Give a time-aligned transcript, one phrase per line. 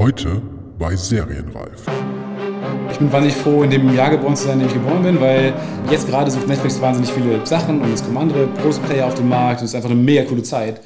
[0.00, 0.40] Heute
[0.78, 1.84] bei Serienreif.
[2.90, 5.20] Ich bin wahnsinnig froh, in dem Jahr geboren zu sein, in dem ich geboren bin,
[5.20, 5.52] weil
[5.90, 9.28] jetzt gerade sucht Netflix wahnsinnig viele Sachen und es kommen andere große Player auf den
[9.28, 9.60] Markt.
[9.60, 10.80] Es ist einfach eine mega coole Zeit.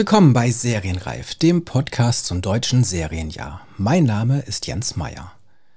[0.00, 3.60] Willkommen bei Serienreif, dem Podcast zum deutschen Serienjahr.
[3.76, 5.32] Mein Name ist Jens Meyer.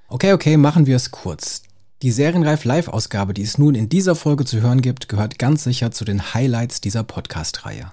[0.08, 1.62] Okay, okay, machen wir es kurz.
[2.02, 5.92] Die Serienreif Live-Ausgabe, die es nun in dieser Folge zu hören gibt, gehört ganz sicher
[5.92, 7.92] zu den Highlights dieser Podcast-Reihe.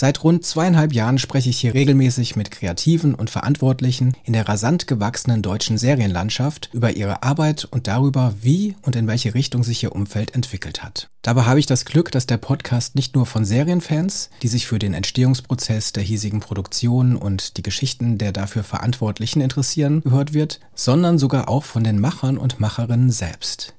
[0.00, 4.86] Seit rund zweieinhalb Jahren spreche ich hier regelmäßig mit Kreativen und Verantwortlichen in der rasant
[4.86, 9.94] gewachsenen deutschen Serienlandschaft über ihre Arbeit und darüber, wie und in welche Richtung sich ihr
[9.94, 11.10] Umfeld entwickelt hat.
[11.20, 14.78] Dabei habe ich das Glück, dass der Podcast nicht nur von Serienfans, die sich für
[14.78, 21.18] den Entstehungsprozess der hiesigen Produktion und die Geschichten der dafür Verantwortlichen interessieren, gehört wird, sondern
[21.18, 23.74] sogar auch von den Machern und Macherinnen selbst.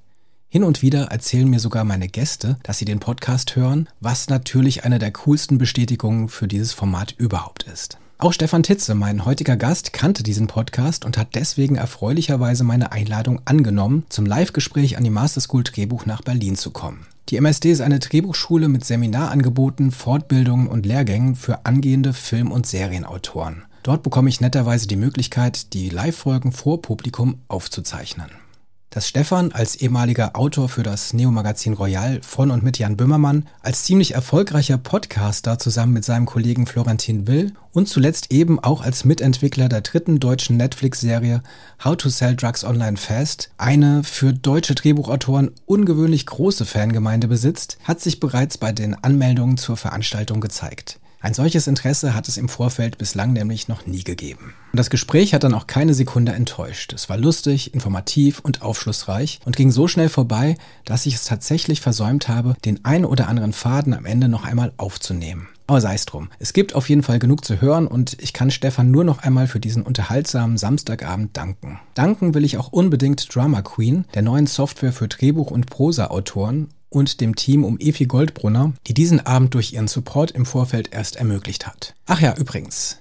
[0.53, 4.83] Hin und wieder erzählen mir sogar meine Gäste, dass sie den Podcast hören, was natürlich
[4.83, 7.99] eine der coolsten Bestätigungen für dieses Format überhaupt ist.
[8.17, 13.39] Auch Stefan Titze, mein heutiger Gast, kannte diesen Podcast und hat deswegen erfreulicherweise meine Einladung
[13.45, 17.07] angenommen, zum Live-Gespräch an die Master School Drehbuch nach Berlin zu kommen.
[17.29, 23.63] Die MSD ist eine Drehbuchschule mit Seminarangeboten, Fortbildungen und Lehrgängen für angehende Film- und Serienautoren.
[23.83, 28.40] Dort bekomme ich netterweise die Möglichkeit, die Live-Folgen vor Publikum aufzuzeichnen.
[28.93, 33.85] Dass Stefan als ehemaliger Autor für das Neo-Magazin Royal von und mit Jan Böhmermann als
[33.85, 39.69] ziemlich erfolgreicher Podcaster zusammen mit seinem Kollegen Florentin Will und zuletzt eben auch als Mitentwickler
[39.69, 41.41] der dritten deutschen Netflix-Serie
[41.81, 48.01] How to Sell Drugs Online Fast eine für deutsche Drehbuchautoren ungewöhnlich große Fangemeinde besitzt, hat
[48.01, 51.00] sich bereits bei den Anmeldungen zur Veranstaltung gezeigt.
[51.23, 54.55] Ein solches Interesse hat es im Vorfeld bislang nämlich noch nie gegeben.
[54.71, 56.93] Und das Gespräch hat dann auch keine Sekunde enttäuscht.
[56.93, 61.79] Es war lustig, informativ und aufschlussreich und ging so schnell vorbei, dass ich es tatsächlich
[61.79, 65.47] versäumt habe, den ein oder anderen Faden am Ende noch einmal aufzunehmen.
[65.67, 66.29] Aber sei es drum.
[66.39, 69.47] Es gibt auf jeden Fall genug zu hören und ich kann Stefan nur noch einmal
[69.47, 71.79] für diesen unterhaltsamen Samstagabend danken.
[71.93, 77.21] Danken will ich auch unbedingt Drama Queen, der neuen Software für Drehbuch- und Prosa-Autoren und
[77.21, 81.65] dem Team um Efi Goldbrunner, die diesen Abend durch ihren Support im Vorfeld erst ermöglicht
[81.65, 81.95] hat.
[82.05, 82.97] Ach ja, übrigens.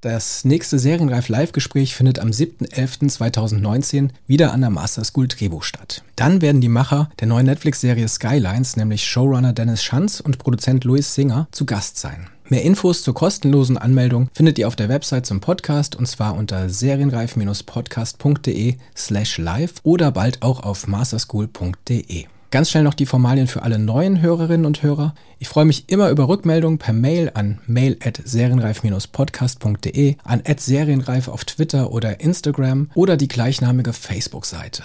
[0.00, 6.02] Das nächste Serienreif Live-Gespräch findet am 7.11.2019 wieder an der Master School Drehbuch statt.
[6.16, 11.14] Dann werden die Macher der neuen Netflix-Serie Skylines, nämlich Showrunner Dennis Schanz und Produzent Louis
[11.14, 12.26] Singer, zu Gast sein.
[12.48, 16.68] Mehr Infos zur kostenlosen Anmeldung findet ihr auf der Website zum Podcast und zwar unter
[16.68, 22.26] serienreif-podcast.de slash live oder bald auch auf masterschool.de.
[22.52, 25.14] Ganz schnell noch die Formalien für alle neuen Hörerinnen und Hörer.
[25.38, 31.46] Ich freue mich immer über Rückmeldungen per Mail an mail at serienreif-podcast.de, an serienreif auf
[31.46, 34.82] Twitter oder Instagram oder die gleichnamige Facebook-Seite.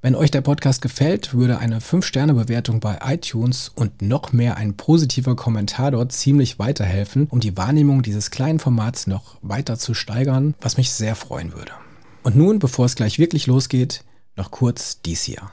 [0.00, 5.36] Wenn euch der Podcast gefällt, würde eine 5-Sterne-Bewertung bei iTunes und noch mehr ein positiver
[5.36, 10.78] Kommentar dort ziemlich weiterhelfen, um die Wahrnehmung dieses kleinen Formats noch weiter zu steigern, was
[10.78, 11.72] mich sehr freuen würde.
[12.22, 14.04] Und nun, bevor es gleich wirklich losgeht,
[14.36, 15.50] noch kurz dies hier.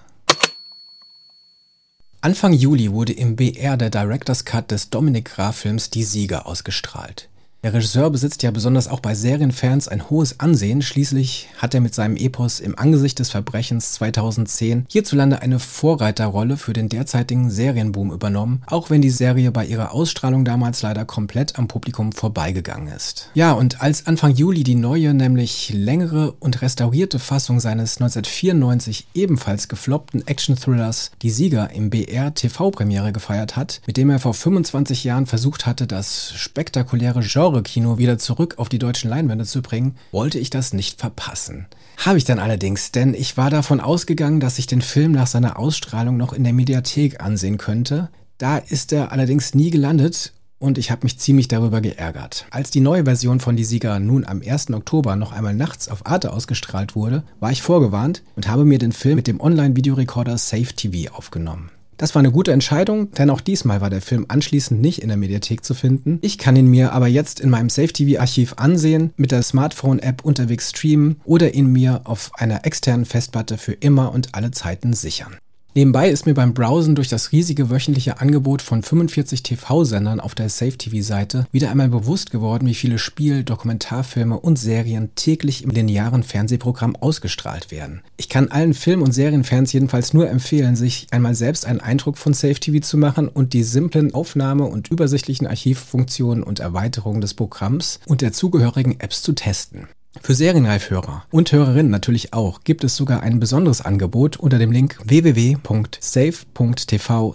[2.26, 7.30] Anfang Juli wurde im BR der Director's Cut des Dominik Graf Films Die Sieger ausgestrahlt.
[7.66, 10.84] Der Regisseur besitzt ja besonders auch bei Serienfans ein hohes Ansehen.
[10.84, 16.74] Schließlich hat er mit seinem Epos im Angesicht des Verbrechens 2010 hierzulande eine Vorreiterrolle für
[16.74, 21.68] den derzeitigen Serienboom übernommen, auch wenn die Serie bei ihrer Ausstrahlung damals leider komplett am
[21.68, 23.32] Publikum vorbeigegangen ist.
[23.34, 29.70] Ja, und als Anfang Juli die neue, nämlich längere und restaurierte Fassung seines 1994 ebenfalls
[29.70, 35.26] gefloppten Action-Thrillers Die Sieger im BR TV-Premiere gefeiert hat, mit dem er vor 25 Jahren
[35.26, 40.40] versucht hatte, das spektakuläre Genre Genre-Kino wieder zurück auf die deutschen Leinwände zu bringen, wollte
[40.40, 41.68] ich das nicht verpassen.
[41.98, 45.58] Habe ich dann allerdings, denn ich war davon ausgegangen, dass ich den Film nach seiner
[45.58, 48.10] Ausstrahlung noch in der Mediathek ansehen könnte.
[48.38, 52.46] Da ist er allerdings nie gelandet und ich habe mich ziemlich darüber geärgert.
[52.52, 54.72] Als die neue Version von Die Sieger nun am 1.
[54.72, 58.92] Oktober noch einmal nachts auf Arte ausgestrahlt wurde, war ich vorgewarnt und habe mir den
[58.92, 61.72] Film mit dem Online-Videorekorder Safe TV aufgenommen.
[61.98, 65.18] Das war eine gute Entscheidung, denn auch diesmal war der Film anschließend nicht in der
[65.18, 66.20] Mediathek zu finden.
[66.22, 71.22] Ich kann ihn mir aber jetzt in meinem Safe-TV-Archiv ansehen, mit der Smartphone-App unterwegs streamen
[71.24, 75.38] oder ihn mir auf einer externen Festplatte für immer und alle Zeiten sichern.
[75.78, 80.48] Nebenbei ist mir beim Browsen durch das riesige wöchentliche Angebot von 45 TV-Sendern auf der
[80.48, 86.96] Safe-TV-Seite wieder einmal bewusst geworden, wie viele Spiel-, Dokumentarfilme und Serien täglich im linearen Fernsehprogramm
[86.96, 88.04] ausgestrahlt werden.
[88.16, 92.34] Ich kann allen Film- und Serienfans jedenfalls nur empfehlen, sich einmal selbst einen Eindruck von
[92.34, 98.22] Safe-TV zu machen und die simplen Aufnahme- und übersichtlichen Archivfunktionen und Erweiterungen des Programms und
[98.22, 99.90] der zugehörigen Apps zu testen.
[100.22, 104.98] Für Serienreifhörer und Hörerinnen natürlich auch gibt es sogar ein besonderes Angebot unter dem Link
[105.04, 105.66] www.safe.tv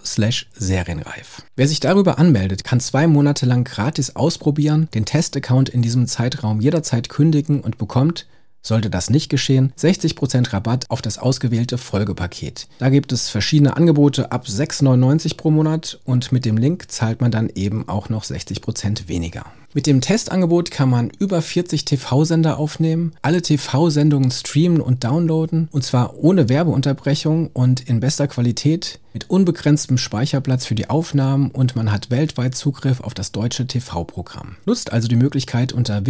[0.04, 1.42] slash Serienreif.
[1.56, 6.60] Wer sich darüber anmeldet, kann zwei Monate lang gratis ausprobieren, den Testaccount in diesem Zeitraum
[6.60, 8.26] jederzeit kündigen und bekommt
[8.62, 12.68] sollte das nicht geschehen, 60% Rabatt auf das ausgewählte Folgepaket.
[12.78, 17.30] Da gibt es verschiedene Angebote ab 6,99 pro Monat und mit dem Link zahlt man
[17.30, 19.44] dann eben auch noch 60% weniger.
[19.72, 25.84] Mit dem Testangebot kann man über 40 TV-Sender aufnehmen, alle TV-Sendungen streamen und downloaden und
[25.84, 31.92] zwar ohne Werbeunterbrechung und in bester Qualität mit unbegrenztem Speicherplatz für die Aufnahmen und man
[31.92, 34.56] hat weltweit Zugriff auf das deutsche TV-Programm.
[34.66, 36.04] Nutzt also die Möglichkeit unter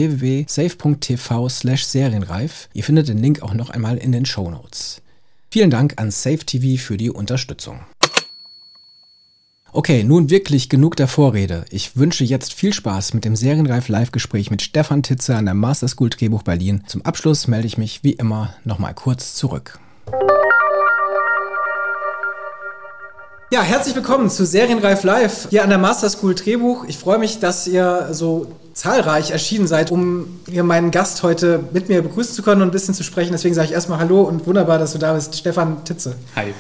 [2.41, 2.69] www.safe.tv/serienreif.
[2.73, 5.03] Ihr findet den Link auch noch einmal in den Show Notes.
[5.51, 7.81] Vielen Dank an Safe TV für die Unterstützung.
[9.73, 11.65] Okay, nun wirklich genug der Vorrede.
[11.71, 15.87] Ich wünsche jetzt viel Spaß mit dem Serienreif Live-Gespräch mit Stefan Titze an der Master
[15.87, 16.83] School Drehbuch Berlin.
[16.87, 19.79] Zum Abschluss melde ich mich wie immer nochmal kurz zurück.
[23.53, 26.85] Ja, herzlich willkommen zu Serienreif Live hier an der Master School Drehbuch.
[26.87, 28.47] Ich freue mich, dass ihr so
[28.81, 32.71] zahlreich erschienen seid, um hier meinen Gast heute mit mir begrüßen zu können und ein
[32.71, 33.33] bisschen zu sprechen.
[33.33, 36.15] Deswegen sage ich erstmal Hallo und wunderbar, dass du da bist, Stefan Titze.
[36.35, 36.55] Hi.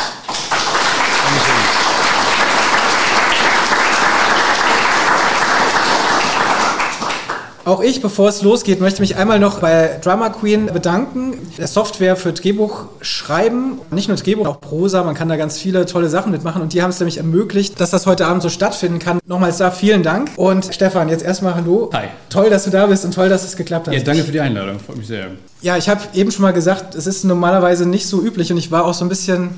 [7.67, 11.37] Auch ich, bevor es losgeht, möchte mich einmal noch bei Drama Queen bedanken.
[11.59, 16.09] Der Software für Drehbuchschreiben, nicht nur Drehbuch, auch Prosa, man kann da ganz viele tolle
[16.09, 19.19] Sachen mitmachen und die haben es nämlich ermöglicht, dass das heute Abend so stattfinden kann.
[19.27, 21.91] Nochmals da vielen Dank und Stefan, jetzt erstmal Hallo.
[21.93, 22.07] Hi.
[22.31, 23.95] Toll, dass du da bist und toll, dass es geklappt hat.
[23.95, 25.27] Ja, danke für die Einladung, freut mich sehr.
[25.61, 28.71] Ja, ich habe eben schon mal gesagt, es ist normalerweise nicht so üblich und ich
[28.71, 29.51] war auch so ein bisschen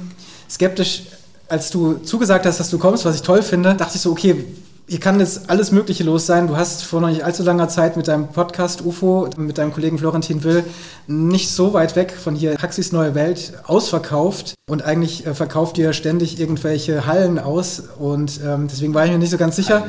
[0.51, 1.05] skeptisch,
[1.49, 4.45] als du zugesagt hast, dass du kommst, was ich toll finde, dachte ich so, okay,
[4.93, 6.49] hier kann jetzt alles Mögliche los sein.
[6.49, 9.97] Du hast vor noch nicht allzu langer Zeit mit deinem Podcast UFO, mit deinem Kollegen
[9.97, 10.65] Florentin Will,
[11.07, 14.53] nicht so weit weg von hier Taxis Neue Welt ausverkauft.
[14.69, 17.83] Und eigentlich äh, verkauft ihr ständig irgendwelche Hallen aus.
[17.99, 19.87] Und ähm, deswegen war ich mir nicht so ganz sicher.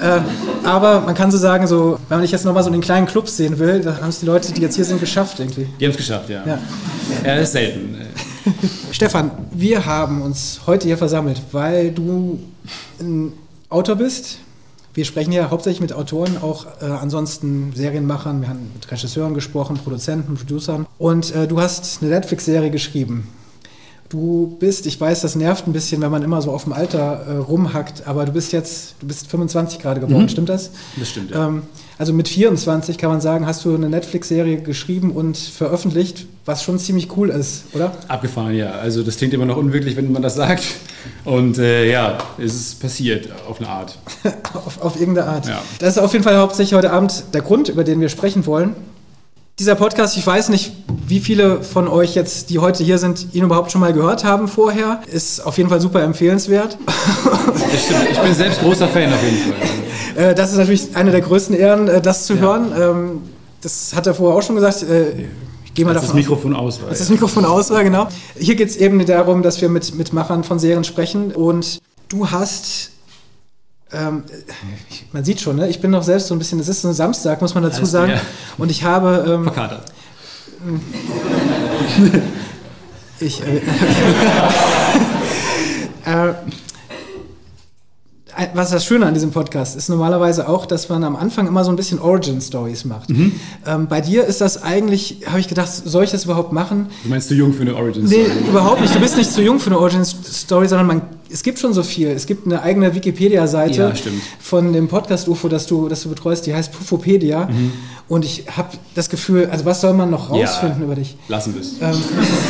[0.00, 0.20] Äh,
[0.62, 3.08] aber man kann so sagen, so, wenn man dich jetzt nochmal so in den kleinen
[3.08, 5.66] Clubs sehen will, da haben es die Leute, die jetzt hier sind, geschafft irgendwie.
[5.80, 6.46] Die haben es geschafft, ja.
[6.46, 6.58] Ja.
[7.24, 7.96] Ja, ist selten.
[8.92, 12.38] Stefan, wir haben uns heute hier versammelt, weil du
[13.00, 13.32] ein
[13.72, 14.38] Autor bist.
[14.94, 18.42] Wir sprechen ja hauptsächlich mit Autoren, auch äh, ansonsten Serienmachern.
[18.42, 20.86] Wir haben mit Regisseuren gesprochen, Produzenten, Producern.
[20.98, 23.26] Und äh, du hast eine Netflix-Serie geschrieben.
[24.12, 27.24] Du bist, ich weiß, das nervt ein bisschen, wenn man immer so auf dem Alter
[27.26, 30.28] äh, rumhackt, aber du bist jetzt, du bist 25 gerade geworden, Mhm.
[30.28, 30.68] stimmt das?
[30.98, 31.46] Das stimmt, ja.
[31.48, 31.62] Ähm,
[31.96, 36.78] also mit 24 kann man sagen, hast du eine Netflix-Serie geschrieben und veröffentlicht, was schon
[36.78, 37.92] ziemlich cool ist, oder?
[38.08, 38.72] Abgefahren, ja.
[38.72, 40.62] Also das klingt immer noch unwirklich, wenn man das sagt.
[41.24, 43.96] Und äh, ja, es ist passiert auf eine Art.
[44.52, 45.46] auf, auf irgendeine Art.
[45.48, 45.62] Ja.
[45.78, 48.74] Das ist auf jeden Fall hauptsächlich heute Abend der Grund, über den wir sprechen wollen.
[49.58, 50.72] Dieser Podcast, ich weiß nicht,
[51.06, 54.48] wie viele von euch jetzt, die heute hier sind, ihn überhaupt schon mal gehört haben
[54.48, 55.02] vorher.
[55.12, 56.78] Ist auf jeden Fall super empfehlenswert.
[56.86, 58.08] Das stimmt.
[58.10, 59.52] Ich bin selbst großer Fan auf jeden Fall.
[60.14, 62.40] Äh, Das ist natürlich eine der größten Ehren, äh, das zu Ja.
[62.40, 62.72] hören.
[62.78, 63.20] Ähm,
[63.62, 64.82] Das hat er vorher auch schon gesagt.
[64.82, 65.26] Äh,
[65.64, 66.22] Ich gehe mal das davon aus.
[66.22, 66.90] Mikrofon aus war.
[66.90, 68.08] Dass das Mikrofon aus war, genau.
[68.38, 71.32] Hier geht es eben darum, dass wir mit, mit Machern von Serien sprechen.
[71.32, 71.78] Und
[72.10, 72.90] du hast,
[73.92, 74.24] ähm,
[74.90, 75.68] ich- man sieht schon, ne?
[75.68, 77.78] ich bin noch selbst so ein bisschen, es ist so ein Samstag, muss man dazu
[77.80, 78.12] Alles sagen.
[78.58, 79.84] Und ich habe, ähm, Verkatert.
[83.20, 83.56] ich, äh,
[86.04, 86.34] äh,
[88.34, 91.64] ein- was das Schöne an diesem Podcast ist normalerweise auch, dass man am Anfang immer
[91.64, 93.10] so ein bisschen Origin-Stories macht.
[93.10, 93.32] Mhm.
[93.66, 96.86] Ähm, bei dir ist das eigentlich, habe ich gedacht, soll ich das überhaupt machen?
[97.04, 98.48] Du meinst zu jung für eine Origin Nee, Story?
[98.48, 98.94] überhaupt nicht.
[98.94, 101.82] Du bist nicht zu jung für eine Origin Story, sondern man, es gibt schon so
[101.82, 102.08] viel.
[102.08, 103.92] Es gibt eine eigene Wikipedia-Seite Ja,
[104.40, 107.48] von dem Podcast UFO, das du, das du betreust, die heißt Pufopedia.
[108.08, 110.36] Und ich habe das Gefühl, also was soll man noch Mhm.
[110.36, 110.46] Ja.
[110.46, 111.16] rausfinden über dich?
[111.28, 111.74] Lassen wir es.
[111.80, 112.02] Ähm,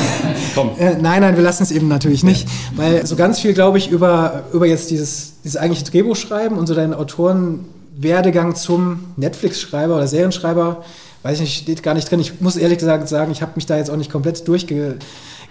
[0.55, 0.71] Komm.
[0.79, 2.49] äh, nein, nein, wir lassen es eben natürlich nicht.
[2.77, 6.75] Weil so ganz viel, glaube ich, über, über jetzt dieses, dieses eigentliche Drehbuchschreiben und so
[6.75, 10.85] deinen Autorenwerdegang zum Netflix-Schreiber oder Serienschreiber,
[11.23, 12.21] weiß ich nicht, steht gar nicht drin.
[12.21, 14.97] Ich muss ehrlich gesagt sagen, ich habe mich da jetzt auch nicht komplett durchgelesen.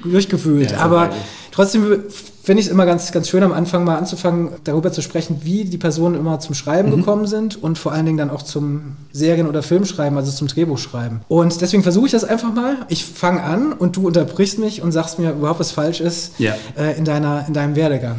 [0.04, 0.72] durchgewühlt.
[0.72, 1.12] Ja, aber
[1.52, 2.04] trotzdem
[2.44, 5.64] finde ich es immer ganz, ganz schön am Anfang mal anzufangen, darüber zu sprechen, wie
[5.66, 6.98] die Personen immer zum Schreiben Mhm.
[6.98, 11.22] gekommen sind und vor allen Dingen dann auch zum Serien- oder Filmschreiben, also zum Drehbuchschreiben.
[11.28, 12.78] Und deswegen versuche ich das einfach mal.
[12.90, 16.56] Ich fange an und du unterbrichst mich und sagst mir überhaupt, was falsch ist Ja.
[16.78, 18.16] äh, in, deiner, in deinem Werdegang.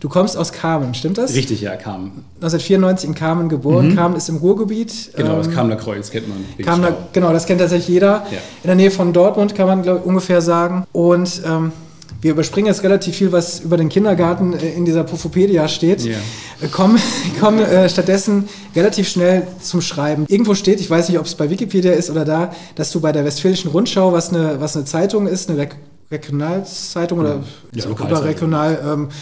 [0.00, 1.34] Du kommst aus Carmen, stimmt das?
[1.34, 2.12] Richtig, ja, kam.
[2.36, 3.96] 1994 in Carmen geboren.
[3.96, 4.92] Carmen ist im Ruhrgebiet.
[4.92, 5.16] Mhm.
[5.16, 6.38] Genau, das ähm, Kamener Kreuz kennt man.
[6.56, 6.96] wegen Kam da, Stau.
[7.12, 8.22] genau, das kennt tatsächlich jeder.
[8.30, 8.38] Ja.
[8.62, 10.86] In der Nähe von Dortmund kann man glaub, ungefähr sagen.
[10.92, 11.72] Und ähm,
[12.20, 16.02] wir überspringen jetzt relativ viel, was über den Kindergarten äh, in dieser Pufopedia steht.
[16.02, 16.16] Ja.
[16.60, 16.98] Äh, kommen
[17.40, 20.24] kommen äh, stattdessen relativ schnell zum Schreiben.
[20.28, 23.12] Irgendwo steht, ich weiß nicht, ob es bei Wikipedia ist oder da, dass du bei
[23.12, 25.76] der Westfälischen Rundschau, was eine, was eine Zeitung ist, eine Reg
[26.10, 27.42] Regionalzeitung oder
[27.74, 28.24] Ja, oder Lokalzeitung.
[28.24, 28.80] regional.
[28.82, 29.12] Ähm, äh,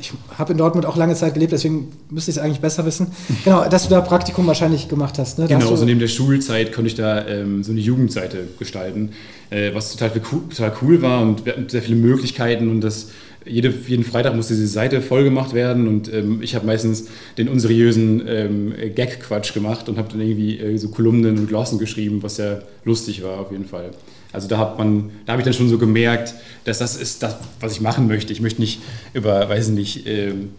[0.00, 3.08] ich habe in Dortmund auch lange Zeit gelebt, deswegen müsste ich es eigentlich besser wissen.
[3.44, 5.38] Genau, dass du da Praktikum wahrscheinlich gemacht hast.
[5.38, 5.46] Ne?
[5.46, 9.10] Da Genau, hast so neben der Schulzeit konnte ich da ähm, so eine Jugendseite gestalten,
[9.50, 13.08] äh, was total, cool, total cool war und wir hatten sehr viele Möglichkeiten und das
[13.46, 17.48] jede, jeden Freitag musste diese Seite voll gemacht werden und ähm, ich habe meistens den
[17.48, 22.38] unseriösen ähm, Gag-Quatsch gemacht und habe dann irgendwie äh, so Kolumnen und Glossen geschrieben, was
[22.38, 23.90] ja lustig war auf jeden Fall.
[24.34, 27.36] Also da hat man, da habe ich dann schon so gemerkt, dass das ist das,
[27.60, 28.32] was ich machen möchte.
[28.32, 28.80] Ich möchte nicht
[29.12, 30.50] über, weiß ich nicht, ähm,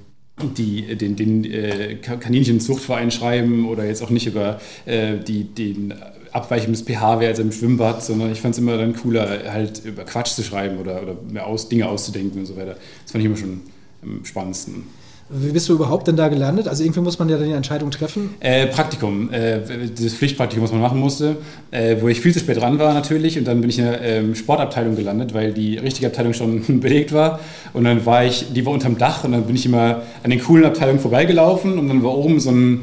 [0.57, 5.93] die, den, den äh, Ka- Kaninchenzuchtverein schreiben oder jetzt auch nicht über äh, die, den
[6.31, 10.33] Abweichung des pH-Werts im Schwimmbad, sondern ich fand es immer dann cooler, halt über Quatsch
[10.33, 12.75] zu schreiben oder, oder mehr aus, Dinge auszudenken und so weiter.
[13.03, 13.61] Das fand ich immer schon
[14.03, 14.83] am spannendsten.
[15.27, 16.67] Wie bist du überhaupt denn da gelandet?
[16.67, 18.35] Also irgendwie muss man ja dann die Entscheidung treffen.
[18.41, 21.37] Äh, Praktikum, äh, das Pflichtpraktikum, was man machen musste,
[21.71, 23.35] äh, wo ich viel zu spät dran war natürlich.
[23.39, 27.11] Und dann bin ich in der ähm, Sportabteilung gelandet, weil die richtige Abteilung schon belegt
[27.11, 27.39] war.
[27.73, 29.23] Und dann war ich, die war unterm Dach.
[29.23, 31.79] Und dann bin ich immer an den coolen Abteilungen vorbeigelaufen.
[31.79, 32.81] Und dann war oben so ein,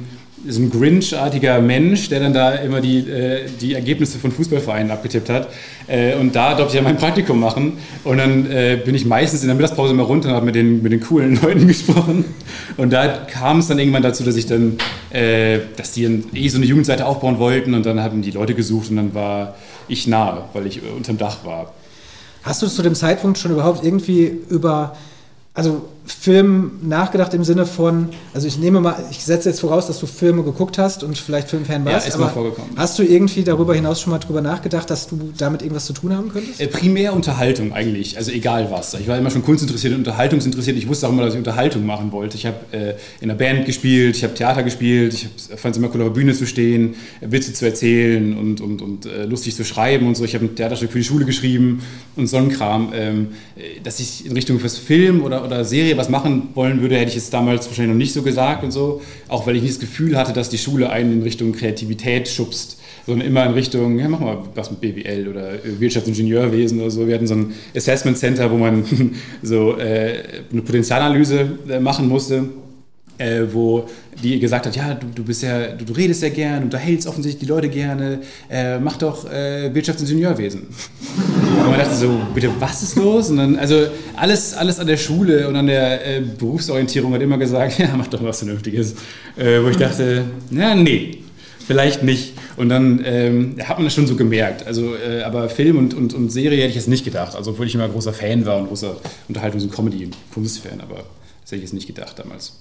[0.49, 5.29] so ein Grinch-artiger Mensch, der dann da immer die, äh, die Ergebnisse von Fußballvereinen abgetippt
[5.29, 5.49] hat
[5.87, 7.79] äh, und da durfte ich ja mein Praktikum machen.
[8.05, 10.83] Und dann äh, bin ich meistens in der Mittagspause immer runter und habe mit den,
[10.83, 12.25] mit den coolen Leuten gesprochen.
[12.77, 14.79] Und da kam es dann irgendwann dazu, dass ich dann,
[15.11, 17.75] äh, dass die dann eh so eine Jugendseite aufbauen wollten.
[17.75, 19.55] Und dann haben die Leute gesucht und dann war
[19.89, 21.73] ich nahe, weil ich äh, unterm Dach war.
[22.43, 24.97] Hast du zu dem Zeitpunkt schon überhaupt irgendwie über
[25.55, 30.01] also Film nachgedacht im Sinne von, also ich nehme mal, ich setze jetzt voraus, dass
[30.01, 32.09] du Filme geguckt hast und vielleicht Filmfan Ja, warst.
[32.09, 32.71] ist mal vorgekommen.
[32.77, 36.17] Hast du irgendwie darüber hinaus schon mal drüber nachgedacht, dass du damit irgendwas zu tun
[36.17, 36.61] haben könntest?
[36.61, 38.95] Äh, primär Unterhaltung eigentlich, also egal was.
[38.95, 40.77] Ich war immer schon kunstinteressiert und unterhaltungsinteressiert.
[40.77, 42.37] Ich wusste auch immer, dass ich Unterhaltung machen wollte.
[42.37, 45.89] Ich habe äh, in einer Band gespielt, ich habe Theater gespielt, ich fand es immer
[45.95, 49.55] cool, auf der Bühne zu stehen, äh, Witze zu erzählen und, und, und äh, lustig
[49.55, 50.25] zu schreiben und so.
[50.25, 51.83] Ich habe ein Theaterstück für die Schule geschrieben
[52.17, 52.93] und so ein Kram.
[52.93, 56.97] Ähm, äh, dass ich in Richtung fürs Film oder, oder Serie was machen wollen würde,
[56.97, 59.01] hätte ich es damals wahrscheinlich noch nicht so gesagt und so.
[59.29, 62.79] Auch weil ich nicht das Gefühl hatte, dass die Schule einen in Richtung Kreativität schubst
[63.07, 67.07] sondern immer in Richtung, ja, mach mal was mit BWL oder Wirtschaftsingenieurwesen oder so.
[67.07, 68.85] Wir hatten so ein Assessment Center, wo man
[69.43, 70.23] so äh,
[70.53, 72.45] eine Potenzialanalyse äh, machen musste.
[73.19, 73.89] Äh, wo
[74.23, 77.47] die gesagt hat, ja, du, du bist ja, du, du redest ja gern, unterhältst offensichtlich
[77.47, 80.63] die Leute gerne, äh, mach doch äh, Wirtschaftsingenieurwesen.
[80.63, 83.31] Und man dachte so, bitte, was ist los?
[83.31, 87.39] Und dann, also alles, alles an der Schule und an der äh, Berufsorientierung hat immer
[87.39, 88.95] gesagt, ja, mach doch was Vernünftiges.
[89.37, 91.19] Äh, wo ich dachte, ja, nee,
[91.67, 92.33] vielleicht nicht.
[92.57, 94.67] Und dann ähm, hat man das schon so gemerkt.
[94.67, 97.37] Also, äh, aber Film und, und, und Serie hätte ich jetzt nicht gedacht.
[97.37, 98.97] Also, obwohl ich immer großer Fan war und großer
[99.29, 101.05] Unterhaltungs- und Comedy-Kunstfan, aber
[101.43, 102.55] das hätte ich jetzt nicht gedacht damals.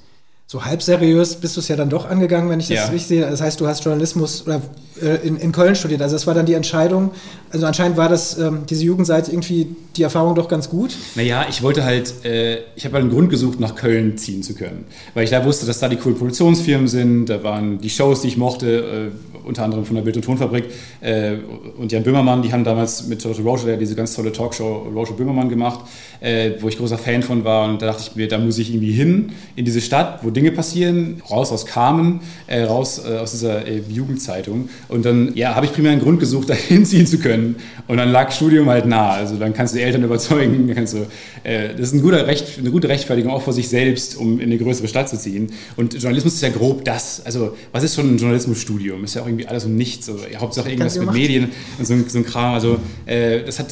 [0.51, 2.83] So halb seriös bist du es ja dann doch angegangen, wenn ich das Ja.
[2.87, 3.21] richtig sehe.
[3.21, 4.61] Das heißt, du hast Journalismus oder,
[5.01, 6.01] äh, in, in Köln studiert.
[6.01, 7.11] Also das war dann die Entscheidung.
[7.51, 10.97] Also anscheinend war das ähm, diese Jugendseite irgendwie die Erfahrung doch ganz gut.
[11.15, 14.53] Naja, ich wollte halt, äh, ich habe halt einen Grund gesucht, nach Köln ziehen zu
[14.53, 14.83] können.
[15.13, 18.27] Weil ich da wusste, dass da die coolen Produktionsfirmen sind, da waren die Shows, die
[18.27, 20.65] ich mochte, äh, unter anderem von der Bild- und Tonfabrik
[21.01, 21.33] äh,
[21.77, 25.13] und Jan Böhmermann, die haben damals mit Toto Roger der diese ganz tolle Talkshow Roger
[25.13, 25.79] Böhmermann gemacht,
[26.19, 28.71] äh, wo ich großer Fan von war und da dachte ich mir, da muss ich
[28.71, 33.29] irgendwie hin, in diese Stadt, wo Dinge passieren, raus aus Carmen, äh, raus äh, aus
[33.33, 34.69] dieser äh, Jugendzeitung.
[34.87, 37.57] Und dann, ja, habe ich primär einen Grund gesucht, da hinziehen zu können.
[37.87, 41.05] Und dann lag Studium halt nah, also dann kannst du die Eltern überzeugen, kannst du,
[41.43, 44.47] äh, das ist ein guter Recht, eine gute Rechtfertigung auch vor sich selbst, um in
[44.47, 45.51] eine größere Stadt zu ziehen.
[45.75, 49.03] Und Journalismus ist ja grob das, also was ist schon ein Journalismusstudium?
[49.03, 51.11] Ist ja auch irgendwie alles um nichts, also, ja, Hauptsache irgendwas mit.
[51.13, 53.67] Medien und so, ein- so ein Kram, also äh, das hat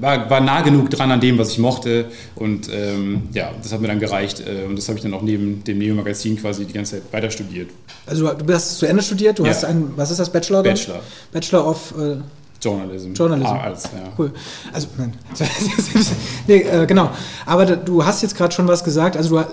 [0.00, 3.80] war, war nah genug dran an dem, was ich mochte und ähm, ja, das hat
[3.80, 6.72] mir dann gereicht äh, und das habe ich dann auch neben dem Neo-Magazin quasi die
[6.72, 7.70] ganze Zeit weiter studiert.
[8.06, 9.38] Also du hast zu Ende studiert.
[9.38, 9.50] Du Ja.
[9.50, 10.62] hast ein, was ist das, Bachelor?
[10.62, 10.74] dann?
[10.74, 11.00] Bachelor.
[11.32, 12.16] Bachelor of äh,
[12.60, 13.12] Journalism.
[13.12, 13.48] Journalism.
[13.50, 14.12] Ah, als, ja.
[14.16, 14.32] Cool.
[14.72, 15.12] Also, nein.
[16.46, 17.10] nee, äh, genau.
[17.44, 19.16] Aber da, du hast jetzt gerade schon was gesagt.
[19.16, 19.46] Also, du,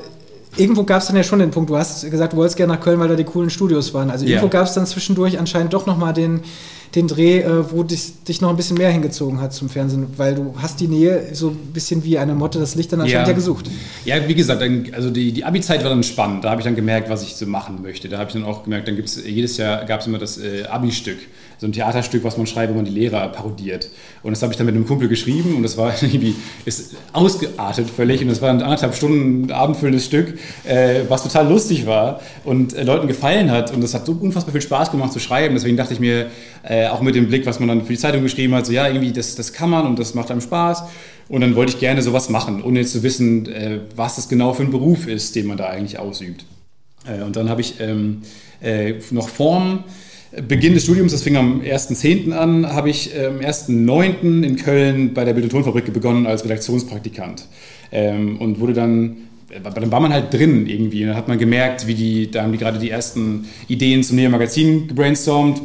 [0.58, 2.82] irgendwo gab es dann ja schon den Punkt, du hast gesagt, du wolltest gerne nach
[2.82, 4.10] Köln, weil da die coolen Studios waren.
[4.10, 4.32] Also, Ja.
[4.32, 6.42] irgendwo gab es dann zwischendurch anscheinend doch nochmal den,
[6.96, 10.34] den Dreh, äh, wo dich, dich noch ein bisschen mehr hingezogen hat zum Fernsehen, weil
[10.36, 13.32] du hast die Nähe so ein bisschen wie eine Motte das Licht dann anscheinend ja,
[13.32, 13.70] ja gesucht.
[14.06, 16.44] Ja, wie gesagt, dann, also die, die Abi-Zeit war dann spannend.
[16.44, 18.10] Da habe ich dann gemerkt, was ich so machen möchte.
[18.10, 20.40] Da habe ich dann auch gemerkt, dann gibt es jedes Jahr gab es immer das
[20.40, 21.20] äh, Abi-Stück
[21.60, 23.90] so ein Theaterstück, was man schreibt, wo man die Lehrer parodiert.
[24.24, 26.36] Und das habe ich dann mit einem Kumpel geschrieben und das war irgendwie
[26.66, 31.86] ist ausgeartet völlig und das war ein anderthalb Stunden abendfüllendes Stück, äh, was total lustig
[31.86, 35.20] war und äh, Leuten gefallen hat und das hat so unfassbar viel Spaß gemacht zu
[35.20, 35.54] schreiben.
[35.54, 36.28] Deswegen dachte ich mir,
[36.64, 38.88] äh, auch mit dem Blick, was man dann für die Zeitung geschrieben hat, so ja,
[38.88, 40.84] irgendwie das, das kann man und das macht einem Spaß.
[41.28, 44.54] Und dann wollte ich gerne sowas machen, ohne jetzt zu wissen, äh, was das genau
[44.54, 46.46] für ein Beruf ist, den man da eigentlich ausübt.
[47.06, 48.24] Äh, und dann habe ich ähm,
[48.62, 49.84] äh, noch Form
[50.48, 52.34] Beginn des Studiums, das fing am 1.10.
[52.34, 54.44] an, habe ich am 1.9.
[54.44, 57.46] in Köln bei der Bild- und Tonfabrik begonnen als Redaktionspraktikant.
[57.92, 59.18] Ähm, und wurde dann,
[59.64, 61.04] dann war man halt drin irgendwie.
[61.04, 64.30] Dann hat man gemerkt, wie die, da haben die gerade die ersten Ideen zum Neo
[64.30, 65.62] Magazin gebrainstormt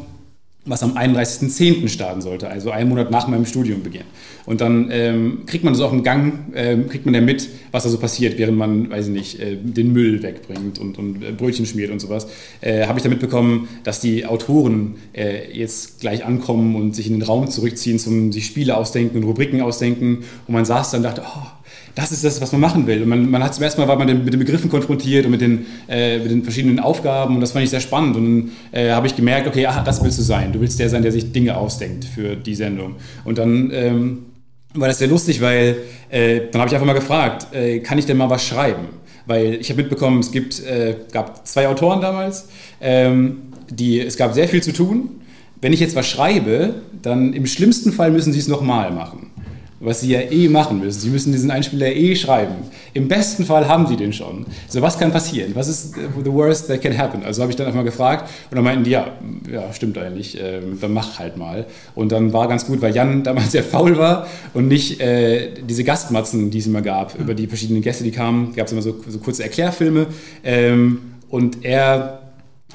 [0.66, 1.88] was am 31.10.
[1.88, 4.04] starten sollte, also einen Monat nach meinem Studiumbeginn.
[4.46, 7.82] Und dann ähm, kriegt man das auch im Gang, ähm, kriegt man ja mit, was
[7.82, 11.32] da so passiert, während man, weiß ich nicht, äh, den Müll wegbringt und, und äh,
[11.32, 12.26] Brötchen schmiert und sowas.
[12.62, 17.14] Äh, Habe ich da mitbekommen, dass die Autoren äh, jetzt gleich ankommen und sich in
[17.14, 20.24] den Raum zurückziehen, zum sich Spiele ausdenken und Rubriken ausdenken.
[20.46, 21.46] Und man saß dann und dachte, oh,
[21.94, 23.02] das ist das, was man machen will.
[23.02, 25.40] Und man, man hat zum ersten Mal war man mit den Begriffen konfrontiert und mit
[25.40, 28.16] den, äh, mit den verschiedenen Aufgaben und das fand ich sehr spannend.
[28.16, 30.52] Und dann äh, habe ich gemerkt, okay, aha, das willst du sein.
[30.52, 32.96] Du willst der sein, der sich Dinge ausdenkt für die Sendung.
[33.24, 34.26] Und dann ähm,
[34.74, 35.76] war das sehr lustig, weil
[36.10, 38.88] äh, dann habe ich einfach mal gefragt, äh, kann ich denn mal was schreiben?
[39.26, 42.48] Weil ich habe mitbekommen, es gibt, äh, gab zwei Autoren damals,
[42.80, 45.20] ähm, die, es gab sehr viel zu tun.
[45.60, 49.30] Wenn ich jetzt was schreibe, dann im schlimmsten Fall müssen sie es nochmal machen
[49.84, 51.00] was sie ja eh machen müssen.
[51.00, 52.54] Sie müssen diesen Einspieler eh schreiben.
[52.94, 54.46] Im besten Fall haben sie den schon.
[54.68, 55.52] So, was kann passieren?
[55.54, 57.22] Was ist the worst that can happen?
[57.24, 59.12] Also habe ich dann einfach mal gefragt und dann meinten die, ja,
[59.50, 61.66] ja stimmt eigentlich, äh, dann mach halt mal.
[61.94, 65.84] Und dann war ganz gut, weil Jan damals sehr faul war und nicht äh, diese
[65.84, 68.96] Gastmatzen, die es immer gab, über die verschiedenen Gäste, die kamen, gab es immer so,
[69.06, 70.06] so, kurze Erklärfilme.
[70.42, 72.20] Ähm, und er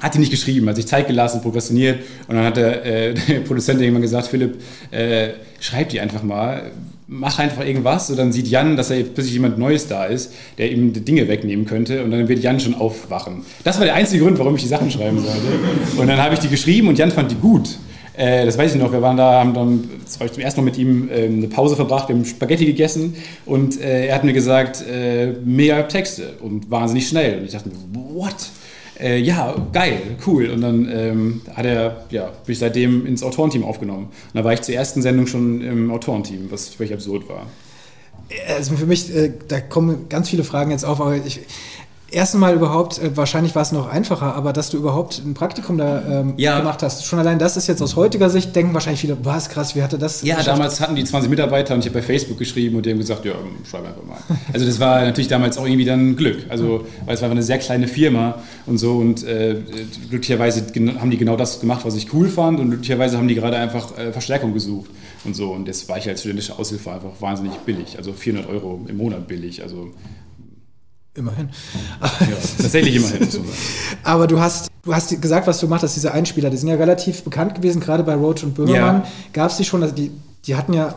[0.00, 3.40] hat die nicht geschrieben, hat sich Zeit gelassen, prokrastiniert und dann hat der, äh, der
[3.40, 6.70] Produzent irgendwann gesagt, Philipp, äh, schreib die einfach mal,
[7.10, 10.70] mach einfach irgendwas und dann sieht Jan, dass er plötzlich jemand Neues da ist, der
[10.70, 13.42] ihm die Dinge wegnehmen könnte und dann wird Jan schon aufwachen.
[13.64, 16.00] Das war der einzige Grund, warum ich die Sachen schreiben sollte.
[16.00, 17.78] Und dann habe ich die geschrieben und Jan fand die gut.
[18.16, 21.08] Äh, das weiß ich noch, wir waren da, haben dann zum ersten Mal mit ihm
[21.08, 25.32] äh, eine Pause verbracht, wir haben Spaghetti gegessen und äh, er hat mir gesagt, äh,
[25.44, 27.38] mega Texte und wahnsinnig schnell.
[27.38, 28.36] Und ich dachte mir, what?
[29.00, 30.50] Äh, ja, geil, cool.
[30.50, 34.06] Und dann ähm, hat er, ja, bin ich seitdem ins Autorenteam aufgenommen.
[34.06, 37.46] Und da war ich zur ersten Sendung schon im Autorenteam, was völlig absurd war.
[38.48, 41.40] Also für mich, äh, da kommen ganz viele Fragen jetzt auf, aber ich,
[42.12, 45.78] ersten Mal überhaupt, äh, wahrscheinlich war es noch einfacher, aber dass du überhaupt ein Praktikum
[45.78, 46.58] da ähm, ja.
[46.58, 49.74] gemacht hast, schon allein das ist jetzt aus heutiger Sicht, denken wahrscheinlich viele, was krass,
[49.74, 50.22] wie hatte das?
[50.22, 50.48] Ja, geschafft?
[50.48, 53.24] damals hatten die 20 Mitarbeiter und ich habe bei Facebook geschrieben und die haben gesagt,
[53.24, 53.32] ja,
[53.68, 54.18] schreib einfach mal.
[54.52, 57.58] Also das war natürlich damals auch irgendwie dann Glück, also weil es war eine sehr
[57.58, 59.56] kleine Firma und so und äh,
[60.08, 60.66] glücklicherweise
[60.98, 63.96] haben die genau das gemacht, was ich cool fand und glücklicherweise haben die gerade einfach
[63.96, 64.90] äh, Verstärkung gesucht
[65.24, 68.80] und so und das war ich als studentische Aushilfe einfach wahnsinnig billig, also 400 Euro
[68.88, 69.90] im Monat billig, also
[71.14, 71.50] Immerhin.
[72.00, 72.08] Ja,
[72.58, 73.28] tatsächlich immerhin.
[74.04, 76.76] Aber du hast, du hast gesagt, was du machst, dass diese Einspieler, die sind ja
[76.76, 79.02] relativ bekannt gewesen, gerade bei Roach und Böhmermann.
[79.02, 79.08] Ja.
[79.32, 80.12] Gab es die schon, also die,
[80.46, 80.94] die hatten ja,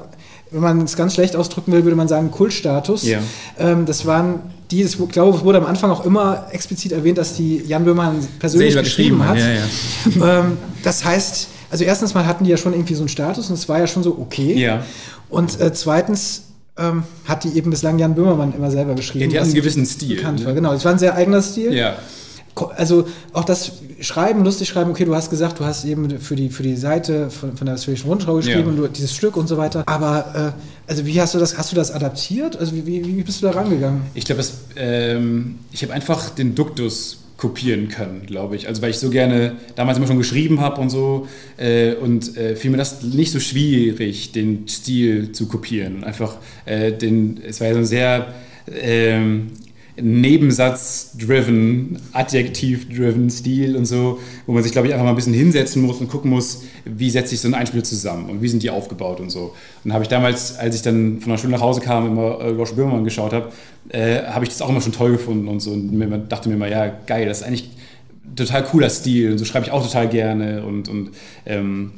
[0.52, 3.04] wenn man es ganz schlecht ausdrücken will, würde man sagen Kultstatus.
[3.04, 3.20] Ja.
[3.58, 7.36] Ähm, das waren die, ich glaube, es wurde am Anfang auch immer explizit erwähnt, dass
[7.36, 9.38] die Jan Böhmermann persönlich geschrieben, geschrieben, hat.
[9.38, 10.40] Ja, ja.
[10.42, 13.56] ähm, das heißt, also erstens mal hatten die ja schon irgendwie so einen Status und
[13.56, 14.54] es war ja schon so okay.
[14.54, 14.86] Ja.
[15.30, 16.44] Und äh, zweitens
[16.78, 19.26] ähm, hat die eben bislang Jan Böhmermann immer selber geschrieben.
[19.26, 20.24] Ja, die hat einen gewissen Stil.
[20.24, 20.46] Ne?
[20.46, 20.54] War.
[20.54, 21.74] Genau, es war ein sehr eigener Stil.
[21.74, 21.98] Ja.
[22.76, 26.50] Also auch das Schreiben, lustig schreiben, okay, du hast gesagt, du hast eben für die,
[26.50, 28.68] für die Seite von, von der Westfälischen Rundschau geschrieben ja.
[28.68, 29.84] und du, dieses Stück und so weiter.
[29.88, 32.56] Aber äh, also wie hast du das, hast du das adaptiert?
[32.58, 34.02] Also wie, wie, wie bist du da rangegangen?
[34.14, 34.44] Ich glaube,
[34.76, 38.70] ähm, ich habe einfach den Duktus kopieren können, glaube ich.
[38.70, 41.28] Also weil ich so gerne damals immer schon geschrieben habe und so
[41.58, 46.06] äh, und äh, fiel mir das nicht so schwierig, den Stil zu kopieren.
[46.06, 48.34] Einfach äh, den, es war ja so ein sehr
[48.72, 49.48] ähm,
[49.96, 55.84] Nebensatz-driven, Adjektiv-driven Stil und so, wo man sich, glaube ich, einfach mal ein bisschen hinsetzen
[55.84, 58.72] muss und gucken muss, wie setzt sich so ein Einspiel zusammen und wie sind die
[58.72, 59.54] aufgebaut und so.
[59.84, 62.52] Und habe ich damals, als ich dann von der Schule nach Hause kam, immer äh,
[62.52, 63.52] Josh Böhmermann geschaut habe,
[63.90, 65.72] äh, habe ich das auch immer schon toll gefunden und so.
[65.72, 67.70] Und mir, dachte mir immer, ja, geil, das ist eigentlich
[68.26, 70.66] ein total cooler Stil und so schreibe ich auch total gerne.
[70.66, 71.12] Und, und
[71.46, 71.92] ähm,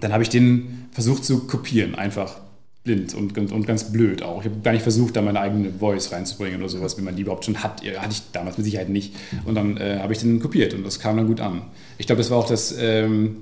[0.00, 2.36] dann habe ich den versucht zu kopieren, einfach
[2.84, 4.40] blind und, und, und ganz blöd auch.
[4.40, 7.22] Ich habe gar nicht versucht, da meine eigene Voice reinzubringen oder sowas, wie man die
[7.22, 7.82] überhaupt schon hat.
[7.82, 9.14] Hatte ich damals mit Sicherheit nicht.
[9.44, 11.62] Und dann äh, habe ich den kopiert und das kam dann gut an.
[11.98, 13.36] Ich glaube, das war auch das, ähm,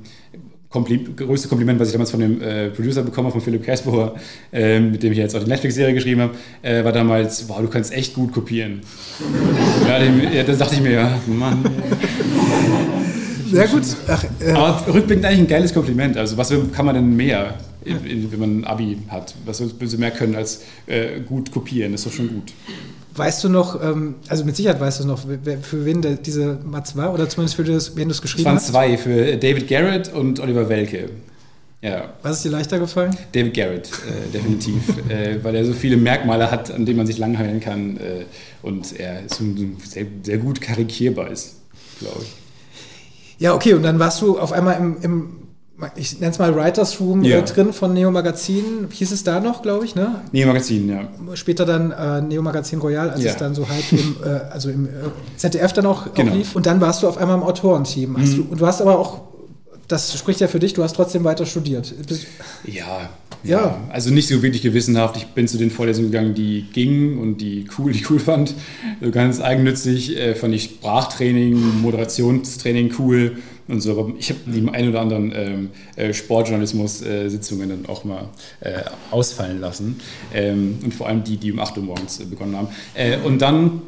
[0.71, 4.15] Kompli größte Kompliment, was ich damals von dem äh, Producer bekommen habe, von Philipp Kersbohr,
[4.53, 7.67] äh, mit dem ich jetzt auch die Netflix-Serie geschrieben habe, äh, war damals, wow, du
[7.67, 8.81] kannst echt gut kopieren.
[9.89, 11.65] ja, dem, ja, das dachte ich mir, ja, Mann.
[13.51, 13.83] Sehr gut.
[14.07, 16.17] Ach, äh, Aber rückblickend eigentlich ein geiles Kompliment.
[16.17, 19.35] Also was kann man denn mehr, in, in, wenn man ein Abi hat?
[19.45, 21.95] Was du mehr können als äh, gut kopieren?
[21.95, 22.53] Ist doch schon gut.
[23.15, 26.95] Weißt du noch, ähm, also mit Sicherheit weißt du noch, für wen der, diese Matz
[26.97, 28.69] war oder zumindest für das, wen du es geschrieben hast?
[28.69, 31.11] Es waren zwei, für David Garrett und Oliver Welke.
[31.83, 32.13] Ja.
[32.23, 33.17] Was ist dir leichter gefallen?
[33.33, 37.19] David Garrett, äh, definitiv, äh, weil er so viele Merkmale hat, an denen man sich
[37.19, 38.27] langhalten kann äh,
[38.63, 41.57] und er sehr, sehr, gut karikierbar ist,
[41.99, 42.33] glaube ich.
[43.39, 45.31] Ja, okay, und dann warst du auf einmal im, im
[45.97, 47.39] ich nenne es mal Writers Room ja.
[47.39, 48.89] äh, drin von Neo Magazin.
[48.91, 50.23] Hieß es da noch, glaube ich, ne?
[50.33, 51.09] Neo Magazin, ja.
[51.35, 53.31] Später dann äh, Neo Magazin Royal, als ja.
[53.31, 54.91] es dann so halt im, äh, also im äh,
[55.37, 56.33] ZDF dann auch, genau.
[56.33, 56.57] auch, lief.
[56.57, 58.13] Und dann warst du auf einmal im Autorenteam.
[58.13, 58.37] Mhm.
[58.37, 59.23] Du, und du hast aber auch,
[59.89, 61.93] das spricht ja für dich, du hast trotzdem weiter studiert.
[62.65, 63.09] Ja,
[63.43, 63.81] ja.
[63.91, 65.17] Also nicht so wirklich gewissenhaft.
[65.17, 68.55] Ich bin zu den Vorlesungen gegangen, die gingen und die cool, die cool fand.
[69.01, 73.37] So ganz eigennützig äh, fand ich Sprachtraining, Moderationstraining cool
[73.71, 73.99] und so.
[73.99, 78.29] Aber ich habe die ein oder anderen ähm, äh, Sportjournalismus-Sitzungen dann auch mal
[78.61, 80.01] äh, ausfallen lassen.
[80.35, 82.69] Ähm, und vor allem die, die um 8 Uhr morgens äh, begonnen haben.
[82.95, 83.83] Äh, und dann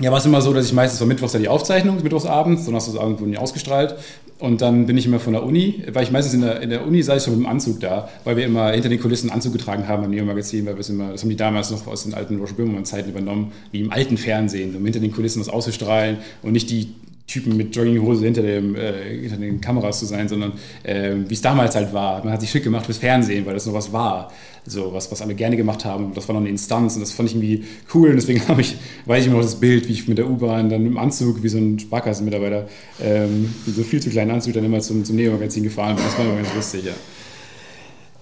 [0.00, 3.20] ja, war es immer so, dass ich meistens war mittwochs ja die Aufzeichnung, mittwochsabends, Donnerstagsabend
[3.20, 3.96] wurden die ausgestrahlt.
[4.38, 6.86] Und dann bin ich immer von der Uni, weil ich meistens in der, in der
[6.86, 9.52] Uni sei ich schon mit dem Anzug da, weil wir immer hinter den Kulissen Anzug
[9.52, 12.14] getragen haben im Neo-Magazin, weil wir es immer, das haben die damals noch aus den
[12.14, 16.52] alten Roger Böhmermann-Zeiten übernommen, wie im alten Fernsehen, um hinter den Kulissen was auszustrahlen und
[16.52, 16.94] nicht die
[17.30, 21.40] Typen mit Jogginghose hinter, dem, äh, hinter den Kameras zu sein, sondern äh, wie es
[21.40, 22.24] damals halt war.
[22.24, 24.32] Man hat sich schick gemacht fürs Fernsehen, weil das noch was war.
[24.66, 26.12] So was, was alle gerne gemacht haben.
[26.14, 27.64] Das war noch eine Instanz und das fand ich irgendwie
[27.94, 28.10] cool.
[28.10, 30.68] Und deswegen habe ich, weiß ich immer noch das Bild, wie ich mit der U-Bahn
[30.68, 32.68] dann im Anzug, wie so ein Sparkassenmitarbeiter,
[33.00, 36.04] ähm, so viel zu kleinen Anzug dann immer zum, zum Neo-Magazin gefahren bin.
[36.04, 36.92] Das war immer ganz lustig, ja.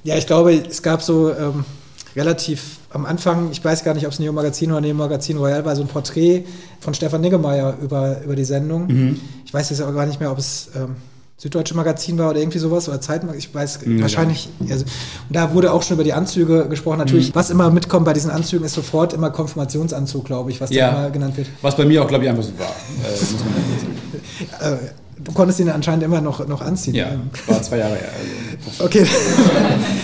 [0.05, 1.65] Ja, ich glaube, es gab so ähm,
[2.15, 5.65] relativ am Anfang, ich weiß gar nicht, ob es Neo Magazin oder Neo Magazin Royal
[5.65, 6.45] war, so ein Porträt
[6.81, 8.87] von Stefan Niggemeier über, über die Sendung.
[8.87, 9.21] Mhm.
[9.45, 10.97] Ich weiß jetzt aber gar nicht mehr, ob es ähm,
[11.37, 14.49] Süddeutsche Magazin war oder irgendwie sowas oder Zeit, ich weiß mhm, wahrscheinlich.
[14.69, 14.85] Also,
[15.29, 16.99] und da wurde auch schon über die Anzüge gesprochen.
[16.99, 17.35] Natürlich, mhm.
[17.35, 20.91] was immer mitkommt bei diesen Anzügen, ist sofort immer Konfirmationsanzug, glaube ich, was ja.
[20.91, 21.47] da immer genannt wird.
[21.63, 22.75] Was bei mir auch, glaube ich, einfach so war.
[24.61, 24.77] Äh,
[25.25, 26.95] Du konntest ihn anscheinend immer noch, noch anziehen.
[26.95, 27.11] Ja,
[27.47, 28.09] war zwei Jahre her.
[28.69, 29.07] Also okay.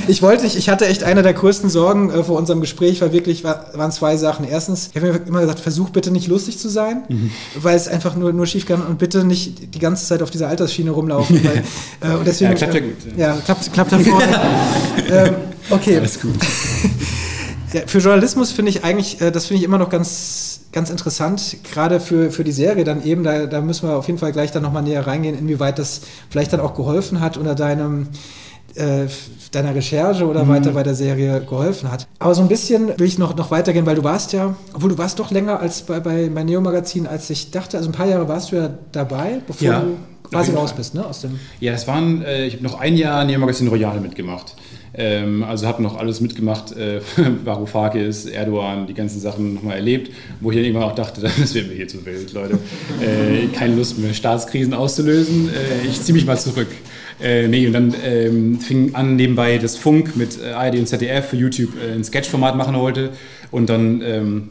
[0.06, 3.12] Ich wollte nicht, ich hatte echt eine der größten Sorgen äh, vor unserem Gespräch, weil
[3.12, 4.46] wirklich war, waren zwei Sachen.
[4.46, 7.30] Erstens, ich habe mir immer gesagt, versuch bitte nicht lustig zu sein, mhm.
[7.54, 10.48] weil es einfach nur, nur schief kann und bitte nicht die ganze Zeit auf dieser
[10.48, 11.42] Altersschiene rumlaufen.
[11.42, 11.64] Weil,
[12.12, 12.96] äh, und deswegen, ja, klappt ja gut.
[13.16, 14.38] Ja, ja klappt, klappt hervorragend.
[15.10, 15.34] ähm,
[15.70, 15.96] okay.
[15.96, 16.34] Alles gut.
[17.72, 21.58] ja, für Journalismus finde ich eigentlich, äh, das finde ich immer noch ganz ganz interessant,
[21.62, 24.50] gerade für, für die Serie dann eben, da, da müssen wir auf jeden Fall gleich
[24.50, 28.08] dann nochmal näher reingehen, inwieweit das vielleicht dann auch geholfen hat unter deinem
[28.74, 29.06] äh,
[29.52, 30.48] deiner Recherche oder mhm.
[30.48, 32.08] weiter bei der Serie geholfen hat.
[32.18, 34.98] Aber so ein bisschen will ich noch, noch weitergehen, weil du warst ja, obwohl du
[34.98, 38.08] warst doch länger als bei, bei, bei Neo Magazin, als ich dachte, also ein paar
[38.08, 39.96] Jahre warst du ja dabei, bevor ja, du
[40.28, 41.06] quasi raus bist, ne?
[41.06, 44.56] Aus dem ja, es waren, äh, ich habe noch ein Jahr Neo Magazin Royal mitgemacht.
[44.96, 47.00] Ähm, also habe noch alles mitgemacht, äh,
[47.44, 51.68] Varoufakis, Erdogan, die ganzen Sachen nochmal erlebt, wo ich dann irgendwann auch dachte, das wird
[51.68, 52.58] mir hier zu wild, Leute.
[53.00, 55.48] Äh, keine Lust mehr, Staatskrisen auszulösen.
[55.48, 56.68] Äh, ich ziehe mich mal zurück.
[57.20, 61.28] Äh, nee, und dann ähm, fing an nebenbei das Funk mit äh, ARD und ZDF
[61.28, 63.10] für YouTube äh, ein Sketchformat machen wollte.
[63.50, 64.50] Und dann ähm,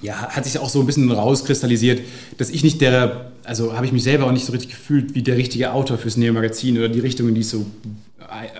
[0.00, 2.00] ja, hat sich auch so ein bisschen rauskristallisiert,
[2.36, 5.22] dass ich nicht der, also habe ich mich selber auch nicht so richtig gefühlt wie
[5.22, 7.66] der richtige Autor fürs Neo-Magazin oder die Richtung, in die es so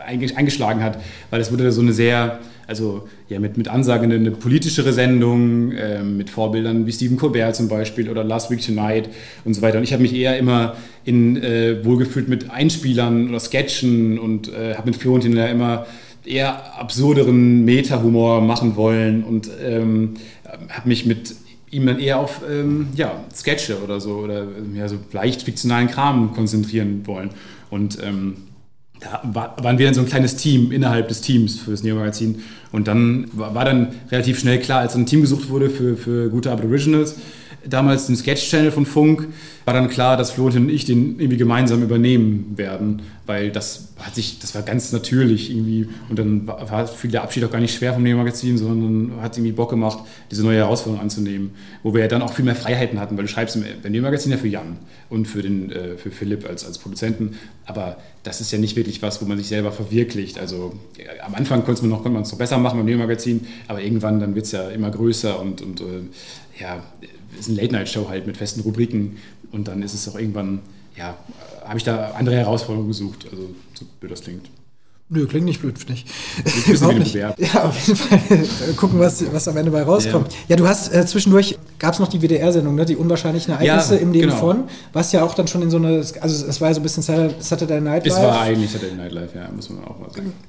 [0.07, 0.98] eingeschlagen hat,
[1.31, 6.02] weil es wurde so eine sehr, also ja, mit, mit Ansagen eine politischere Sendung, äh,
[6.02, 9.09] mit Vorbildern wie Stephen Colbert zum Beispiel oder Last Week Tonight
[9.44, 9.78] und so weiter.
[9.78, 14.74] Und ich habe mich eher immer in äh, wohlgefühlt mit Einspielern oder Sketchen und äh,
[14.74, 15.87] habe mit Florentin ja immer
[16.24, 20.14] eher absurderen Meta-Humor machen wollen und ähm,
[20.68, 21.35] habe mich mit
[21.70, 26.35] ihm dann eher auf ähm, ja, Sketche oder so oder ja, so leicht fiktionalen Kram
[26.35, 27.31] konzentrieren wollen.
[27.70, 28.37] Und ähm,
[29.00, 32.42] da waren wir dann so ein kleines Team innerhalb des Teams für das Neo-Magazin.
[32.72, 36.50] Und dann war dann relativ schnell klar, als ein Team gesucht wurde für, für gute
[36.50, 37.16] Aboriginals,
[37.68, 39.28] damals den Sketch-Channel von Funk,
[39.64, 44.14] war dann klar, dass Florentin und ich den irgendwie gemeinsam übernehmen werden, weil das hat
[44.14, 47.61] sich, das war ganz natürlich irgendwie und dann war, war viel der Abschied auch gar
[47.61, 49.98] nicht schwer vom Neo-Magazin, sondern hat irgendwie Bock gemacht,
[50.31, 51.50] diese neue Herausforderung anzunehmen,
[51.83, 54.38] wo wir ja dann auch viel mehr Freiheiten hatten, weil du schreibst im Neo-Magazin ja
[54.38, 54.78] für Jan
[55.11, 59.02] und für, den, äh, für Philipp als, als Produzenten, aber das ist ja nicht wirklich
[59.02, 60.38] was, wo man sich selber verwirklicht.
[60.38, 60.72] Also
[61.24, 64.46] am Anfang konnte man noch, es noch besser machen beim Neo-Magazin, aber irgendwann dann wird
[64.46, 65.85] es ja immer größer und, und äh,
[66.59, 66.83] ja,
[67.38, 69.18] ist eine Late-Night-Show halt mit festen Rubriken
[69.53, 70.61] und dann ist es auch irgendwann
[70.96, 71.16] ja,
[71.64, 73.27] habe ich da andere Herausforderungen gesucht.
[73.31, 74.51] Also, so blöd das klingt.
[75.11, 76.05] Nö, klingt nicht blöd, finde ich.
[76.68, 77.14] Überhaupt nicht.
[77.14, 77.33] Ja,
[77.64, 78.18] auf jeden Fall
[78.77, 80.31] gucken, was, was am Ende bei rauskommt.
[80.33, 82.85] Ja, ja du hast äh, zwischendurch, gab es noch die WDR-Sendung, ne?
[82.85, 84.38] die unwahrscheinlichen Ereignisse ja, im Leben genau.
[84.38, 86.83] von, was ja auch dann schon in so eine, also es war ja so ein
[86.83, 88.18] bisschen Saturday Night Live.
[88.18, 90.33] Es war eigentlich Saturday Night Live, ja, muss man auch mal sagen.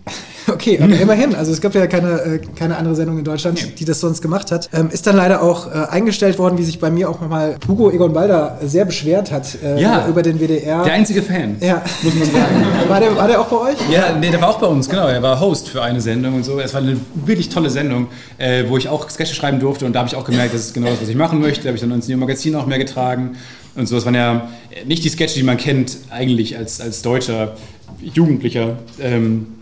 [0.48, 3.86] Okay, aber immerhin, also es gab ja keine, äh, keine andere Sendung in Deutschland, die
[3.86, 4.68] das sonst gemacht hat.
[4.74, 7.92] Ähm, ist dann leider auch äh, eingestellt worden, wie sich bei mir auch nochmal Hugo
[7.92, 10.84] Egon Balder sehr beschwert hat äh, ja, über den WDR.
[10.84, 11.84] Der einzige Fan, ja.
[12.02, 12.66] muss man sagen.
[12.88, 13.78] war, der, war der auch bei euch?
[13.92, 15.08] Ja, nee, der war auch bei uns, genau.
[15.08, 16.60] Er war Host für eine Sendung und so.
[16.60, 18.08] Es war eine wirklich tolle Sendung,
[18.38, 20.74] äh, wo ich auch Sketche schreiben durfte und da habe ich auch gemerkt, das ist
[20.74, 21.64] genau das, was ich machen möchte.
[21.64, 23.38] Da habe ich dann ins Neo Magazin auch mehr getragen
[23.76, 23.98] und so.
[23.98, 24.50] Es waren ja
[24.86, 27.56] nicht die Sketche, die man kennt eigentlich als, als deutscher
[28.02, 28.78] Jugendlicher.
[29.00, 29.59] Ähm, äh,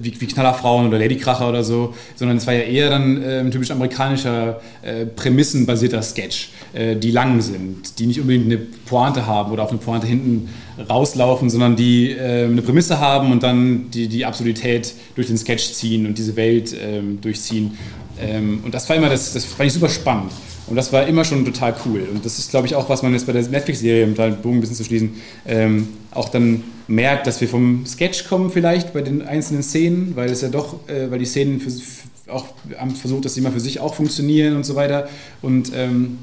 [0.00, 3.50] wie, wie Knallerfrauen oder Ladykracher oder so, sondern es war ja eher dann äh, ein
[3.50, 9.52] typisch amerikanischer, äh, prämissenbasierter Sketch, äh, die lang sind, die nicht unbedingt eine Pointe haben
[9.52, 10.48] oder auf eine Pointe hinten
[10.88, 15.72] rauslaufen, sondern die äh, eine Prämisse haben und dann die, die Absurdität durch den Sketch
[15.72, 17.76] ziehen und diese Welt ähm, durchziehen.
[18.20, 20.32] Ähm, und das war immer, das, das fand ich super spannend.
[20.70, 22.08] Und das war immer schon total cool.
[22.12, 24.40] Und das ist, glaube ich, auch, was man jetzt bei der Netflix-Serie, um da den
[24.40, 25.14] Bogen ein bisschen zu schließen,
[25.46, 30.30] ähm, auch dann merkt, dass wir vom Sketch kommen vielleicht bei den einzelnen Szenen, weil
[30.30, 32.46] es ja doch, äh, weil die Szenen für, für auch
[32.78, 35.08] haben versucht, dass sie immer für sich auch funktionieren und so weiter.
[35.42, 36.18] Und ähm,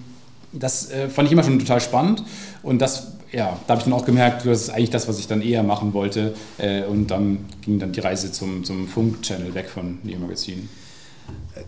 [0.54, 2.24] das äh, fand ich immer schon total spannend.
[2.64, 5.28] Und das, ja, da habe ich dann auch gemerkt, das ist eigentlich das, was ich
[5.28, 6.34] dann eher machen wollte.
[6.58, 10.70] Äh, und dann ging dann die Reise zum, zum Funk-Channel weg von Neo Magazin.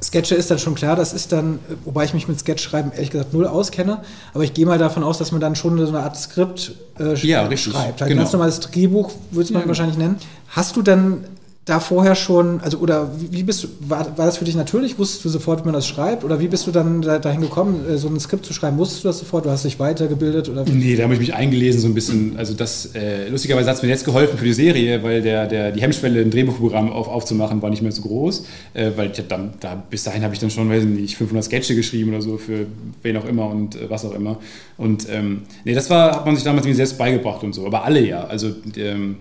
[0.04, 3.34] Sketche ist dann schon klar, das ist dann, wobei ich mich mit Sketch-Schreiben ehrlich gesagt
[3.34, 4.02] null auskenne,
[4.34, 7.16] aber ich gehe mal davon aus, dass man dann schon so eine Art Skript äh,
[7.16, 8.02] ja, schreibt.
[8.02, 8.22] Ein genau.
[8.22, 10.18] ganz normales Drehbuch würde man ja, wahrscheinlich nennen.
[10.50, 11.26] Hast du dann
[11.66, 14.98] da vorher schon, also oder wie bist du, war, war das für dich natürlich?
[14.98, 16.24] Wusstest du sofort, wie man das schreibt?
[16.24, 18.78] Oder wie bist du dann da, dahin gekommen, äh, so ein Skript zu schreiben?
[18.78, 19.46] Wusstest du das sofort?
[19.46, 20.50] Du hast dich weitergebildet?
[20.50, 22.38] Oder Nee, da habe ich mich eingelesen so ein bisschen.
[22.38, 25.72] Also das, äh, lustigerweise hat es mir jetzt geholfen für die Serie, weil der, der,
[25.72, 28.46] die Hemmschwelle, ein Drehbuchprogramm auf, aufzumachen, war nicht mehr so groß.
[28.74, 31.76] Äh, weil ich dann, da, bis dahin habe ich dann schon, weiß nicht, 500 Sketche
[31.76, 32.66] geschrieben oder so für
[33.04, 34.40] wen auch immer und äh, was auch immer.
[34.78, 37.68] Und ähm, nee, das war, hat man sich damals mir selbst beigebracht und so.
[37.68, 38.24] Aber alle ja.
[38.24, 39.18] Also ähm,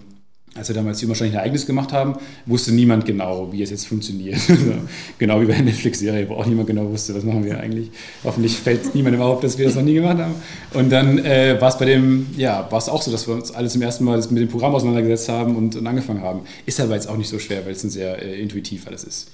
[0.59, 2.17] als wir damals die wahrscheinlich ein Ereignis gemacht haben,
[2.47, 4.39] wusste niemand genau, wie es jetzt funktioniert.
[5.19, 7.91] genau wie bei der Netflix-Serie, wo auch niemand genau wusste, was machen wir eigentlich.
[8.25, 10.35] Hoffentlich fällt niemandem auf, dass wir das noch nie gemacht haben.
[10.75, 13.53] Und dann äh, war es bei dem, ja, war es auch so, dass wir uns
[13.53, 16.41] alles zum ersten Mal mit dem Programm auseinandergesetzt haben und, und angefangen haben.
[16.67, 19.31] Ist aber jetzt auch nicht so schwer, weil es ein sehr äh, intuitiv alles ist.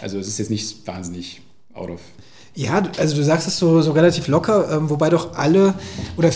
[0.00, 1.42] Also es ist jetzt nicht wahnsinnig
[1.74, 2.00] out of.
[2.54, 5.74] Ja, also du sagst es so, so relativ locker, ähm, wobei doch alle
[6.16, 6.30] oder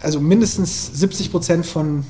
[0.00, 2.04] also mindestens 70 Prozent von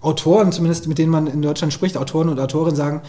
[0.00, 3.02] Autoren, zumindest mit denen man in Deutschland spricht, Autoren und Autorinnen sagen,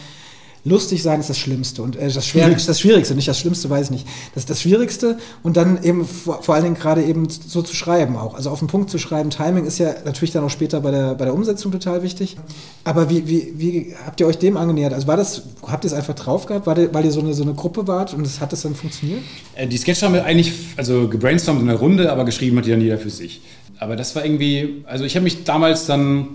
[0.63, 3.85] lustig sein ist das Schlimmste und äh, das, Schwer, das Schwierigste, nicht das Schlimmste, weiß
[3.85, 4.07] ich nicht.
[4.33, 7.75] Das ist das Schwierigste und dann eben vor, vor allen Dingen gerade eben so zu
[7.75, 8.35] schreiben auch.
[8.35, 11.15] Also auf den Punkt zu schreiben, Timing ist ja natürlich dann auch später bei der,
[11.15, 12.37] bei der Umsetzung total wichtig.
[12.83, 14.93] Aber wie, wie, wie habt ihr euch dem angenähert?
[14.93, 17.33] Also war das, habt ihr es einfach drauf gehabt, weil ihr, weil ihr so, eine,
[17.33, 19.21] so eine Gruppe wart und es hat das dann funktioniert?
[19.55, 22.71] Äh, die Sketche haben wir eigentlich, also gebrainstormt in der Runde, aber geschrieben hat die
[22.71, 23.41] dann jeder für sich.
[23.79, 26.27] Aber das war irgendwie, also ich habe mich damals dann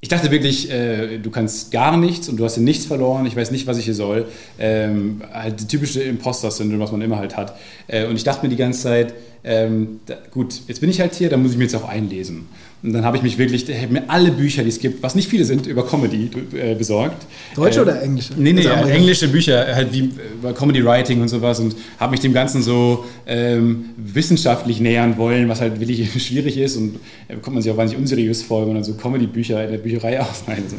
[0.00, 3.34] ich dachte wirklich, äh, du kannst gar nichts und du hast hier nichts verloren, ich
[3.34, 4.26] weiß nicht, was ich hier soll.
[4.58, 7.56] Ähm, halt die typische Imposter-Syndrom, was man immer halt hat.
[7.88, 11.14] Äh, und ich dachte mir die ganze Zeit, ähm, da, gut, jetzt bin ich halt
[11.14, 12.46] hier, dann muss ich mir jetzt auch einlesen.
[12.80, 15.28] Und dann habe ich mich wirklich, ich mir alle Bücher, die es gibt, was nicht
[15.28, 17.26] viele sind, über Comedy äh, besorgt.
[17.56, 18.34] Deutsche äh, oder englische?
[18.36, 22.20] Nee, nee, also englische Bücher, halt wie über Comedy Writing und sowas und habe mich
[22.20, 27.54] dem Ganzen so ähm, wissenschaftlich nähern wollen, was halt wirklich schwierig ist und da kommt
[27.54, 30.64] man sich auch wahnsinnig unseriös vor, wenn man dann so Comedy-Bücher in der Bücherei ausleihen.
[30.68, 30.76] So.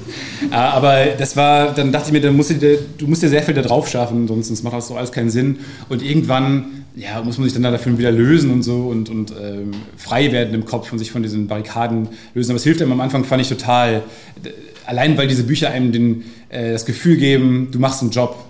[0.52, 2.56] Äh, aber das war, dann dachte ich mir, dann musst du,
[2.98, 5.60] du musst dir sehr viel da drauf schaffen, sonst macht das doch alles keinen Sinn.
[5.90, 9.72] Und irgendwann ja, muss man sich dann dafür wieder lösen und so und, und ähm,
[9.96, 12.52] frei werden im Kopf und sich von diesen Barrikaden lösen.
[12.52, 14.04] Aber es hilft einem am Anfang, fand ich total.
[14.86, 18.44] Allein weil diese Bücher einem den, äh, das Gefühl geben, du machst einen Job.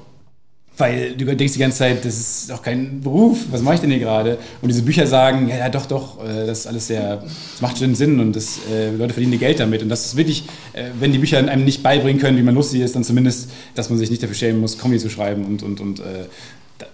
[0.77, 3.89] Weil du denkst die ganze Zeit, das ist doch kein Beruf, was mache ich denn
[3.89, 4.37] hier gerade?
[4.61, 7.77] Und diese Bücher sagen, ja, ja doch, doch, äh, das ist alles sehr, das macht
[7.77, 9.83] schon Sinn und das, äh, Leute verdienen Geld damit.
[9.83, 12.79] Und das ist wirklich, äh, wenn die Bücher einem nicht beibringen können, wie man lustig
[12.79, 15.81] ist, dann zumindest, dass man sich nicht dafür schämen muss, Comedy zu schreiben und, und,
[15.81, 16.27] und äh,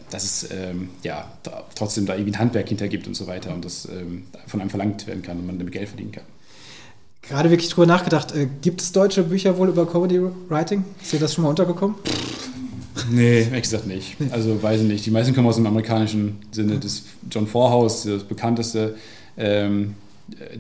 [0.10, 1.32] dass es ähm, ja,
[1.76, 4.70] trotzdem da irgendwie ein Handwerk hinter gibt und so weiter und das ähm, von einem
[4.70, 6.24] verlangt werden kann und man damit Geld verdienen kann.
[7.22, 10.84] Gerade wirklich drüber nachgedacht, äh, gibt es deutsche Bücher wohl über Comedy Writing?
[11.02, 11.96] Ist dir das schon mal untergekommen?
[13.12, 14.16] Nee, ehrlich gesagt nicht.
[14.32, 15.06] Also weiß ich nicht.
[15.06, 16.80] Die meisten kommen aus dem amerikanischen Sinne.
[16.80, 18.96] Das John Vorhaus, das bekannteste
[19.38, 19.96] ähm,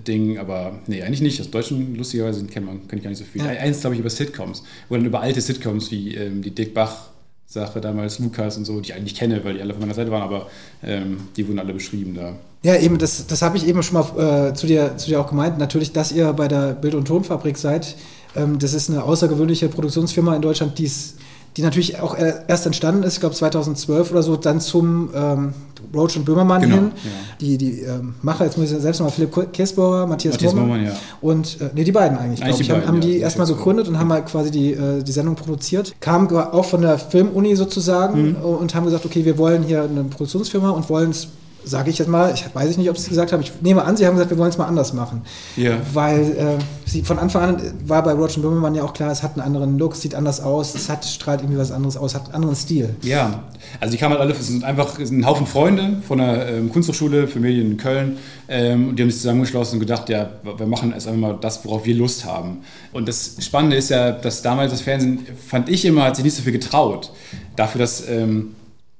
[0.07, 1.39] Ding, aber nee, eigentlich nicht.
[1.39, 3.41] Aus Deutschen, lustigerweise, kennt man, kenn ich gar nicht so viel.
[3.41, 3.47] Ja.
[3.47, 7.09] Eins, glaube ich, über Sitcoms, dann über alte Sitcoms wie ähm, die Dick Bach
[7.47, 10.11] Sache damals, Lukas und so, die ich eigentlich kenne, weil die alle von meiner Seite
[10.11, 10.47] waren, aber
[10.83, 12.33] ähm, die wurden alle beschrieben da.
[12.63, 15.29] Ja, eben, das, das habe ich eben schon mal äh, zu, dir, zu dir auch
[15.29, 15.59] gemeint.
[15.59, 17.95] Natürlich, dass ihr bei der Bild- und Tonfabrik seid,
[18.35, 21.15] ähm, das ist eine außergewöhnliche Produktionsfirma in Deutschland, die es
[21.57, 25.53] die natürlich auch erst entstanden ist, ich glaube 2012 oder so, dann zum ähm,
[25.93, 26.91] Roach und Böhmermann genau, hin.
[26.95, 27.11] Ja.
[27.39, 30.85] Die, die ähm, Macher, jetzt muss ich selbst nochmal, Philipp Käsbohrer, Matthias, Matthias Mohrmann.
[30.85, 30.91] ja.
[31.21, 33.97] Und, äh, nee, die beiden eigentlich, glaube ich, haben, haben die ja, erstmal gegründet und
[33.97, 35.95] haben mal quasi die, äh, die Sendung produziert.
[36.01, 38.35] Kamen auch von der Filmuni sozusagen mhm.
[38.35, 41.29] und haben gesagt, okay, wir wollen hier eine Produktionsfirma und wollen es
[41.65, 43.83] sage ich jetzt mal, ich weiß ich nicht, ob sie es gesagt haben, ich nehme
[43.83, 45.23] an, sie haben gesagt, wir wollen es mal anders machen.
[45.55, 45.77] Ja.
[45.93, 49.33] Weil äh, sie von Anfang an war bei Roger Böhmermann ja auch klar, es hat
[49.33, 52.35] einen anderen Look, sieht anders aus, es hat, strahlt irgendwie was anderes aus, hat einen
[52.35, 52.95] anderen Stil.
[53.01, 53.43] Ja,
[53.79, 56.47] also die kamen halt alle, es sind einfach es sind ein Haufen Freunde von der
[56.47, 60.29] ähm, Kunsthochschule für Medien in Köln ähm, und die haben sich zusammengeschlossen und gedacht, ja,
[60.57, 62.59] wir machen jetzt einfach mal das, worauf wir Lust haben.
[62.93, 66.35] Und das Spannende ist ja, dass damals das Fernsehen, fand ich immer, hat sich nicht
[66.35, 67.11] so viel getraut.
[67.55, 68.07] Dafür, dass...
[68.07, 68.55] Ähm,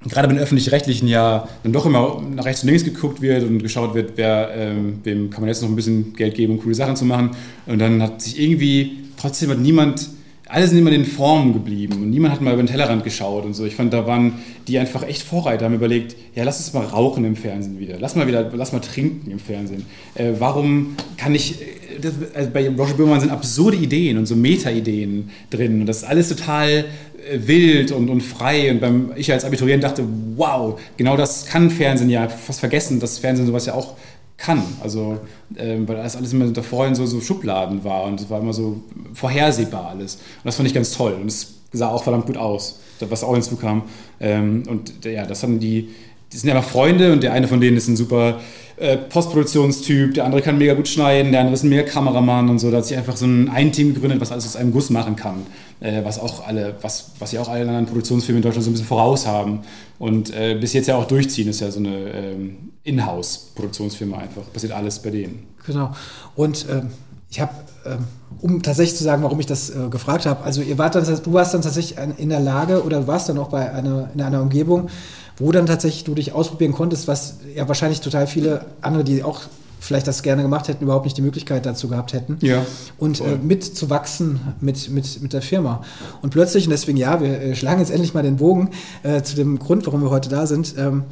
[0.10, 3.96] gerade wenn öffentlich-rechtlichen ja dann doch immer nach rechts und links geguckt wird und geschaut
[3.96, 6.96] wird, wer, ähm, wem kann man jetzt noch ein bisschen Geld geben, um coole Sachen
[6.96, 7.32] zu machen.
[7.65, 10.10] Und dann hat sich irgendwie, trotzdem hat niemand,
[10.48, 13.46] alle sind immer in den Formen geblieben und niemand hat mal über den Tellerrand geschaut
[13.46, 13.65] und so.
[13.65, 14.34] Ich fand, da waren
[14.68, 18.15] die einfach echt Vorreiter, haben überlegt, ja, lass uns mal rauchen im Fernsehen wieder, lass
[18.15, 19.86] mal wieder, lass mal trinken im Fernsehen.
[20.13, 21.56] Äh, warum kann ich,
[22.00, 26.04] das, also bei Roger Böhmermann sind absurde Ideen und so Meta-Ideen drin und das ist
[26.04, 26.86] alles total
[27.34, 28.72] wild und, und frei.
[28.72, 30.04] Und beim, ich als Abiturient dachte,
[30.36, 32.28] wow, genau das kann Fernsehen ja.
[32.28, 33.96] Fast vergessen, dass Fernsehen sowas ja auch
[34.38, 34.64] kann.
[34.82, 35.20] Also,
[35.58, 38.54] ähm, weil das alles immer davor in so, so Schubladen war und es war immer
[38.54, 38.82] so
[39.14, 40.16] vorhersehbar alles.
[40.16, 41.14] Und das fand ich ganz toll.
[41.14, 43.84] Und es sah auch verdammt gut aus, was auch hinzukam.
[44.20, 45.90] Ähm, und ja, das haben die,
[46.32, 48.40] die sind einfach Freunde und der eine von denen ist ein super
[48.78, 52.60] äh, Postproduktionstyp, der andere kann mega gut schneiden, der andere ist ein mega Kameramann und
[52.60, 52.72] so.
[52.72, 55.16] Da hat sich einfach so ein, ein Team gegründet, was alles aus einem Guss machen
[55.16, 55.46] kann.
[55.80, 58.74] Äh, was auch alle, was, was ja auch alle anderen Produktionsfilme in Deutschland so ein
[58.74, 59.60] bisschen voraus haben.
[60.00, 64.44] Und äh, bis jetzt ja auch durchziehen, ist ja so eine ähm, Inhouse-Produktionsfirma einfach.
[64.54, 65.48] Passiert alles bei denen.
[65.66, 65.92] Genau.
[66.36, 66.90] Und ähm,
[67.30, 67.54] ich habe,
[67.86, 68.06] ähm,
[68.42, 71.34] um tatsächlich zu sagen, warum ich das äh, gefragt habe, also ihr wart dann, du
[71.34, 74.42] warst dann tatsächlich in der Lage oder du warst dann auch bei einer, in einer
[74.42, 74.90] Umgebung,
[75.38, 79.41] wo dann tatsächlich du dich ausprobieren konntest, was ja wahrscheinlich total viele andere, die auch
[79.80, 82.38] vielleicht das gerne gemacht hätten, überhaupt nicht die Möglichkeit dazu gehabt hätten.
[82.41, 82.65] Ja.
[82.98, 85.84] Und äh, mitzuwachsen mit, mit, mit der Firma.
[86.21, 88.71] Und plötzlich, und deswegen ja, wir äh, schlagen jetzt endlich mal den Bogen
[89.04, 91.04] äh, zu dem Grund, warum wir heute da sind, ähm,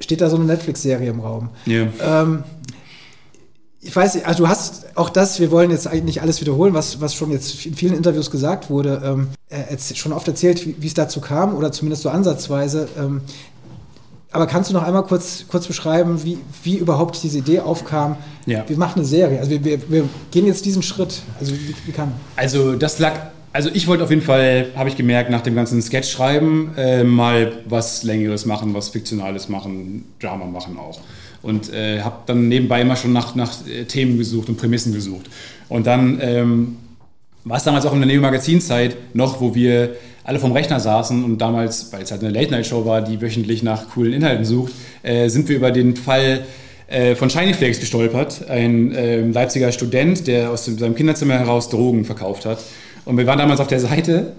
[0.00, 1.50] steht da so eine Netflix-Serie im Raum.
[1.64, 1.86] Ja.
[2.00, 2.44] Ähm,
[3.86, 6.74] ich weiß nicht, also du hast auch das, wir wollen jetzt eigentlich nicht alles wiederholen,
[6.74, 10.76] was, was schon jetzt in vielen Interviews gesagt wurde, ähm, äh, schon oft erzählt, wie,
[10.78, 12.88] wie, es dazu kam oder zumindest so ansatzweise.
[12.98, 13.20] Ähm,
[14.32, 18.16] aber kannst du noch einmal kurz, kurz beschreiben, wie, wie überhaupt diese Idee aufkam?
[18.44, 18.64] Ja.
[18.66, 21.22] Wir machen eine Serie, also wir, wir, wir gehen jetzt diesen Schritt.
[21.38, 22.12] Also wie, wie kann?
[22.34, 23.14] Also das lag
[23.52, 27.04] also ich wollte auf jeden Fall, habe ich gemerkt, nach dem ganzen Sketch schreiben, äh,
[27.04, 31.00] mal was Längeres machen, was Fiktionales machen, Drama machen auch
[31.46, 35.30] und äh, habe dann nebenbei immer schon nach, nach äh, Themen gesucht und Prämissen gesucht.
[35.68, 36.76] Und dann ähm,
[37.44, 41.38] war es damals auch in der Neo-Magazin-Zeit noch, wo wir alle vom Rechner saßen und
[41.38, 44.72] damals, weil es halt eine Late-Night-Show war, die wöchentlich nach coolen Inhalten sucht,
[45.04, 46.44] äh, sind wir über den Fall
[46.88, 52.04] äh, von Shiny Flakes gestolpert, ein äh, Leipziger Student, der aus seinem Kinderzimmer heraus Drogen
[52.04, 52.58] verkauft hat.
[53.04, 54.32] Und wir waren damals auf der Seite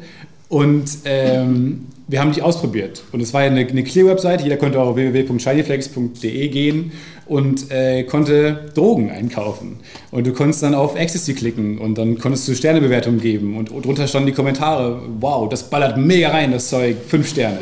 [0.49, 3.03] und ähm, wir haben die ausprobiert.
[3.11, 4.41] Und es war ja eine, eine Clear-Website.
[4.41, 6.93] Jeder konnte auch auf www.shinyflex.de gehen
[7.25, 9.79] und äh, konnte Drogen einkaufen.
[10.11, 13.57] Und du konntest dann auf Ecstasy klicken und dann konntest du Sternebewertungen geben.
[13.57, 16.95] Und, drunter standen die Kommentare: Wow, das ballert mega rein, das Zeug.
[17.05, 17.59] Fünf Sterne.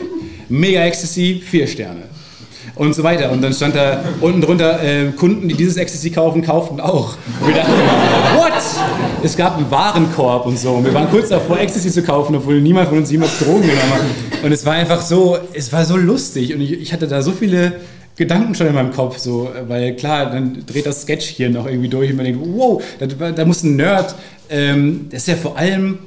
[0.48, 2.15] Mega Ecstasy, vier Sterne
[2.76, 3.32] und so weiter.
[3.32, 7.16] Und dann stand da unten drunter, äh, Kunden, die dieses Ecstasy kaufen, kauften auch.
[7.42, 7.72] Und wir dachten,
[8.36, 8.54] what?
[9.24, 10.74] Es gab einen Warenkorb und so.
[10.74, 13.94] Und wir waren kurz davor, Ecstasy zu kaufen, obwohl niemand von uns jemals Drogen genommen
[13.94, 14.44] hat.
[14.44, 16.54] Und es war einfach so, es war so lustig.
[16.54, 17.74] Und ich, ich hatte da so viele
[18.16, 21.90] Gedanken schon in meinem Kopf, so, weil klar, dann dreht das Sketch hier noch irgendwie
[21.90, 24.16] durch und man denkt, wow, da, da muss ein Nerd,
[24.50, 26.00] ähm, das ist ja vor allem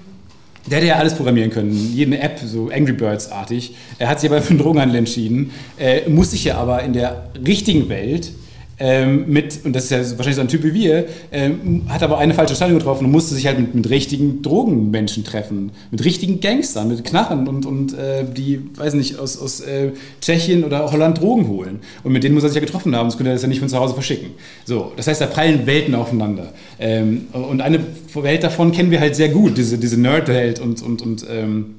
[0.70, 3.74] der hätte ja alles programmieren können, jede App, so Angry Birds-artig.
[3.98, 7.30] Er hat sich aber für einen Drogenhandel entschieden, äh, muss sich ja aber in der
[7.46, 8.32] richtigen Welt
[8.80, 12.18] ähm, mit, und das ist ja wahrscheinlich so ein Typ wie wir, ähm, hat aber
[12.18, 16.40] eine falsche Entscheidung getroffen und musste sich halt mit, mit richtigen Drogenmenschen treffen, mit richtigen
[16.40, 21.20] Gangstern, mit Knarren und, und äh, die, weiß nicht, aus, aus äh, Tschechien oder Holland
[21.20, 21.80] Drogen holen.
[22.04, 23.60] Und mit denen muss er sich ja getroffen haben, sonst könnte er das ja nicht
[23.60, 24.30] von zu Hause verschicken.
[24.64, 26.52] So, das heißt, da prallen Welten aufeinander.
[26.78, 27.80] Ähm, und eine
[28.14, 31.74] Welt davon kennen wir halt sehr gut, diese, diese Nerd-Welt und, und, und ähm,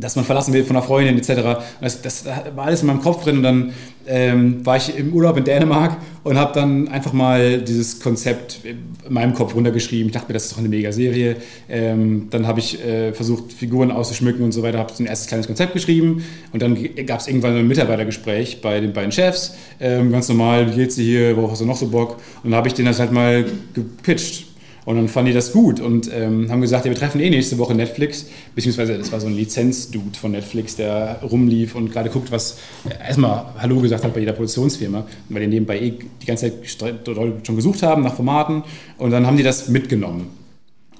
[0.00, 1.60] dass man verlassen wird von einer Freundin etc.
[1.80, 3.72] Das, das, war alles in meinem Kopf drin und dann
[4.06, 8.78] ähm, war ich im Urlaub in Dänemark und habe dann einfach mal dieses Konzept in
[9.08, 10.06] meinem Kopf runtergeschrieben.
[10.06, 11.36] Ich dachte mir, das ist doch eine mega Serie.
[11.68, 15.46] Ähm, dann habe ich äh, versucht, Figuren auszuschmücken und so weiter, habe ein erstes kleines
[15.46, 19.54] Konzept geschrieben und dann gab es irgendwann ein Mitarbeitergespräch bei den beiden Chefs.
[19.80, 22.16] Ähm, ganz normal, wie geht's dir hier, worauf hast du noch so Bock?
[22.42, 24.49] Und dann habe ich denen das halt mal gepitcht
[24.90, 27.58] und dann fanden die das gut und ähm, haben gesagt, ja, wir treffen eh nächste
[27.58, 28.26] Woche Netflix,
[28.56, 32.58] beziehungsweise das war so ein Lizenz-Dude von Netflix, der rumlief und gerade guckt, was
[33.06, 36.98] erstmal Hallo gesagt hat bei jeder Produktionsfirma, weil die nebenbei eh die ganze Zeit
[37.46, 38.64] schon gesucht haben nach Formaten
[38.98, 40.26] und dann haben die das mitgenommen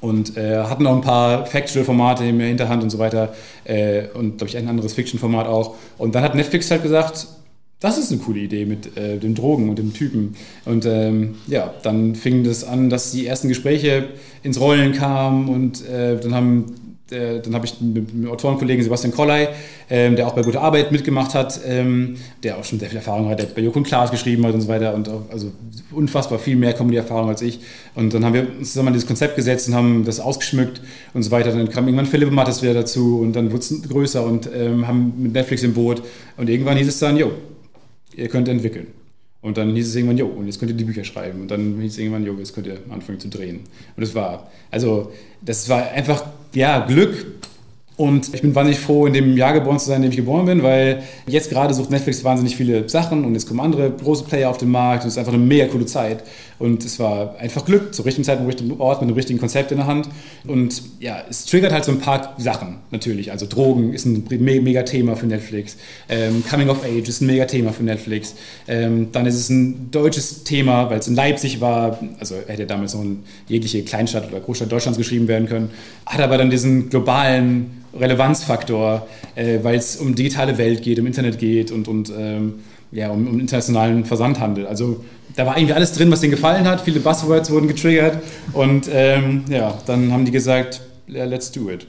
[0.00, 3.34] und äh, hatten auch ein paar Factual-Formate in der Hinterhand und so weiter
[3.64, 5.74] äh, und glaube ich ein anderes Fiction-Format auch.
[5.98, 7.26] Und dann hat Netflix halt gesagt,
[7.80, 10.36] das ist eine coole Idee mit äh, den Drogen und dem Typen.
[10.66, 14.08] Und ähm, ja, dann fing das an, dass die ersten Gespräche
[14.42, 16.74] ins Rollen kamen und äh, dann haben
[17.12, 19.48] äh, dann habe ich mit dem Autorenkollegen Sebastian Kolley,
[19.88, 23.28] ähm, der auch bei Gute Arbeit mitgemacht hat, ähm, der auch schon sehr viel Erfahrung
[23.28, 25.50] hat, der bei Joko und Klaas geschrieben hat und so weiter und auch, also
[25.90, 27.60] unfassbar viel mehr Comedy-Erfahrung als ich.
[27.94, 30.80] Und dann haben wir uns zusammen dieses Konzept gesetzt und haben das ausgeschmückt
[31.14, 31.50] und so weiter.
[31.50, 35.14] Dann kam irgendwann Philipp Mattes wieder dazu und dann wurde es größer und ähm, haben
[35.18, 36.02] mit Netflix im Boot.
[36.36, 37.32] Und irgendwann hieß es dann, jo,
[38.20, 38.88] ihr könnt entwickeln.
[39.42, 41.40] Und dann hieß es irgendwann, jo, und jetzt könnt ihr die Bücher schreiben.
[41.40, 43.60] Und dann hieß es irgendwann, jo, jetzt könnt ihr anfangen zu drehen.
[43.96, 47.26] Und das war, also, das war einfach, ja, Glück
[48.00, 50.46] und ich bin wahnsinnig froh, in dem Jahr geboren zu sein, in dem ich geboren
[50.46, 54.48] bin, weil jetzt gerade sucht Netflix wahnsinnig viele Sachen und jetzt kommen andere große Player
[54.48, 56.24] auf den Markt und es ist einfach eine mega coole Zeit.
[56.60, 59.72] Und es war einfach Glück, zur richtigen Zeit, am richtigen Ort, mit einem richtigen Konzept
[59.72, 60.10] in der Hand.
[60.46, 63.32] Und ja, es triggert halt so ein paar Sachen natürlich.
[63.32, 65.78] Also Drogen ist ein mega Thema für Netflix.
[66.10, 68.34] Ähm, Coming of Age ist ein mega Thema für Netflix.
[68.68, 71.98] Ähm, dann ist es ein deutsches Thema, weil es in Leipzig war.
[72.20, 75.70] Also hätte damals noch in jegliche Kleinstadt oder Großstadt Deutschlands geschrieben werden können.
[76.04, 81.38] Hat aber dann diesen globalen Relevanzfaktor, äh, weil es um digitale Welt geht, um Internet
[81.38, 82.60] geht und, und ähm,
[82.92, 84.66] ja, um, um, internationalen Versandhandel.
[84.66, 85.04] Also
[85.36, 86.80] da war eigentlich alles drin, was denen gefallen hat.
[86.80, 88.22] Viele Buzzwords wurden getriggert
[88.52, 91.86] und ähm, ja, dann haben die gesagt, yeah, let's do it.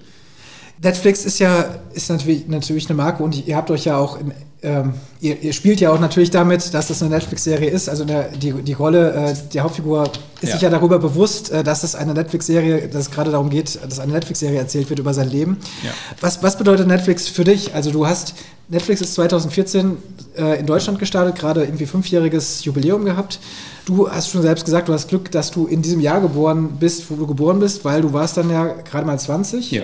[0.83, 4.31] Netflix ist ja ist natürlich, natürlich eine Marke und ihr habt euch ja auch in
[4.63, 7.89] ähm, ihr, ihr, spielt ja auch natürlich damit, dass das eine Netflix-Serie ist.
[7.89, 10.03] Also der, die, die Rolle äh, der Hauptfigur
[10.39, 10.53] ist ja.
[10.53, 13.99] sich ja darüber bewusst, äh, dass es eine Netflix-Serie, dass es gerade darum geht, dass
[13.99, 15.57] eine Netflix-Serie erzählt wird über sein Leben.
[15.83, 15.89] Ja.
[16.19, 17.73] Was, was bedeutet Netflix für dich?
[17.73, 18.35] Also du hast,
[18.69, 19.97] Netflix ist 2014
[20.37, 23.39] äh, in Deutschland gestartet, gerade irgendwie fünfjähriges Jubiläum gehabt.
[23.85, 27.09] Du hast schon selbst gesagt, du hast Glück, dass du in diesem Jahr geboren bist,
[27.09, 29.71] wo du geboren bist, weil du warst dann ja gerade mal 20.
[29.71, 29.83] Ja.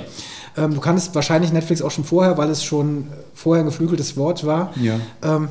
[0.58, 4.46] Ähm, du kanntest wahrscheinlich Netflix auch schon vorher, weil es schon vorher ein geflügeltes Wort
[4.46, 4.74] war.
[4.82, 5.00] Ja.
[5.24, 5.50] Ähm,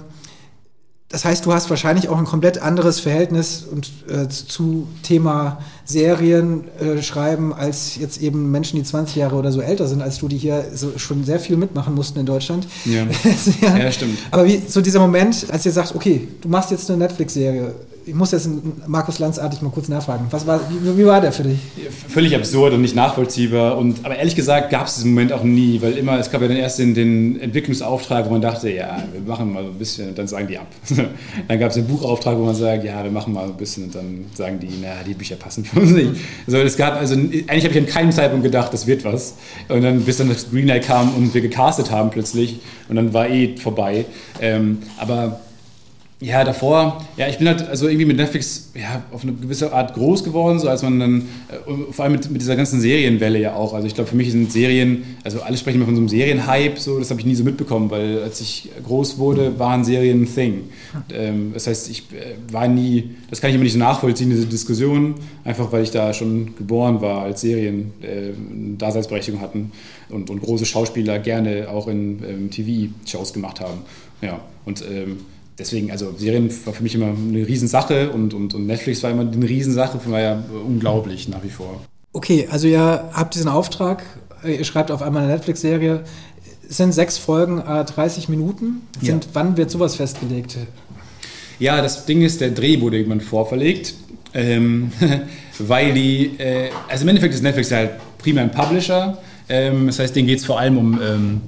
[1.09, 6.64] das heißt, du hast wahrscheinlich auch ein komplett anderes Verhältnis und, äh, zu Thema Serien
[6.80, 10.26] äh, schreiben als jetzt eben Menschen, die 20 Jahre oder so älter sind als du,
[10.26, 12.66] die hier so schon sehr viel mitmachen mussten in Deutschland.
[12.84, 13.07] Ja,
[13.62, 13.78] ja.
[13.78, 14.18] ja stimmt.
[14.32, 17.72] Aber wie so dieser Moment, als ihr sagt, okay, du machst jetzt eine Netflix-Serie,
[18.07, 18.48] ich muss jetzt
[18.86, 20.26] Markus Lanzartig mal kurz nachfragen.
[20.30, 21.59] Was war, wie, wie war der für dich?
[22.09, 23.76] Völlig absurd und nicht nachvollziehbar.
[23.76, 26.46] Und, aber ehrlich gesagt gab es diesen Moment auch nie, weil immer, es gab ja
[26.46, 30.18] dann erst den, den Entwicklungsauftrag, wo man dachte, ja, wir machen mal ein bisschen und
[30.18, 30.68] dann sagen die ab.
[31.48, 33.94] dann gab es den Buchauftrag, wo man sagt, ja, wir machen mal ein bisschen und
[33.96, 36.12] dann sagen die, naja, die Bücher passen für uns nicht.
[36.46, 39.34] Also es gab, also eigentlich habe ich an keinem Zeitpunkt gedacht, das wird was.
[39.68, 43.28] Und dann, bis dann das Greenlight kam und wir gecastet haben plötzlich und dann war
[43.28, 44.04] eh vorbei.
[44.40, 45.40] Ähm, aber
[46.26, 49.94] ja, davor, ja, ich bin halt also irgendwie mit Netflix ja, auf eine gewisse Art
[49.94, 53.54] groß geworden, so als man dann, äh, vor allem mit, mit dieser ganzen Serienwelle ja
[53.54, 53.74] auch.
[53.74, 56.80] Also ich glaube, für mich sind Serien, also alle sprechen immer von so einem Serienhype,
[56.80, 60.34] so, das habe ich nie so mitbekommen, weil als ich groß wurde, waren Serien ein
[60.34, 60.64] Thing.
[61.14, 64.46] Ähm, das heißt, ich äh, war nie, das kann ich immer nicht so nachvollziehen, diese
[64.46, 65.14] Diskussion,
[65.44, 69.70] einfach weil ich da schon geboren war, als Serien äh, eine Daseinsberechtigung hatten
[70.08, 73.82] und, und große Schauspieler gerne auch in ähm, TV-Shows gemacht haben.
[74.22, 75.18] Ja, und ähm,
[75.59, 79.22] deswegen, also Serien war für mich immer eine Riesensache und, und, und Netflix war immer
[79.22, 81.80] eine Riesensache, von daher unglaublich nach wie vor.
[82.12, 84.02] Okay, also ihr habt diesen Auftrag,
[84.44, 86.04] ihr schreibt auf einmal eine Netflix-Serie.
[86.68, 88.82] Es sind sechs Folgen, 30 Minuten.
[89.00, 89.30] Sind, ja.
[89.34, 90.57] Wann wird sowas festgelegt?
[91.59, 93.94] Ja, das Ding ist, der Dreh wurde irgendwann vorverlegt,
[94.34, 94.92] ähm,
[95.59, 99.18] weil die, äh, also im Endeffekt ist Netflix halt primär ein Publisher.
[99.48, 101.40] Ähm, das heißt, denen geht es vor allem um ähm,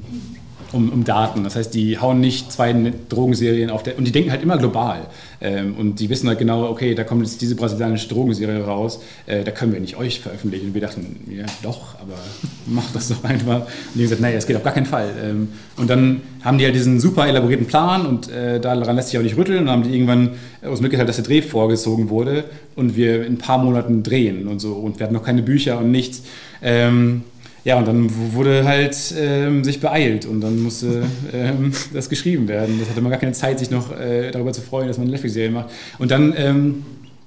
[0.78, 1.44] um, um, Daten.
[1.44, 2.72] Das heißt, die hauen nicht zwei
[3.08, 3.98] Drogenserien auf der.
[3.98, 5.06] Und die denken halt immer global.
[5.40, 9.44] Ähm, und die wissen halt genau, okay, da kommt jetzt diese brasilianische Drogenserie raus, äh,
[9.44, 10.68] da können wir nicht euch veröffentlichen.
[10.68, 12.14] Und wir dachten, ja, doch, aber
[12.66, 13.60] macht das doch einfach.
[13.60, 15.10] Und die haben gesagt, nein, das geht auf gar keinen Fall.
[15.22, 19.18] Ähm, und dann haben die halt diesen super elaborierten Plan und äh, daran lässt sich
[19.18, 19.60] auch nicht rütteln.
[19.60, 20.30] Und dann haben die irgendwann
[20.62, 22.44] uns mitgeteilt, dass der Dreh vorgezogen wurde
[22.76, 24.74] und wir in ein paar Monaten drehen und so.
[24.74, 26.22] Und wir hatten noch keine Bücher und nichts.
[26.62, 27.22] Ähm,
[27.68, 31.04] ja, und dann wurde halt ähm, sich beeilt und dann musste
[31.34, 32.78] ähm, das geschrieben werden.
[32.80, 35.10] Das hatte man gar keine Zeit, sich noch äh, darüber zu freuen, dass man eine
[35.10, 35.68] Netflix-Serie macht.
[35.98, 36.86] Und dann ähm,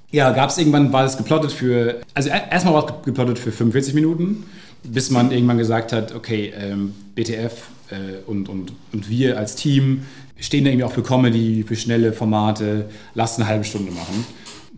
[0.09, 3.93] ja, gab es irgendwann, war es geplottet für, also erstmal war es geplottet für 45
[3.93, 4.45] Minuten,
[4.81, 10.07] bis man irgendwann gesagt hat, okay, ähm, BTF äh, und, und, und wir als Team
[10.39, 14.25] stehen da irgendwie auch für Comedy, für schnelle Formate, lasst eine halbe Stunde machen.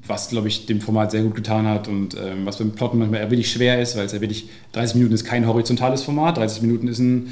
[0.07, 3.21] Was, glaube ich, dem Format sehr gut getan hat und ähm, was beim Plotten manchmal
[3.31, 6.87] wirklich schwer ist, weil es ja wirklich, 30 Minuten ist kein horizontales Format, 30 Minuten
[6.87, 7.29] ist ein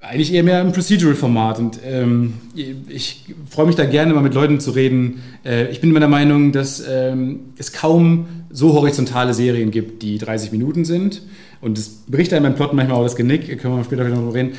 [0.00, 4.60] eigentlich eher mehr ein Procedural-Format und ähm, ich freue mich da gerne mal mit Leuten
[4.60, 5.22] zu reden.
[5.44, 10.18] Äh, ich bin immer der Meinung, dass ähm, es kaum so horizontale Serien gibt, die
[10.18, 11.22] 30 Minuten sind
[11.60, 14.34] und das bricht einem beim Plot manchmal auch das Genick, können wir später noch darüber
[14.34, 14.52] reden.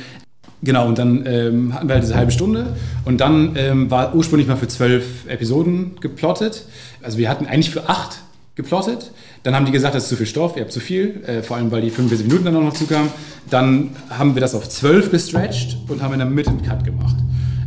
[0.60, 2.74] Genau, und dann ähm, hatten wir halt diese halbe Stunde
[3.04, 6.64] und dann ähm, war ursprünglich mal für zwölf Episoden geplottet.
[7.02, 8.20] Also wir hatten eigentlich für acht
[8.58, 9.12] geplottet.
[9.44, 11.56] Dann haben die gesagt, das ist zu viel Stoff, ihr habt zu viel, äh, vor
[11.56, 13.08] allem weil die 45 Minuten dann auch noch zukamen.
[13.48, 17.16] Dann haben wir das auf 12 gestretched und haben in der Mitte einen Cut gemacht,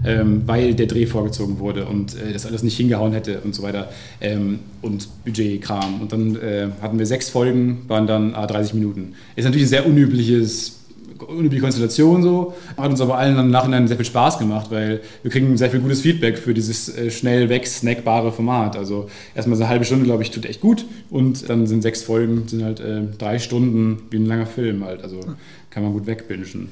[0.05, 3.63] ähm, weil der Dreh vorgezogen wurde und äh, das alles nicht hingehauen hätte und so
[3.63, 6.01] weiter ähm, und Budgetkram.
[6.01, 9.13] Und dann äh, hatten wir sechs Folgen, waren dann ah, 30 Minuten.
[9.37, 10.80] Ist natürlich ein sehr unübliches
[11.27, 12.53] unübliche Konstellation so.
[12.77, 15.79] Hat uns aber allen im Nachhinein sehr viel Spaß gemacht, weil wir kriegen sehr viel
[15.79, 18.75] gutes Feedback für dieses äh, schnell weg snackbare Format.
[18.77, 20.85] Also erstmal so eine halbe Stunde, glaube ich, tut echt gut.
[21.09, 25.03] Und dann sind sechs Folgen, sind halt äh, drei Stunden wie ein langer Film halt.
[25.03, 25.19] Also
[25.69, 26.69] kann man gut wegbingen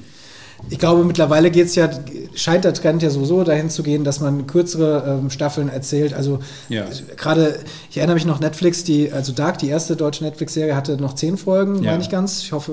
[0.68, 1.88] ich glaube, mittlerweile geht's ja,
[2.34, 6.12] scheint der Trend ja sowieso dahin zu gehen, dass man kürzere ähm, Staffeln erzählt.
[6.14, 6.84] Also ja.
[7.16, 7.58] gerade,
[7.90, 11.36] ich erinnere mich noch Netflix, die, also Dark, die erste deutsche Netflix-Serie, hatte noch zehn
[11.36, 11.92] Folgen, ja.
[11.92, 12.42] meine ich ganz.
[12.42, 12.72] Ich hoffe,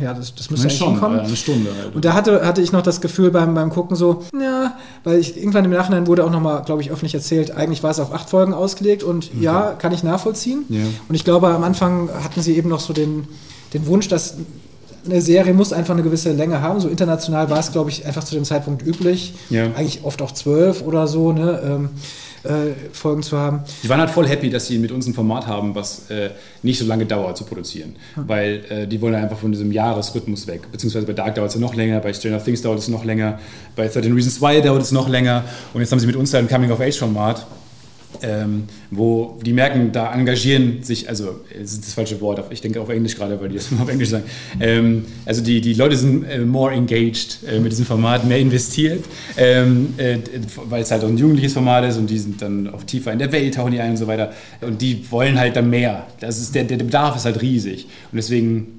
[0.00, 1.20] äh, ja, das, das müsste eigentlich schon kommen.
[1.20, 1.94] Eine Stunde halt.
[1.94, 5.36] Und da hatte, hatte ich noch das Gefühl beim, beim Gucken so, ja, weil ich
[5.36, 8.30] irgendwann im Nachhinein wurde auch nochmal, glaube ich, öffentlich erzählt, eigentlich war es auf acht
[8.30, 9.36] Folgen ausgelegt und okay.
[9.40, 10.64] ja, kann ich nachvollziehen.
[10.68, 10.82] Ja.
[11.08, 13.26] Und ich glaube, am Anfang hatten sie eben noch so den,
[13.72, 14.36] den Wunsch, dass
[15.04, 16.80] eine Serie muss einfach eine gewisse Länge haben.
[16.80, 19.34] So international war es, glaube ich, einfach zu dem Zeitpunkt üblich.
[19.50, 19.66] Ja.
[19.74, 21.60] Eigentlich oft auch zwölf oder so, ne?
[21.64, 21.90] Ähm,
[22.44, 23.60] äh, Folgen zu haben.
[23.82, 26.30] Die waren halt voll happy, dass sie mit uns ein Format haben, was äh,
[26.62, 27.96] nicht so lange dauert zu produzieren.
[28.14, 28.28] Hm.
[28.28, 30.70] Weil äh, die wollen einfach von diesem Jahresrhythmus weg.
[30.70, 33.38] Beziehungsweise bei Dark dauert es noch länger, bei Stranger Things dauert es noch länger,
[33.76, 35.44] bei 13 Reasons Why dauert es noch länger.
[35.72, 37.46] Und jetzt haben sie mit uns halt ein Coming-of-Age-Format
[38.22, 42.80] ähm, wo die merken, da engagieren sich, also es ist das falsche Wort, ich denke
[42.80, 44.24] auf Englisch gerade, weil die das auf Englisch sagen.
[44.60, 49.04] Ähm, also die, die Leute sind äh, more engaged äh, mit diesem Format, mehr investiert,
[49.36, 50.18] ähm, äh,
[50.68, 53.18] weil es halt auch ein jugendliches Format ist und die sind dann auch tiefer in
[53.18, 54.32] der Welt, tauchen die ein und so weiter.
[54.60, 56.06] Und die wollen halt dann mehr.
[56.20, 57.86] Das ist, der, der Bedarf ist halt riesig.
[58.10, 58.73] Und deswegen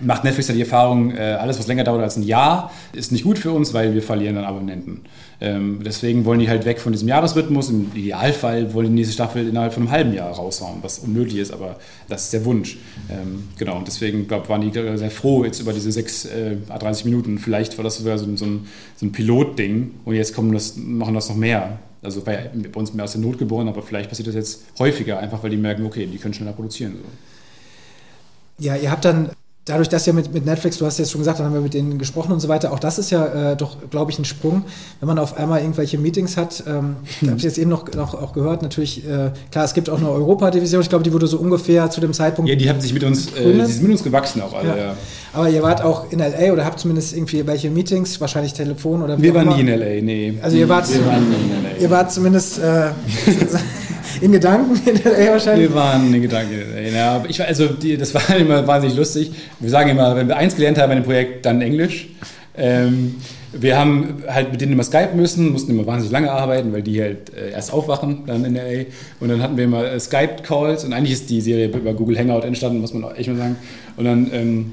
[0.00, 3.24] macht Netflix halt die Erfahrung, äh, alles, was länger dauert als ein Jahr, ist nicht
[3.24, 5.02] gut für uns, weil wir verlieren dann Abonnenten.
[5.40, 7.70] Ähm, deswegen wollen die halt weg von diesem Jahresrhythmus.
[7.70, 11.52] Im Idealfall wollen die nächste Staffel innerhalb von einem halben Jahr raushauen, was unmöglich ist,
[11.52, 11.76] aber
[12.08, 12.78] das ist der Wunsch.
[13.10, 17.04] Ähm, genau, und deswegen glaub, waren die sehr froh jetzt über diese 6 äh, 30
[17.06, 17.38] Minuten.
[17.38, 21.14] Vielleicht war das sogar so, so ein, so ein Pilotding und jetzt kommen das, machen
[21.14, 21.78] das noch mehr.
[22.02, 22.38] Also ja
[22.72, 25.50] bei uns mehr aus der Not geboren, aber vielleicht passiert das jetzt häufiger, einfach weil
[25.50, 26.94] die merken, okay, die können schneller produzieren.
[26.96, 28.64] So.
[28.64, 29.30] Ja, ihr habt dann
[29.70, 31.74] dadurch, dass ja mit, mit Netflix, du hast jetzt schon gesagt, dann haben wir mit
[31.74, 34.64] denen gesprochen und so weiter, auch das ist ja äh, doch, glaube ich, ein Sprung,
[34.98, 36.64] wenn man auf einmal irgendwelche Meetings hat.
[36.66, 39.88] Ähm, ich habe es jetzt eben noch, noch auch gehört, natürlich, äh, klar, es gibt
[39.88, 42.48] auch eine Europa-Division, ich glaube, die wurde so ungefähr zu dem Zeitpunkt.
[42.50, 44.76] Ja, die haben sich mit uns, äh, die sind mit uns gewachsen auch alle, ja.
[44.76, 44.96] ja.
[45.32, 49.16] Aber ihr wart auch in LA oder habt zumindest irgendwie welche Meetings, wahrscheinlich Telefon oder
[49.18, 50.34] wie Wir waren nie in LA, nee.
[50.42, 51.82] Also ihr wart, wir waren nie in LA.
[51.82, 52.90] Ihr wart zumindest äh,
[54.20, 55.68] in Gedanken in LA wahrscheinlich?
[55.68, 56.94] Wir waren in Gedanken in.
[56.94, 59.30] Ja, ich, also die, das war immer wahnsinnig lustig.
[59.58, 62.08] Wir sagen immer, wenn wir eins gelernt haben bei dem Projekt, dann Englisch.
[62.56, 63.16] Ähm,
[63.52, 67.00] wir haben halt mit denen immer Skype müssen, mussten immer wahnsinnig lange arbeiten, weil die
[67.00, 68.84] halt äh, erst aufwachen dann in LA.
[69.18, 72.46] Und dann hatten wir immer äh, Skype-Calls und eigentlich ist die Serie über Google Hangout
[72.46, 73.56] entstanden, muss man echt mal sagen.
[73.96, 74.72] Und dann, ähm,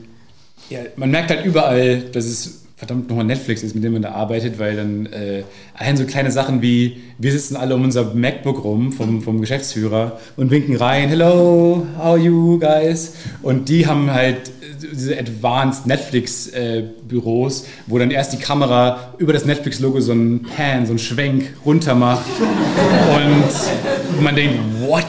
[0.70, 4.12] ja, man merkt halt überall, dass es verdammt nochmal Netflix ist, mit dem man da
[4.12, 8.64] arbeitet, weil dann äh, allein so kleine Sachen wie, wir sitzen alle um unser MacBook
[8.64, 13.16] rum vom, vom Geschäftsführer und winken rein, hello, how are you guys?
[13.42, 14.52] Und die haben halt
[14.94, 20.86] diese Advanced Netflix-Büros, äh, wo dann erst die Kamera über das Netflix-Logo so einen Pan,
[20.86, 25.06] so einen Schwenk runter macht und man denkt, what?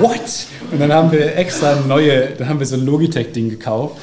[0.00, 0.20] What?
[0.70, 3.96] Und dann haben wir extra neue, dann haben wir so ein Logitech-Ding gekauft,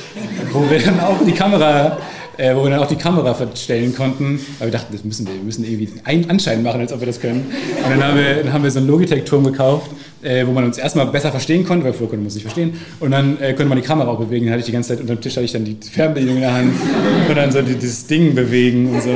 [0.51, 1.99] wo wir dann auch die Kamera
[2.38, 4.39] äh, wo wir dann auch die Kamera verstellen konnten.
[4.59, 7.07] Aber wir dachten, das müssen wir, wir müssen irgendwie einen Anschein machen, als ob wir
[7.07, 7.45] das können.
[7.84, 9.91] Und dann haben wir, dann haben wir so einen Logitech-Turm gekauft,
[10.24, 12.80] äh, wo man uns erstmal besser verstehen konnte, weil vorher konnte man uns nicht verstehen.
[12.99, 14.45] Und dann äh, konnte man die Kamera auch bewegen.
[14.45, 16.41] Dann hatte ich die ganze Zeit unter dem Tisch hatte ich dann die Fernbedienung in
[16.41, 16.74] der Hand
[17.30, 19.11] und dann so dieses Ding bewegen und so.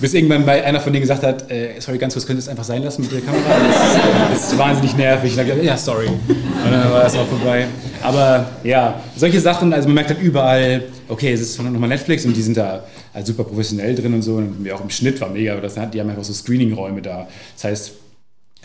[0.00, 2.48] Bis irgendwann bei einer von denen gesagt hat, äh, sorry, ganz kurz, könnt ihr es
[2.48, 3.42] einfach sein lassen mit der Kamera?
[3.48, 5.36] Das, das ist wahnsinnig nervig.
[5.38, 6.06] Und dann ja, sorry.
[6.06, 7.66] Und dann war das auch vorbei.
[8.02, 12.36] Aber ja, solche Sachen, also man merkt halt überall, okay, es ist nochmal Netflix und
[12.36, 14.36] die sind da halt super professionell drin und so.
[14.36, 17.26] Und wir auch im Schnitt war mega, aber das, die haben einfach so Screening-Räume da.
[17.56, 17.92] Das heißt,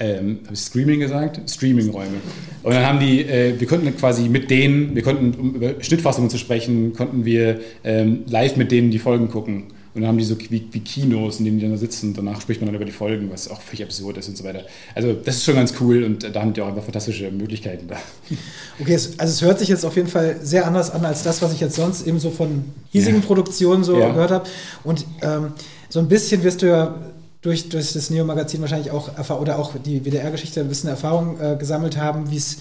[0.03, 1.39] ähm, habe ich Streaming gesagt?
[1.49, 2.17] Streaming-Räume.
[2.63, 6.29] Und dann haben die, äh, wir konnten quasi mit denen, wir konnten, um über Schnittfassungen
[6.29, 9.65] zu sprechen, konnten wir ähm, live mit denen die Folgen gucken.
[9.95, 12.17] Und dann haben die so wie, wie, Kinos, in denen die dann da sitzen und
[12.17, 14.65] danach spricht man dann über die Folgen, was auch völlig absurd ist und so weiter.
[14.95, 17.97] Also das ist schon ganz cool und da haben die auch einfach fantastische Möglichkeiten da.
[18.81, 21.53] Okay, also es hört sich jetzt auf jeden Fall sehr anders an als das, was
[21.53, 23.27] ich jetzt sonst eben so von hiesigen ja.
[23.27, 24.09] Produktionen so ja.
[24.09, 24.49] gehört habe.
[24.83, 25.51] Und ähm,
[25.89, 27.12] so ein bisschen wirst du ja
[27.43, 31.97] durch, durch das Neo-Magazin wahrscheinlich auch oder auch die WDR-Geschichte ein bisschen Erfahrung äh, gesammelt
[31.97, 32.57] haben, wie es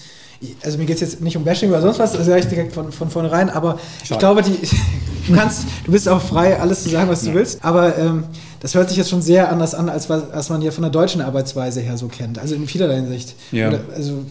[0.63, 2.73] also mir geht es jetzt nicht um Bashing oder sonst was, das sage ich direkt
[2.73, 4.11] von, von vornherein, aber Schade.
[4.11, 4.57] ich glaube, die,
[5.27, 7.35] du kannst, du bist auch frei, alles zu sagen, was du ja.
[7.35, 8.25] willst, aber ähm,
[8.59, 11.21] das hört sich jetzt schon sehr anders an, als was man hier von der deutschen
[11.21, 13.35] Arbeitsweise her so kennt, also in vielerlei Hinsicht.
[13.51, 13.69] Ja.
[13.69, 14.25] Oder, also,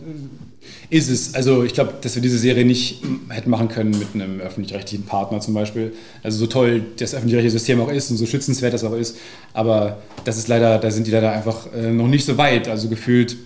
[0.91, 1.35] ist es.
[1.35, 5.41] Also ich glaube, dass wir diese Serie nicht hätten machen können mit einem öffentlich-rechtlichen Partner
[5.41, 5.93] zum Beispiel.
[6.23, 9.17] Also so toll das öffentlich-rechtliche System auch ist und so schützenswert das auch ist,
[9.53, 12.69] aber das ist leider, da sind die leider einfach äh, noch nicht so weit.
[12.69, 13.37] Also gefühlt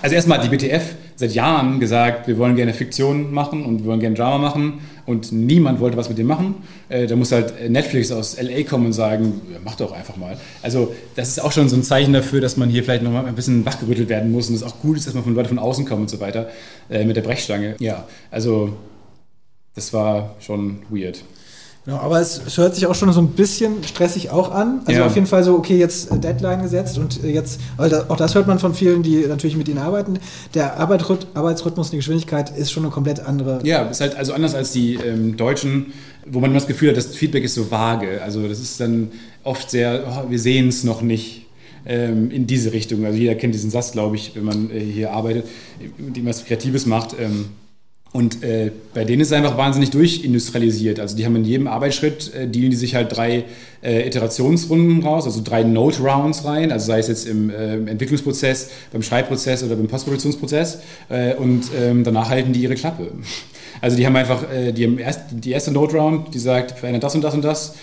[0.00, 3.86] also erstmal hat die BTF seit Jahren gesagt, wir wollen gerne Fiktion machen und wir
[3.86, 6.56] wollen gerne Drama machen und niemand wollte was mit dem machen.
[6.90, 10.36] Äh, da muss halt Netflix aus LA kommen und sagen, ja, mach doch einfach mal.
[10.62, 13.24] Also das ist auch schon so ein Zeichen dafür, dass man hier vielleicht noch mal
[13.24, 15.58] ein bisschen wachgerüttelt werden muss und es auch gut ist, dass man von Leuten von
[15.58, 16.50] außen kommt und so weiter
[16.90, 17.76] äh, mit der Brechstange.
[17.80, 18.74] Ja, also
[19.74, 21.22] das war schon weird.
[21.88, 24.82] Genau, aber es, es, hört sich auch schon so ein bisschen stressig auch an.
[24.84, 25.06] Also ja.
[25.06, 28.34] auf jeden Fall so, okay, jetzt äh, Deadline gesetzt und äh, jetzt, da, auch das
[28.34, 30.18] hört man von vielen, die natürlich mit ihnen arbeiten.
[30.52, 33.60] Der Arbeitsrhythmus, die Geschwindigkeit ist schon eine komplett andere.
[33.64, 35.94] Ja, ist halt also anders als die ähm, Deutschen,
[36.26, 38.20] wo man das Gefühl hat, das Feedback ist so vage.
[38.22, 39.10] Also das ist dann
[39.42, 41.46] oft sehr, oh, wir sehen es noch nicht
[41.86, 43.06] ähm, in diese Richtung.
[43.06, 45.46] Also jeder kennt diesen Satz, glaube ich, wenn man äh, hier arbeitet,
[45.96, 47.16] mit dem was Kreatives macht.
[47.18, 47.46] Ähm,
[48.10, 50.98] und äh, bei denen ist es einfach wahnsinnig durchindustrialisiert.
[50.98, 53.44] Also die haben in jedem Arbeitsschritt, äh, dealen die sich halt drei
[53.82, 59.02] äh, Iterationsrunden raus, also drei Note-Rounds rein, also sei es jetzt im äh, Entwicklungsprozess, beim
[59.02, 60.78] Schreibprozess oder beim Postproduktionsprozess.
[61.10, 63.12] Äh, und ähm, danach halten die ihre Klappe.
[63.82, 67.14] Also die haben einfach, äh, die, haben erst, die erste Note-Round, die sagt, verändert das
[67.14, 67.74] und das und das,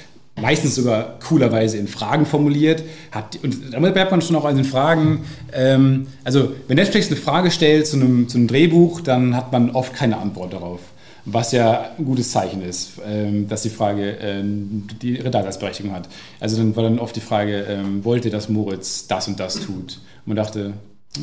[0.42, 2.84] meistens sogar coolerweise in Fragen formuliert.
[3.12, 5.22] Hat, und damit bleibt man schon auch an den Fragen.
[5.54, 9.72] Ähm, also, wenn Netflix eine Frage stellt zu einem, zu einem Drehbuch, dann hat man
[9.72, 10.82] oft keine Antwort darauf.
[11.28, 16.08] Was ja ein gutes Zeichen ist, ähm, dass die Frage ähm, die ihre Daseinsberechtigung hat.
[16.40, 20.02] Also dann war dann oft die Frage, ähm, wollte, dass Moritz das und das tut?
[20.26, 20.74] Und man dachte,
[21.16, 21.20] äh,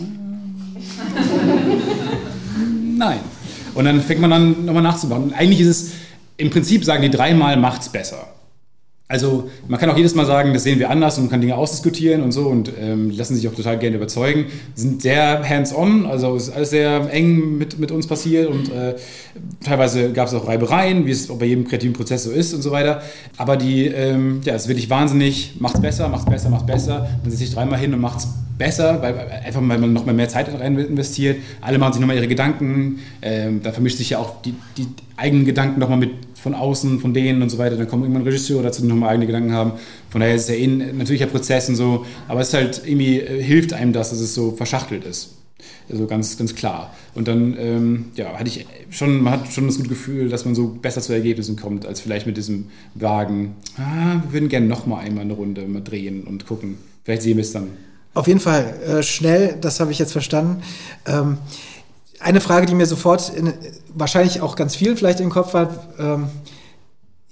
[2.97, 3.21] nein.
[3.75, 5.25] Und dann fängt man an, nochmal nachzubauen.
[5.25, 5.93] Und eigentlich ist es,
[6.37, 8.32] im Prinzip sagen die dreimal macht's besser.
[9.13, 11.55] Also man kann auch jedes Mal sagen, das sehen wir anders und man kann Dinge
[11.55, 14.47] ausdiskutieren und so und ähm, lassen sich auch total gerne überzeugen.
[14.75, 18.95] Sind sehr hands-on, also ist alles sehr eng mit, mit uns passiert und äh,
[19.63, 22.71] teilweise gab es auch Reibereien, wie es bei jedem kreativen Prozess so ist und so
[22.71, 23.03] weiter.
[23.37, 27.01] Aber die, ähm, ja, es ist wirklich wahnsinnig, macht's besser, macht's besser, macht's besser.
[27.21, 30.31] Man setzt sich dreimal hin und macht's besser, weil, einfach weil man noch mal mehr
[30.31, 31.37] Zeit rein investiert.
[31.61, 33.01] Alle machen sich nochmal ihre Gedanken.
[33.21, 34.87] Ähm, da vermischt sich ja auch die, die
[35.19, 36.13] eigenen Gedanken nochmal mit
[36.43, 37.77] von außen, von denen und so weiter.
[37.77, 39.73] Dann kommt irgendwann ein Regisseur dazu, die nochmal eigene Gedanken haben.
[40.11, 42.05] Von daher ist es ja eh ein natürlicher Prozess und so.
[42.27, 45.31] Aber es ist halt irgendwie äh, hilft einem das, dass es so verschachtelt ist.
[45.89, 46.95] Also ganz, ganz klar.
[47.15, 50.55] Und dann, ähm, ja, hatte ich schon, man hat schon das gute Gefühl, dass man
[50.55, 53.55] so besser zu Ergebnissen kommt, als vielleicht mit diesem Wagen.
[53.77, 56.79] Ah, wir würden gerne nochmal einmal eine Runde mal drehen und gucken.
[57.05, 57.69] Vielleicht sehen wir es dann.
[58.15, 60.63] Auf jeden Fall äh, schnell, das habe ich jetzt verstanden.
[61.07, 61.39] Ähm,
[62.23, 63.53] eine Frage, die mir sofort in,
[63.95, 65.69] wahrscheinlich auch ganz viel vielleicht im Kopf war,
[65.99, 66.29] ähm,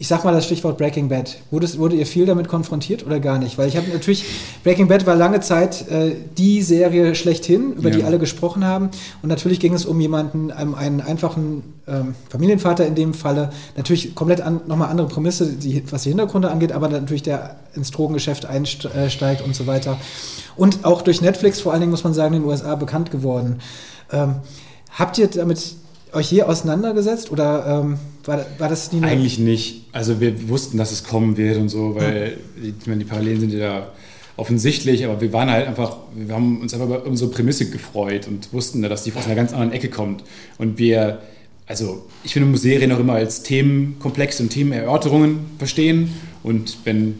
[0.00, 1.36] ich sag mal das Stichwort Breaking Bad.
[1.50, 3.58] Wurde, wurde ihr viel damit konfrontiert oder gar nicht?
[3.58, 4.24] Weil ich habe natürlich,
[4.64, 7.96] Breaking Bad war lange Zeit äh, die Serie schlechthin, über ja.
[7.96, 8.88] die alle gesprochen haben.
[9.20, 13.50] Und natürlich ging es um jemanden, einem, einen einfachen ähm, Familienvater in dem Falle.
[13.76, 17.90] Natürlich komplett an, nochmal andere Prämisse, die, was die Hintergründe angeht, aber natürlich der ins
[17.90, 19.98] Drogengeschäft einsteigt und so weiter.
[20.56, 23.60] Und auch durch Netflix vor allen Dingen, muss man sagen, in den USA bekannt geworden.
[24.10, 24.36] Ähm,
[24.92, 25.74] Habt ihr damit
[26.12, 29.86] euch je auseinandergesetzt oder ähm, war, war das nie Eigentlich nicht.
[29.92, 32.70] Also wir wussten, dass es kommen wird und so, weil ja.
[32.86, 33.92] die, die Parallelen sind ja da
[34.36, 38.52] offensichtlich, aber wir waren halt einfach, wir haben uns einfach über unsere Prämisse gefreut und
[38.52, 40.24] wussten, dass die aus einer ganz anderen Ecke kommt.
[40.56, 41.20] Und wir,
[41.66, 46.10] also ich finde, Serien auch immer als Themenkomplexe und Themenerörterungen verstehen.
[46.42, 47.18] Und wenn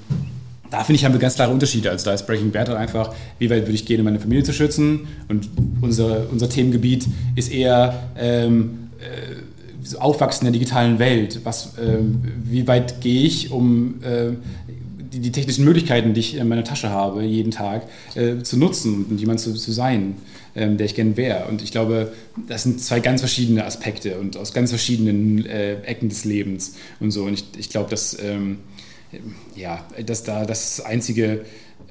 [0.71, 1.91] da finde ich, haben wir ganz klare Unterschiede.
[1.91, 4.45] Also da ist Breaking Bad halt einfach, wie weit würde ich gehen, um meine Familie
[4.45, 5.09] zu schützen?
[5.29, 5.49] Und
[5.81, 11.41] unser, unser Themengebiet ist eher ähm, äh, Aufwachsen in der digitalen Welt.
[11.45, 11.99] Was, äh,
[12.45, 14.33] wie weit gehe ich, um äh,
[15.13, 19.07] die, die, technischen Möglichkeiten, die ich in meiner Tasche habe, jeden Tag äh, zu nutzen
[19.11, 20.15] und jemand zu, zu sein,
[20.55, 21.47] ähm, der ich gern wäre.
[21.47, 22.13] Und ich glaube,
[22.47, 27.11] das sind zwei ganz verschiedene Aspekte und aus ganz verschiedenen äh, Ecken des Lebens und
[27.11, 27.25] so.
[27.25, 28.59] Und ich, ich glaube, dass ähm,
[29.57, 31.45] ja, dass da das einzige,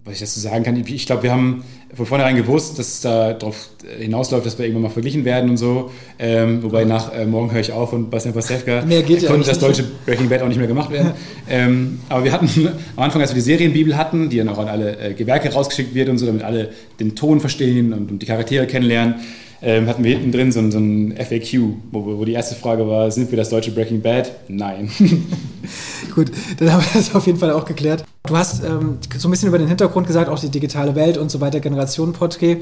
[0.05, 1.63] was ich dazu sagen kann, ich glaube, wir haben
[1.93, 5.57] von vornherein gewusst, dass es da darauf hinausläuft, dass wir irgendwann mal verglichen werden und
[5.57, 5.91] so.
[6.19, 8.81] Ähm, wobei nach äh, Morgen höre ich auf und Bastian Pastewka
[9.27, 11.13] konnte das deutsche Breaking Bad auch nicht mehr gemacht werden.
[11.49, 12.49] ähm, aber wir hatten
[12.95, 15.93] am Anfang, als wir die Serienbibel hatten, die dann auch an alle äh, Gewerke rausgeschickt
[15.95, 19.15] wird und so, damit alle den Ton verstehen und, und die Charaktere kennenlernen,
[19.61, 21.59] ähm, hatten wir hinten drin so, so ein FAQ,
[21.91, 24.31] wo, wo, die erste Frage war, sind wir das deutsche Breaking Bad?
[24.47, 24.89] Nein.
[26.15, 28.05] Gut, dann haben wir das auf jeden Fall auch geklärt.
[28.23, 31.29] Du hast ähm, so ein bisschen über den Hintergrund gesagt, auch die digitale Welt und
[31.29, 32.59] so weiter, Generationen-Porträt.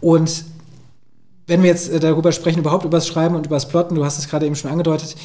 [0.00, 0.44] Und
[1.46, 4.04] wenn wir jetzt äh, darüber sprechen, überhaupt über das Schreiben und über das Plotten, du
[4.04, 5.16] hast es gerade eben schon angedeutet,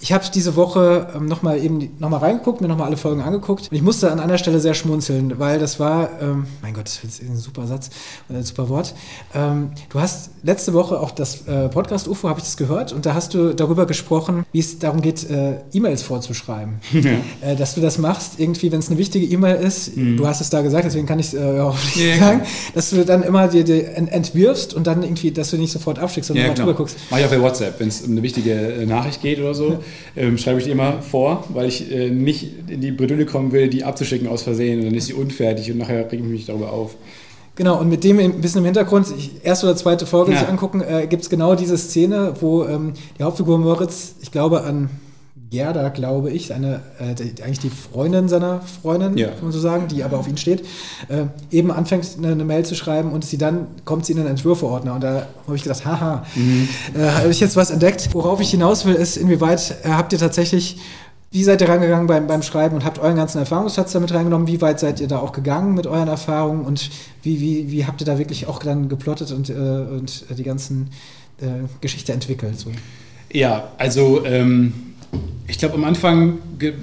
[0.00, 3.76] ich habe diese Woche ähm, nochmal eben nochmal reingeguckt, mir nochmal alle Folgen angeguckt und
[3.76, 7.22] ich musste an einer Stelle sehr schmunzeln, weil das war, ähm, mein Gott, das ist
[7.22, 7.90] ein super Satz,
[8.30, 8.94] äh, ein super Wort.
[9.34, 13.06] Ähm, du hast letzte Woche auch das äh, Podcast UFO, habe ich das gehört und
[13.06, 16.74] da hast du darüber gesprochen, wie es darum geht, äh, E-Mails vorzuschreiben.
[16.98, 17.12] Ja.
[17.40, 20.16] Äh, dass du das machst, irgendwie, wenn es eine wichtige E-Mail ist, mhm.
[20.16, 22.42] du hast es da gesagt, deswegen kann ich es äh, auch nicht ja, sagen,
[22.74, 26.28] dass du dann immer dir, dir entwirfst und dann irgendwie, dass du nicht sofort abschickst,
[26.28, 26.96] sondern ja, mal drüber guckst.
[27.10, 29.78] Mach ich auch bei WhatsApp, wenn es um eine wichtige äh, Nachricht geht oder so
[30.16, 33.68] ähm, schreibe ich die immer vor, weil ich äh, nicht in die Bredouille kommen will,
[33.68, 36.72] die abzuschicken aus Versehen und dann ist sie unfertig und nachher rege ich mich darüber
[36.72, 36.96] auf.
[37.56, 40.38] Genau, und mit dem ein bisschen im Hintergrund, ich, erste oder zweite Folge ja.
[40.38, 44.62] sich angucken, äh, gibt es genau diese Szene, wo ähm, die Hauptfigur Moritz, ich glaube
[44.62, 44.88] an
[45.50, 49.28] Gerda, glaube ich, seine, äh, die, eigentlich die Freundin seiner Freundin, ja.
[49.28, 50.60] kann man so sagen, die aber auf ihn steht,
[51.08, 54.26] äh, eben anfängt, eine, eine, Mail zu schreiben und sie dann kommt sie in den
[54.26, 54.94] Entwürfeordner.
[54.94, 56.68] Und da habe ich gedacht, haha, mhm.
[56.94, 58.10] äh, habe ich jetzt was entdeckt.
[58.12, 60.78] Worauf ich hinaus will, ist, inwieweit äh, habt ihr tatsächlich
[61.30, 64.46] wie seid ihr rangegangen beim, beim Schreiben und habt euren ganzen Erfahrungsschatz damit reingenommen?
[64.46, 66.90] Wie weit seid ihr da auch gegangen mit euren Erfahrungen und
[67.22, 70.88] wie, wie, wie habt ihr da wirklich auch dann geplottet und, äh, und die ganzen
[71.42, 72.58] äh, Geschichte entwickelt?
[72.58, 72.70] So?
[73.30, 74.87] Ja, also ähm,
[75.48, 76.38] ich glaube, am Anfang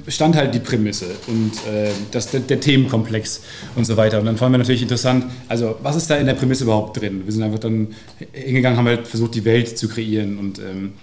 [0.07, 3.41] stand halt die Prämisse und äh, das, der, der, Themenkomplex
[3.75, 4.19] und so weiter.
[4.19, 7.21] Und dann fanden wir natürlich interessant, also was ist da in der Prämisse überhaupt drin?
[7.25, 7.89] Wir sind einfach dann
[8.31, 10.93] hingegangen, haben halt versucht, die Welt zu kreieren und ähm,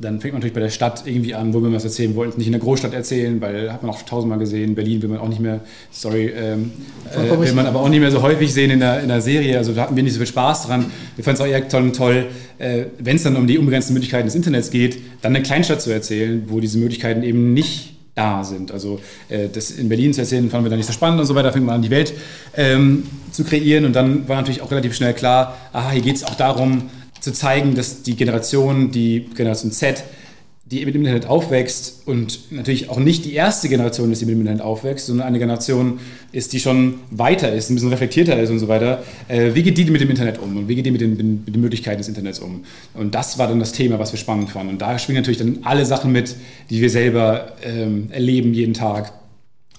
[0.00, 2.38] dann fängt man natürlich bei der Stadt irgendwie an, wo wir was erzählen wollten.
[2.38, 4.74] Nicht in der Großstadt erzählen, weil hat man auch tausendmal gesehen.
[4.74, 6.72] Berlin will man auch nicht mehr, sorry, ähm,
[7.14, 9.58] äh, will man aber auch nicht mehr so häufig sehen in der, in der Serie.
[9.58, 10.86] Also da hatten wir nicht so viel Spaß dran.
[11.16, 12.26] Wir fanden es auch eher toll, toll
[12.58, 15.90] äh, wenn es dann um die unbegrenzten Möglichkeiten des Internets geht, dann eine Kleinstadt zu
[15.90, 18.72] erzählen, wo diese Möglichkeiten eben nicht da sind.
[18.72, 21.34] Also äh, das in Berlin zu erzählen, fanden wir dann nicht so spannend und so
[21.34, 21.48] weiter.
[21.48, 22.12] Da fing man an, die Welt
[22.56, 23.84] ähm, zu kreieren.
[23.84, 26.90] Und dann war natürlich auch relativ schnell klar, aha, hier geht es auch darum,
[27.20, 30.04] zu zeigen, dass die Generation, die Generation Z,
[30.70, 34.36] die mit dem Internet aufwächst und natürlich auch nicht die erste Generation ist, die mit
[34.36, 35.98] dem Internet aufwächst, sondern eine Generation
[36.30, 39.02] ist, die schon weiter ist, ein bisschen reflektierter ist und so weiter.
[39.26, 41.54] Äh, wie geht die mit dem Internet um und wie geht die mit den, mit
[41.54, 42.62] den Möglichkeiten des Internets um?
[42.94, 44.74] Und das war dann das Thema, was wir spannend fanden.
[44.74, 46.36] Und da schwingen natürlich dann alle Sachen mit,
[46.70, 49.12] die wir selber ähm, erleben jeden Tag.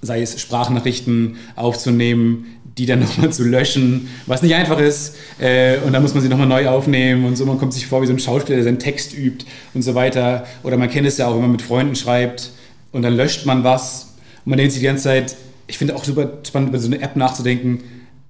[0.01, 5.15] Sei es Sprachnachrichten aufzunehmen, die dann nochmal zu löschen, was nicht einfach ist.
[5.39, 7.45] Äh, und dann muss man sie nochmal neu aufnehmen und so.
[7.45, 10.45] Man kommt sich vor wie so ein Schauspieler, der seinen Text übt und so weiter.
[10.63, 12.51] Oder man kennt es ja auch, wenn man mit Freunden schreibt
[12.91, 14.15] und dann löscht man was
[14.45, 15.35] und man denkt sich die ganze Zeit,
[15.67, 17.83] ich finde auch super spannend, über so eine App nachzudenken,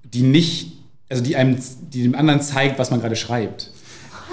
[0.04, 0.72] die nicht,
[1.08, 1.56] also die einem,
[1.92, 3.70] die dem anderen zeigt, was man gerade schreibt.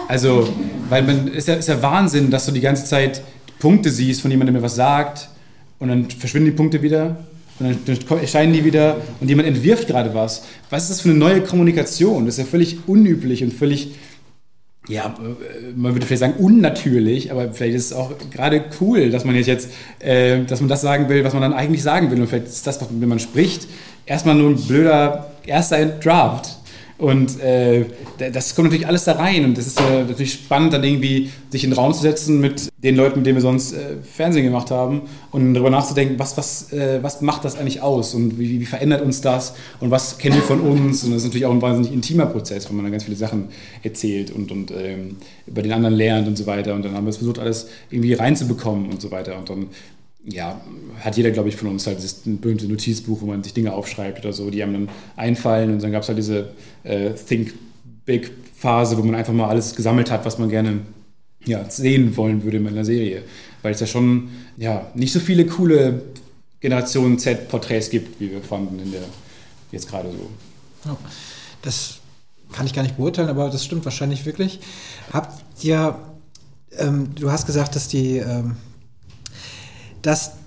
[0.08, 0.52] Also,
[0.90, 3.22] weil man, ist ja, ist ja Wahnsinn, dass du die ganze Zeit
[3.60, 5.30] Punkte siehst, von jemandem, der mir was sagt
[5.80, 7.18] und dann verschwinden die Punkte wieder
[7.60, 10.44] und dann erscheinen die wieder und jemand entwirft gerade was.
[10.70, 12.26] Was ist das für eine neue Kommunikation?
[12.26, 13.96] Das ist ja völlig unüblich und völlig,
[14.88, 19.26] ja, äh, man würde vielleicht sagen unnatürlich, aber vielleicht ist es auch gerade cool, dass
[19.26, 22.22] man jetzt, äh, dass man das sagen will, was man dann eigentlich sagen will.
[22.22, 23.68] Und vielleicht ist das, wenn man spricht,
[24.06, 26.59] erstmal nur ein blöder erster Draft.
[27.00, 27.86] Und äh,
[28.18, 31.64] das kommt natürlich alles da rein und das ist äh, natürlich spannend, dann irgendwie sich
[31.64, 34.70] in den Raum zu setzen mit den Leuten, mit denen wir sonst äh, Fernsehen gemacht
[34.70, 38.66] haben und darüber nachzudenken, was, was, äh, was macht das eigentlich aus und wie, wie,
[38.66, 41.06] verändert uns das und was kennen wir von uns.
[41.06, 43.48] Und das ist natürlich auch ein wahnsinnig intimer Prozess, wo man dann ganz viele Sachen
[43.82, 45.16] erzählt und, und ähm,
[45.48, 46.76] über den anderen lernt und so weiter.
[46.76, 49.38] Und dann haben wir es versucht, alles irgendwie reinzubekommen und so weiter.
[49.38, 49.68] Und dann
[50.24, 50.62] ja,
[51.00, 54.20] hat jeder, glaube ich, von uns halt dieses berühmte Notizbuch, wo man sich Dinge aufschreibt
[54.20, 55.72] oder so, die einem dann einfallen.
[55.74, 56.54] Und dann gab es halt diese
[56.84, 57.54] äh, Think
[58.06, 60.80] Big Phase, wo man einfach mal alles gesammelt hat, was man gerne
[61.46, 63.24] ja, sehen wollen würde in einer Serie.
[63.62, 66.02] Weil es ja schon ja, nicht so viele coole
[66.60, 69.04] Generation Z-Porträts gibt, wie wir fanden in der
[69.72, 70.30] jetzt gerade so.
[71.62, 72.00] Das
[72.52, 74.60] kann ich gar nicht beurteilen, aber das stimmt wahrscheinlich wirklich.
[75.14, 75.98] Habt ihr,
[76.78, 78.56] ähm, du hast gesagt, dass die, ähm,
[80.02, 80.39] dass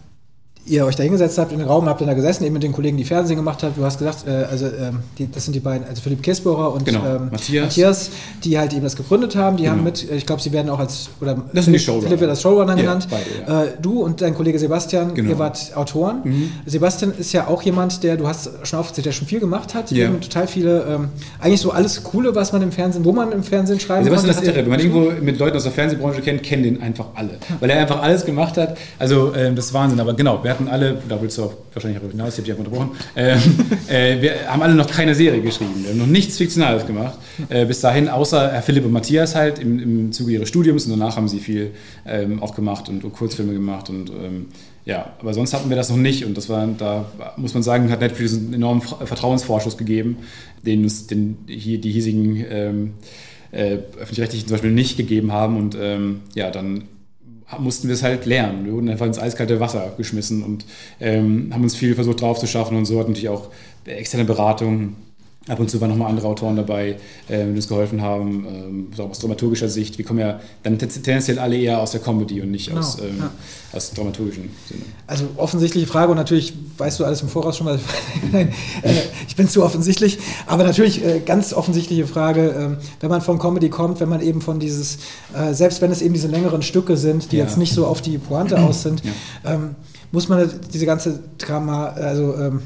[0.64, 2.72] ihr euch da hingesetzt habt in den Raum, habt ihr da gesessen, eben mit den
[2.72, 3.74] Kollegen, die Fernsehen gemacht haben.
[3.76, 6.84] Du hast gesagt, äh, also ähm, die, das sind die beiden, also Philipp Kisbohrer und
[6.84, 7.64] Genau, ähm, Matthias.
[7.66, 8.10] Matthias,
[8.44, 9.56] die halt eben das gegründet haben.
[9.56, 9.74] Die Genau.
[9.76, 12.04] haben mit, äh, ich glaube, sie werden auch als, oder Das Philipp- Showrunner.
[12.04, 13.08] Philipp wird als Showrunner Ja, genannt.
[13.10, 13.64] beide, ja.
[13.64, 15.30] äh, du und dein Kollege Sebastian, Genau.
[15.30, 16.20] ihr wart Autoren.
[16.22, 16.50] Mhm.
[16.66, 19.90] Sebastian ist ja auch jemand, der, du hast schon aufgezählt, der schon viel gemacht hat.
[19.90, 21.08] Eben total viele, ähm,
[21.40, 24.36] eigentlich so alles Coole, was man im Fernsehen, wo man im Fernsehen schreiben Sebastian ist
[24.36, 24.64] konnte, hat irre.
[24.64, 27.30] Wenn man irgendwo mit Leuten aus der Fernsehbranche kennt, kennen den einfach alle.
[27.58, 28.76] Weil er einfach alles gemacht hat.
[29.00, 29.98] Also ähm, das ist Wahnsinn.
[29.98, 32.53] Aber genau, wir hatten alle, da willst du auch wahrscheinlich auch hinaus, ich habe dich
[32.53, 33.40] einfach unterbrochen, ähm,
[33.88, 35.82] äh, wir haben alle noch keine Serie geschrieben.
[35.82, 37.18] Wir haben noch nichts Fiktionales gemacht.
[37.48, 40.86] Äh, bis dahin, außer Herr Philipp und Matthias halt im, im Zuge ihres Studiums.
[40.86, 41.72] Und danach haben sie viel
[42.07, 43.90] ähm, auch gemacht und, und Kurzfilme gemacht.
[43.90, 44.46] Und ähm,
[44.84, 46.24] ja, aber sonst hatten wir das noch nicht.
[46.24, 50.18] Und das war, da muss man sagen, hat Netflix einen enormen Vertrauensvorschuss gegeben,
[50.64, 52.92] den den, hier, die hiesigen ähm,
[53.53, 55.57] äh, öffentlich-rechtlichen zum Beispiel nicht gegeben haben.
[55.57, 56.84] Und ähm, ja, dann
[57.59, 58.64] mussten wir es halt lernen.
[58.64, 60.64] Wir wurden einfach ins eiskalte Wasser geschmissen und
[61.00, 63.48] ähm, haben uns viel versucht drauf zu schaffen und so hat natürlich auch
[63.84, 64.96] externe Beratung.
[65.49, 66.97] Ab und zu waren nochmal andere Autoren dabei,
[67.28, 69.99] ähm, die uns geholfen haben, ähm, so aus dramaturgischer Sicht.
[69.99, 73.18] Wir kommen ja dann tendenziell alle eher aus der Comedy und nicht Genau, aus, ähm,
[73.18, 73.30] ja.
[73.72, 74.82] aus dramaturgischen Sinne.
[75.09, 77.80] Also offensichtliche Frage und natürlich weißt du alles im Voraus schon mal.
[78.32, 78.93] Nein, äh,
[79.26, 80.18] ich bin zu offensichtlich.
[80.47, 84.43] Aber natürlich äh, ganz offensichtliche Frage, ähm, wenn man von Comedy kommt, wenn man eben
[84.43, 84.99] von dieses,
[85.34, 87.45] äh, selbst wenn es eben diese längeren Stücke sind, die Ja.
[87.47, 89.03] jetzt nicht so auf die Pointe aus sind,
[89.45, 89.74] ähm,
[90.12, 92.61] muss man diese ganze Drama, also ähm, äh,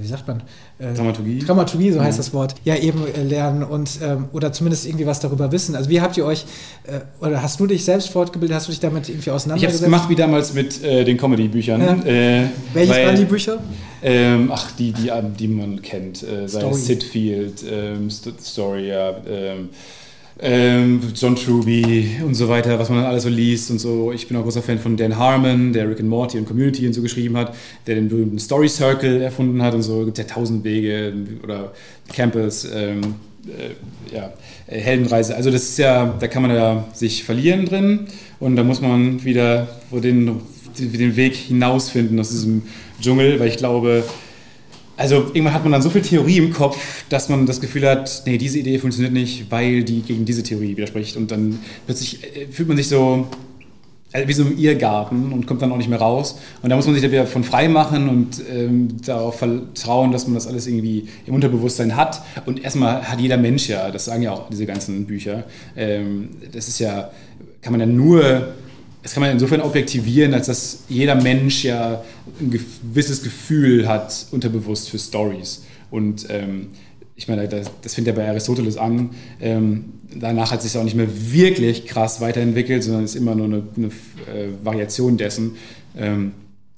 [0.00, 0.42] wie sagt man?
[0.78, 1.38] Äh, Dramaturgie?
[1.38, 2.24] Dramaturgie, so heißt Ja.
[2.24, 5.76] das Wort, ja eben äh, lernen und ähm, oder zumindest irgendwie was darüber wissen.
[5.76, 6.44] Also wie habt ihr euch,
[6.84, 9.82] äh, oder hast du dich selbst fortgebildet, hast du dich damit irgendwie Ich habe auseinandergesetzt?
[9.82, 11.80] es gemacht wie damals mit äh, den Comedy-Büchern.
[11.80, 11.92] Ja.
[12.04, 13.58] Äh, Welches weil- waren die Bücher?
[14.02, 16.24] Ähm, ach, die, die, die man kennt.
[16.24, 16.74] Äh, sei Story.
[16.74, 19.68] es Sid Field, ähm, St Story, ja, ähm,
[20.42, 24.10] ähm, John Truby und so weiter, was man dann alles so liest und so.
[24.12, 26.92] Ich bin auch großer Fan von Dan Harmon, der Rick and Morty und Community und
[26.92, 27.54] so geschrieben hat,
[27.86, 30.04] der den berühmten Story Circle erfunden hat und so.
[30.04, 31.12] Gibt ja tausend Wege
[31.44, 31.72] oder
[32.12, 33.14] Campus, ähm,
[33.46, 34.32] äh, ja,
[34.66, 35.36] Heldenreise.
[35.36, 38.06] Also das ist ja, da kann man ja sich verlieren drin
[38.40, 40.40] und da muss man wieder den,
[40.76, 42.62] den Weg hinausfinden aus diesem
[43.00, 44.02] Dschungel, weil ich glaube,
[44.96, 48.22] also irgendwann hat man dann so viel Theorie im Kopf, dass man das Gefühl hat,
[48.26, 51.16] nee, diese Idee funktioniert nicht, weil die gegen diese Theorie widerspricht.
[51.16, 53.26] Und dann plötzlich äh, fühlt man sich so
[54.12, 56.38] äh, wie so im Irrgarten und kommt dann auch nicht mehr raus.
[56.62, 60.26] Und da muss man sich dann wieder von frei machen und ähm, darauf vertrauen, dass
[60.26, 62.22] man das alles irgendwie im Unterbewusstsein hat.
[62.44, 65.44] Und erstmal hat jeder Mensch ja, das sagen ja auch diese ganzen Bücher,
[65.76, 67.10] ähm, das ist ja,
[67.62, 68.48] kann man ja nur
[69.02, 72.02] das kann man insofern objektivieren, als dass jeder Mensch ja
[72.40, 75.64] ein gewisses Gefühl hat, unterbewusst für Stories.
[75.90, 76.68] Und ähm,
[77.16, 79.10] ich meine, das, das fängt ja bei Aristoteles an.
[79.40, 83.62] Ähm, danach hat sich auch nicht mehr wirklich krass weiterentwickelt, sondern ist immer nur eine,
[83.76, 85.56] eine äh, Variation dessen,
[85.96, 86.32] ähm,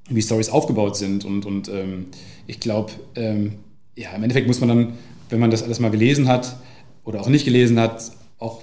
[0.08, 1.24] wie Stories aufgebaut sind.
[1.24, 2.06] Und, und ähm,
[2.46, 3.52] ich glaube, ähm,
[3.96, 4.92] ja, im Endeffekt muss man dann,
[5.30, 6.56] wenn man das alles mal gelesen hat
[7.04, 8.62] oder auch nicht gelesen hat, auch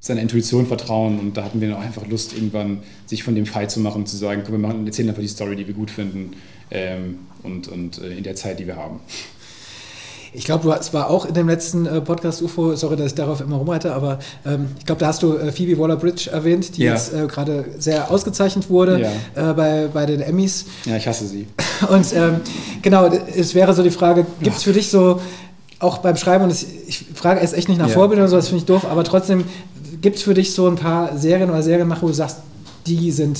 [0.00, 3.66] seiner Intuition vertrauen und da hatten wir auch einfach Lust, irgendwann sich von dem frei
[3.66, 6.30] zu machen, zu sagen, komm, wir machen, erzählen einfach die Story, die wir gut finden
[6.70, 9.00] ähm, und, und äh, in der Zeit, die wir haben.
[10.32, 13.14] Ich glaube, du es war auch in dem letzten äh, Podcast UFO, sorry, dass ich
[13.14, 16.84] darauf immer rumreite, aber ähm, ich glaube, da hast du äh, Phoebe Waller-Bridge erwähnt, die
[16.84, 16.92] Ja.
[16.94, 19.00] jetzt äh, gerade sehr ausgezeichnet wurde
[19.34, 19.50] Ja.
[19.50, 20.66] äh, bei, bei den Emmys.
[20.86, 21.46] Ja, ich hasse sie.
[21.90, 22.36] Und ähm,
[22.80, 25.20] genau, es wäre so die Frage, gibt es für dich so,
[25.80, 27.94] auch beim Schreiben, und es, ich frage jetzt echt nicht nach Ja.
[27.94, 29.44] Vorbildern so, das finde ich doof, aber trotzdem,
[30.00, 32.38] gibt es für dich so ein paar Serien oder Serienmacher, wo du sagst,
[32.86, 33.38] die sind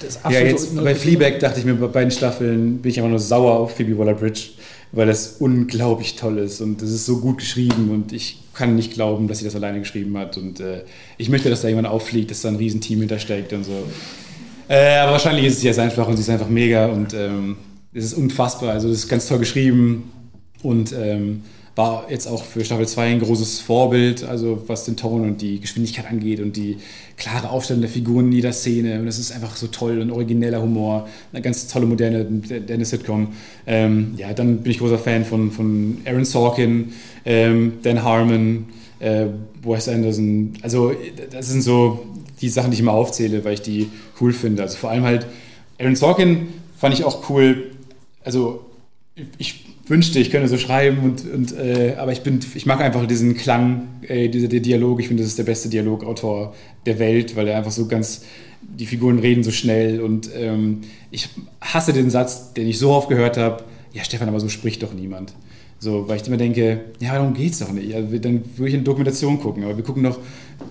[0.00, 3.10] das Ja, absolute jetzt bei Fleabag dachte ich mir, bei beiden Staffeln bin ich einfach
[3.10, 4.50] nur sauer auf Phoebe Waller-Bridge,
[4.92, 8.92] weil das unglaublich toll ist und es ist so gut geschrieben und ich kann nicht
[8.92, 10.82] glauben, dass sie das alleine geschrieben hat und äh,
[11.18, 13.82] ich möchte, dass da jemand auffliegt, dass da ein Riesenteam hintersteckt und so.
[14.68, 17.56] Äh, aber wahrscheinlich ist es jetzt einfach und sie ist einfach mega und ähm,
[17.92, 18.70] es ist unfassbar.
[18.70, 20.10] Also es ist ganz toll geschrieben
[20.62, 21.42] und ähm,
[21.76, 25.60] war jetzt auch für Staffel 2 ein großes Vorbild, also was den Ton und die
[25.60, 26.76] Geschwindigkeit angeht und die
[27.16, 29.00] klare Aufstellung der Figuren in jeder Szene.
[29.00, 33.28] Und es ist einfach so toll und origineller Humor, eine ganz tolle moderne, moderne Sitcom.
[33.66, 36.92] Ähm, ja, dann bin ich großer Fan von, von Aaron Sorkin,
[37.24, 38.66] ähm, Dan Harmon,
[39.00, 39.26] äh,
[39.62, 40.52] Wes Anderson.
[40.62, 40.92] Also
[41.30, 42.06] das sind so
[42.40, 43.88] die Sachen, die ich immer aufzähle, weil ich die
[44.20, 44.62] cool finde.
[44.62, 45.26] Also vor allem halt
[45.80, 47.72] Aaron Sorkin fand ich auch cool.
[48.22, 48.64] Also
[49.38, 53.06] ich wünschte, ich könnte so schreiben und, und äh, aber ich bin, ich mag einfach
[53.06, 55.00] diesen Klang, äh, dieser Dialog.
[55.00, 56.54] Ich finde, das ist der beste Dialogautor
[56.86, 58.24] der Welt, weil er einfach so ganz,
[58.62, 60.80] die Figuren reden so schnell und ähm,
[61.10, 61.28] ich
[61.60, 63.64] hasse den Satz, den ich so oft gehört habe.
[63.92, 65.34] Ja, Stefan, aber so spricht doch niemand.
[65.78, 67.94] So, weil ich immer denke, ja, darum geht es doch nicht.
[67.94, 70.18] Also, dann würde ich eine Dokumentation gucken, aber wir gucken doch,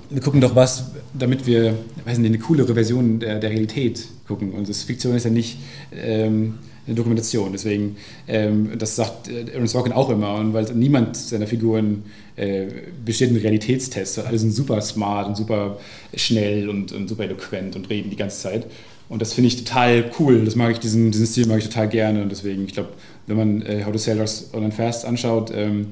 [0.10, 4.54] wir gucken doch was, damit wir, weiß nicht, eine coolere Version der, der Realität gucken.
[4.54, 5.60] Und das Fiktion ist ja nicht
[5.96, 6.56] ähm,
[6.88, 7.52] Dokumentation.
[7.52, 7.96] Deswegen,
[8.28, 12.04] ähm, das sagt äh, Aaron Sorkin auch immer, und weil niemand seiner Figuren
[12.36, 12.66] äh,
[13.06, 14.20] besteht in Realitätstests.
[14.20, 15.78] Alle sind super smart und super
[16.16, 18.68] schnell und, und super eloquent und reden die ganze Zeit.
[19.10, 20.44] Und das finde ich total cool.
[20.44, 22.24] Das mag ich, diesen, diesen Stil mag ich total gerne.
[22.24, 22.90] Und deswegen, ich glaube,
[23.28, 25.88] wenn man äh, How to Sell Drugs Online Fast anschaut ähm,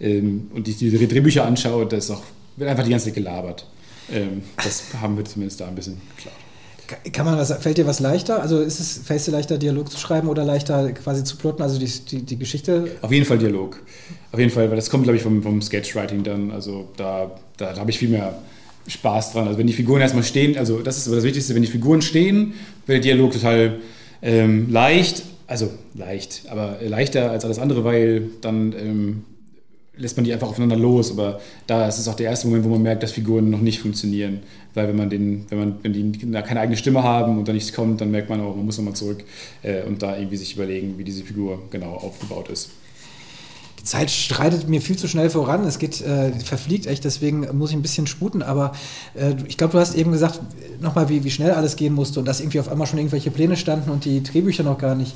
[0.00, 1.98] ähm, und die, die Drehbücher anschaut, da
[2.56, 3.66] wird einfach die ganze Zeit gelabert.
[4.12, 6.34] Ähm, das haben wir zumindest da ein bisschen klar.
[7.12, 8.40] Kann man was, fällt dir was leichter?
[8.40, 11.62] Also ist es, fällt es dir leichter, Dialog zu schreiben oder leichter quasi zu plotten,
[11.62, 12.90] also die, die, die Geschichte?
[13.02, 13.82] Auf jeden Fall Dialog.
[14.32, 16.50] Auf jeden Fall, weil das kommt, glaube ich, vom, vom Sketchwriting dann.
[16.50, 18.38] Also da, da, da habe ich viel mehr
[18.86, 19.46] Spaß dran.
[19.46, 22.02] Also wenn die Figuren erstmal stehen, also das ist aber das Wichtigste, wenn die Figuren
[22.02, 22.54] stehen,
[22.86, 23.80] wird der Dialog total
[24.22, 29.24] ähm, leicht, also leicht, aber leichter als alles andere, weil dann ähm,
[29.96, 31.10] lässt man die einfach aufeinander los.
[31.10, 33.80] Aber da ist es auch der erste Moment, wo man merkt, dass Figuren noch nicht
[33.80, 34.40] funktionieren.
[34.74, 37.72] Weil wenn man den, wenn man, wenn die keine eigene Stimme haben und da nichts
[37.72, 39.24] kommt, dann merkt man auch, man muss nochmal zurück
[39.62, 42.70] äh, und da irgendwie sich überlegen, wie diese Figur genau aufgebaut ist.
[43.80, 45.64] Die Zeit streitet mir viel zu schnell voran.
[45.64, 48.42] Es geht, äh, verfliegt echt, deswegen muss ich ein bisschen sputen.
[48.42, 48.72] Aber
[49.14, 50.40] äh, ich glaube, du hast eben gesagt,
[50.80, 53.56] nochmal, wie, wie schnell alles gehen musste und dass irgendwie auf einmal schon irgendwelche Pläne
[53.56, 55.14] standen und die Drehbücher noch gar nicht.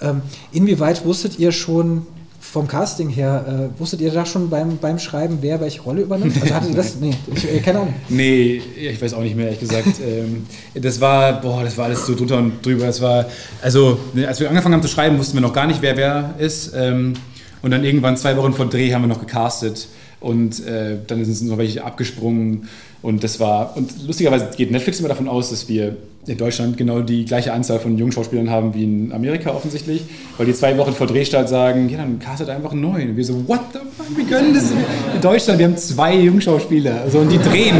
[0.00, 0.22] Ähm,
[0.52, 2.06] inwieweit wusstet ihr schon,
[2.40, 6.40] vom Casting her, äh, wusstet ihr da schon beim, beim Schreiben, wer welche Rolle übernimmt?
[6.40, 6.96] Also hattet ihr das?
[7.00, 7.94] Nee, ich, äh, keine Ahnung.
[8.08, 9.88] Nee, ich weiß auch nicht mehr, ehrlich gesagt.
[10.06, 12.86] ähm, das war, boah, das war alles so drunter und drüber.
[12.86, 13.26] Das war,
[13.60, 16.34] also, ne, als wir angefangen haben zu schreiben, wussten wir noch gar nicht, wer wer
[16.38, 16.72] ist.
[16.74, 17.14] Ähm,
[17.60, 19.88] und dann irgendwann zwei Wochen vor Dreh haben wir noch gecastet.
[20.20, 22.68] Und äh, dann sind noch welche abgesprungen.
[23.00, 25.96] Und das war, und lustigerweise geht Netflix immer davon aus, dass wir
[26.26, 30.02] in Deutschland genau die gleiche Anzahl von jungen Schauspielern haben wie in Amerika offensichtlich,
[30.36, 33.10] weil die zwei Wochen vor Drehstart sagen, ja, dann castet einfach neuen.
[33.10, 37.00] Und wir so, what the fuck, wir können das in Deutschland, wir haben zwei Jungschauspieler.
[37.02, 37.76] Also, und die drehen,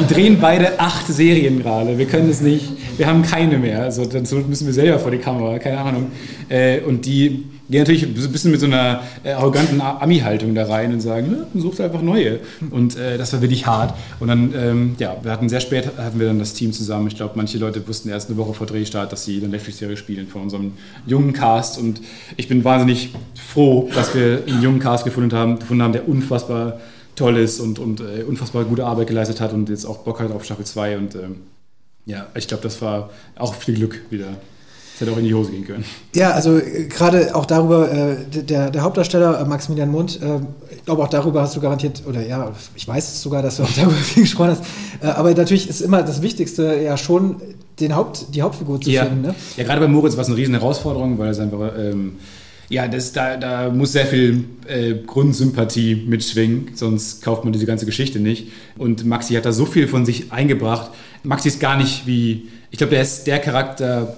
[0.00, 1.96] die drehen beide acht Serien gerade.
[1.96, 3.82] Wir können es nicht, wir haben keine mehr.
[3.82, 6.06] Also dazu müssen wir selber vor die Kamera, keine Ahnung.
[6.48, 10.92] Äh, und die gehen natürlich ein bisschen mit so einer äh, arroganten Ami-Haltung da rein
[10.92, 12.40] und sagen, ja, sucht einfach neue.
[12.70, 13.94] Und äh, das war wirklich hart.
[14.20, 17.06] Und dann, ähm, ja, wir hatten sehr spät, hatten wir dann das Team zusammen.
[17.08, 20.28] Ich glaube, manche Leute wussten erst eine Woche vor Drehstart, dass sie eine Netflix-Serie spielen
[20.28, 20.72] von unserem
[21.06, 21.78] jungen Cast.
[21.78, 22.00] Und
[22.36, 26.80] ich bin wahnsinnig froh, dass wir einen jungen Cast gefunden haben, gefunden haben der unfassbar
[27.16, 30.32] toll ist und, und äh, unfassbar gute Arbeit geleistet hat und jetzt auch Bock hat
[30.32, 30.98] auf Staffel 2.
[30.98, 31.36] Und ähm,
[32.06, 34.36] ja, ich glaube, das war auch viel Glück wieder.
[34.94, 35.84] Das hätte auch in die Hose gehen können.
[36.14, 40.38] Ja, also äh, gerade auch darüber, äh, der, der Hauptdarsteller äh, Maximilian Mund, äh,
[40.72, 43.62] ich glaube auch darüber hast du garantiert, oder ja, ich weiß es sogar, dass du
[43.64, 44.64] auch darüber viel gesprochen hast.
[45.02, 47.40] Äh, aber natürlich ist immer das Wichtigste ja schon,
[47.80, 49.04] den Haupt, die Hauptfigur zu ja.
[49.04, 49.22] finden.
[49.22, 49.34] Ne?
[49.56, 52.18] Ja, gerade bei Moritz war es eine riesen Herausforderung, weil es einfach, ähm,
[52.68, 57.84] ja, das, da, da muss sehr viel äh, Grundsympathie mitschwingen, sonst kauft man diese ganze
[57.84, 58.48] Geschichte nicht.
[58.78, 60.92] Und Maxi hat da so viel von sich eingebracht.
[61.24, 64.16] Maxi ist gar nicht wie, ich glaube, der ist der Charakter,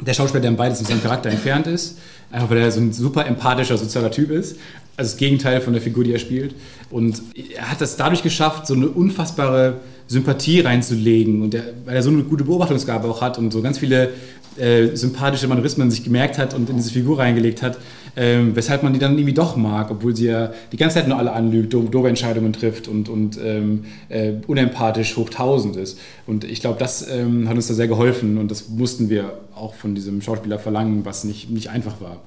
[0.00, 1.98] der Schauspieler, der am weitesten von seinem Charakter entfernt ist,
[2.30, 4.56] einfach weil er so ein super empathischer, sozialer Typ ist.
[4.96, 6.54] Also das Gegenteil von der Figur, die er spielt.
[6.90, 7.22] Und
[7.56, 11.42] er hat das dadurch geschafft, so eine unfassbare Sympathie reinzulegen.
[11.42, 14.10] Und er, weil er so eine gute Beobachtungsgabe auch hat und so ganz viele
[14.56, 17.78] äh, sympathische Manierismen sich gemerkt hat und in diese Figur reingelegt hat,
[18.16, 21.18] ähm, weshalb man die dann irgendwie doch mag, obwohl sie ja die ganze Zeit nur
[21.18, 25.98] alle anlügt, doofe Entscheidungen trifft und, und ähm, äh, unempathisch hochtausend ist.
[26.26, 29.74] Und ich glaube, das ähm, hat uns da sehr geholfen und das mussten wir auch
[29.74, 32.18] von diesem Schauspieler verlangen, was nicht, nicht einfach war.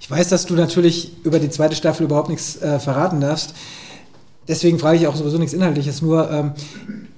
[0.00, 3.54] Ich weiß, dass du natürlich über die zweite Staffel überhaupt nichts äh, verraten darfst.
[4.46, 6.02] Deswegen frage ich auch sowieso nichts Inhaltliches.
[6.02, 6.52] Nur, ähm,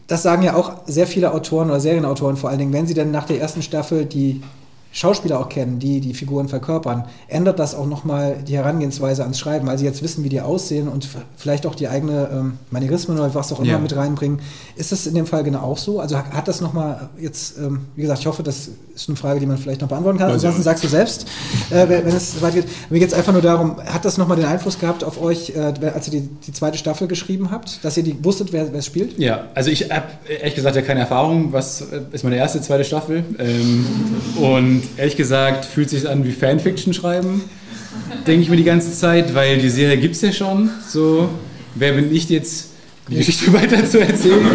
[0.07, 3.11] das sagen ja auch sehr viele Autoren oder Serienautoren vor allen Dingen, wenn sie denn
[3.11, 4.41] nach der ersten Staffel die
[4.97, 9.67] Schauspieler auch kennen, die die Figuren verkörpern, ändert das auch nochmal die Herangehensweise ans Schreiben,
[9.67, 13.35] weil sie jetzt wissen, wie die aussehen und vielleicht auch die eigene ähm, Manierismen oder
[13.35, 13.79] was auch immer ja.
[13.79, 14.41] mit reinbringen.
[14.75, 16.01] Ist das in dem Fall genau auch so?
[16.01, 19.45] Also hat das nochmal jetzt, ähm, wie gesagt, ich hoffe, das ist eine Frage, die
[19.45, 20.31] man vielleicht noch beantworten kann.
[20.31, 21.27] Ansonsten sagst du selbst,
[21.69, 22.65] äh, wenn, wenn es weit geht.
[22.89, 25.75] Mir geht es einfach nur darum, hat das nochmal den Einfluss gehabt auf euch, äh,
[25.95, 29.19] als ihr die, die, zweite Staffel geschrieben habt, dass ihr die wusstet, wer es spielt?
[29.19, 31.53] Ja, also ich habe ehrlich gesagt ja keine Erfahrung.
[31.53, 33.25] Was äh, ist meine erste, zweite Staffel?
[33.39, 33.85] Ähm,
[34.41, 37.43] und ehrlich gesagt fühlt sich an wie Fanfiction schreiben,
[38.27, 40.71] denke ich mir die ganze Zeit, weil die Serie gibt es ja schon.
[40.89, 41.29] So,
[41.75, 42.71] wer bin ich jetzt,
[43.09, 44.47] die Geschichte weiter zu erzählen?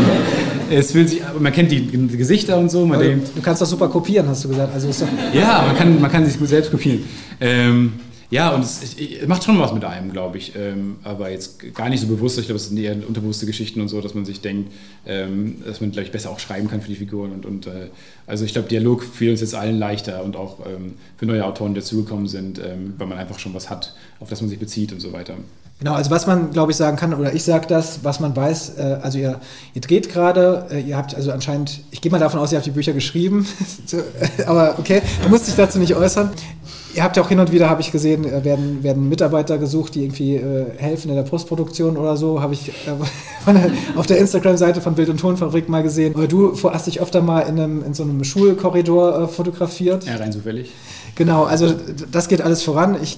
[0.70, 1.86] Es fühlt sich, man kennt die
[2.18, 2.86] Gesichter und so.
[2.86, 4.74] Man denkt, du kannst das super kopieren, hast du gesagt.
[4.74, 7.04] Also ja, man kann, man kann sich gut selbst kopieren.
[7.42, 7.94] Ähm,
[8.32, 10.56] Ja, und es, es, macht schon was mit einem, glaube ich.
[10.56, 12.40] Ähm, aber jetzt gar nicht so bewusst.
[12.40, 14.72] Ich glaube, es sind eher unterbewusste Geschichten und so, dass man sich denkt,
[15.06, 17.34] ähm, dass man, glaube ich, besser auch schreiben kann für die Figuren.
[17.34, 17.90] Und, und äh,
[18.26, 21.74] also ich glaube, Dialog fiel uns jetzt allen leichter und auch ähm, für neue Autoren,
[21.74, 24.94] die dazugekommen sind, ähm, weil man einfach schon was hat, auf das man sich bezieht
[24.94, 25.36] und so weiter.
[25.82, 28.78] Genau, also was man, glaube ich, sagen kann, oder ich sage das, was man weiß,
[28.78, 29.40] äh, also ihr,
[29.74, 32.68] ihr dreht gerade, äh, ihr habt also anscheinend, ich gehe mal davon aus, ihr habt
[32.68, 33.48] die Bücher geschrieben,
[34.46, 36.30] aber okay, du musst dich dazu nicht äußern.
[36.94, 39.96] Ihr habt ja auch hin und wieder, habe ich gesehen, äh, werden, werden Mitarbeiter gesucht,
[39.96, 42.44] die irgendwie äh, helfen in der Postproduktion oder so.
[42.44, 42.74] Habe ich äh,
[43.52, 46.14] der, auf der Instagram-Seite von Bild- und Tonfabrik mal gesehen.
[46.14, 50.06] Aber du hast dich öfter mal in, einem, in so einem Schulkorridor äh, fotografiert.
[50.06, 50.70] Ja, rein zufällig.
[51.16, 51.74] Genau, also
[52.12, 52.98] das geht alles voran.
[53.02, 53.18] Ich,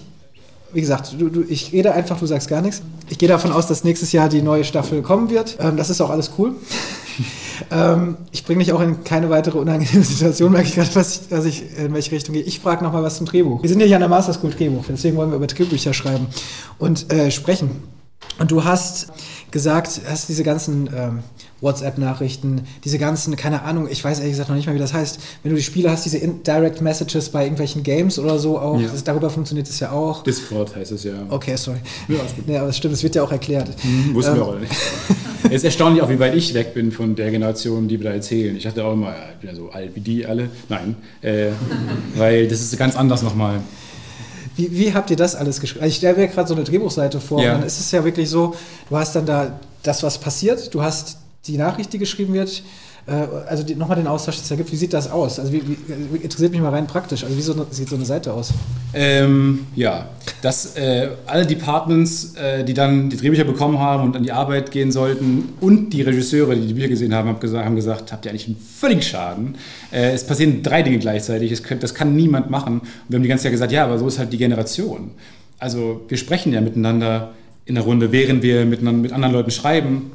[0.74, 2.82] wie gesagt, du, du, ich rede einfach, du sagst gar nichts.
[3.10, 5.58] Ich gehe davon aus, dass nächstes Jahr die neue Staffel kommen wird.
[5.60, 6.56] Ähm, das ist auch alles cool.
[7.70, 11.28] Ähm, ich bringe mich auch in keine weitere unangenehme Situation, merke ich gerade, was ich,
[11.30, 12.42] dass ich in welche Richtung gehe.
[12.42, 13.62] Ich frage nochmal was zum Drehbuch.
[13.62, 16.28] Wir sind ja hier an der Master School Drehbuch, deswegen wollen wir über Drehbücher schreiben
[16.80, 17.84] und äh, sprechen.
[18.40, 19.14] Und du hast
[19.52, 21.20] gesagt, hast diese ganzen ähm,
[21.64, 25.20] WhatsApp-Nachrichten, diese ganzen, keine Ahnung, ich weiß ehrlich gesagt noch nicht mal, wie das heißt.
[25.42, 28.90] Wenn du die Spiele hast, diese Direct Messages bei irgendwelchen Games oder so auch, ja.
[28.90, 30.24] das, darüber funktioniert es ja auch.
[30.24, 31.14] Discord heißt es ja.
[31.30, 31.80] Okay, sorry.
[32.10, 33.70] Ja, ja aber das stimmt, es wird ja auch erklärt.
[33.84, 34.72] Mhm, wussten ähm, wir auch nicht.
[35.46, 38.16] es ist erstaunlich auch, wie weit ich weg bin von der Generation, die wir da
[38.16, 38.56] erzählen.
[38.56, 40.50] Ich dachte auch immer, ich bin ja so alt wie die alle.
[40.68, 41.48] Nein, äh,
[42.16, 43.62] weil das ist ganz anders nochmal.
[44.56, 45.84] Wie, wie, habt ihr das alles geschrieben?
[45.84, 47.54] Also ich stelle mir gerade so eine Drehbuchseite vor ja.
[47.54, 48.54] und dann ist es ja wirklich so,
[48.90, 51.18] du hast dann da das, was passiert, du hast
[51.48, 52.64] die Nachricht, die geschrieben wird,
[53.06, 55.40] äh, also nochmal den Austausch, das ergibt, wie sieht das aus?
[55.40, 58.32] Also wie, wie, interessiert mich mal rein praktisch, also wie so, sieht so eine Seite
[58.32, 58.54] aus?
[58.94, 60.08] Ähm, ja,
[60.42, 64.72] dass äh, alle Departments, äh, die dann die Drehbücher bekommen haben und an die Arbeit
[64.72, 68.26] gehen sollten und die Regisseure, die die Bücher gesehen haben, haben gesagt, haben gesagt habt
[68.26, 69.56] ihr eigentlich einen völligen Schaden.
[69.92, 72.80] Äh, es passieren drei Dinge gleichzeitig, es könnt, das kann niemand machen.
[72.80, 75.12] Und wir haben die ganze Zeit gesagt, ja, aber so ist halt die Generation.
[75.60, 77.34] Also wir sprechen ja miteinander
[77.66, 80.12] in der Runde, während wir miteinander, mit anderen Leuten schreiben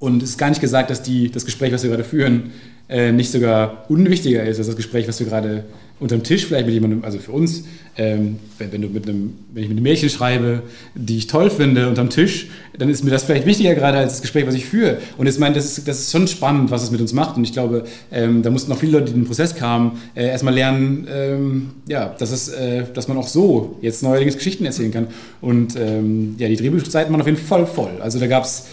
[0.00, 2.50] und es ist gar nicht gesagt, dass die, das Gespräch, was wir gerade führen,
[2.88, 5.64] äh, nicht sogar unwichtiger ist als das Gespräch, was wir gerade
[6.00, 7.64] unterm Tisch vielleicht mit jemandem, also für uns,
[7.98, 10.62] ähm, wenn, wenn, du mit einem, wenn ich mit einem Mädchen schreibe,
[10.94, 12.48] die ich toll finde, unterm Tisch,
[12.78, 14.96] dann ist mir das vielleicht wichtiger gerade als das Gespräch, was ich führe.
[15.18, 17.36] Und ich meine, das ist, das ist schon spannend, was es mit uns macht.
[17.36, 20.28] Und ich glaube, ähm, da mussten auch viele Leute, die in den Prozess kamen, äh,
[20.28, 24.90] erstmal lernen, ähm, ja, dass, es, äh, dass man auch so jetzt neuerdings Geschichten erzählen
[24.90, 25.08] kann.
[25.42, 27.92] Und ähm, ja, die Drehbuchzeiten waren auf jeden Fall voll.
[28.00, 28.66] Also da gab es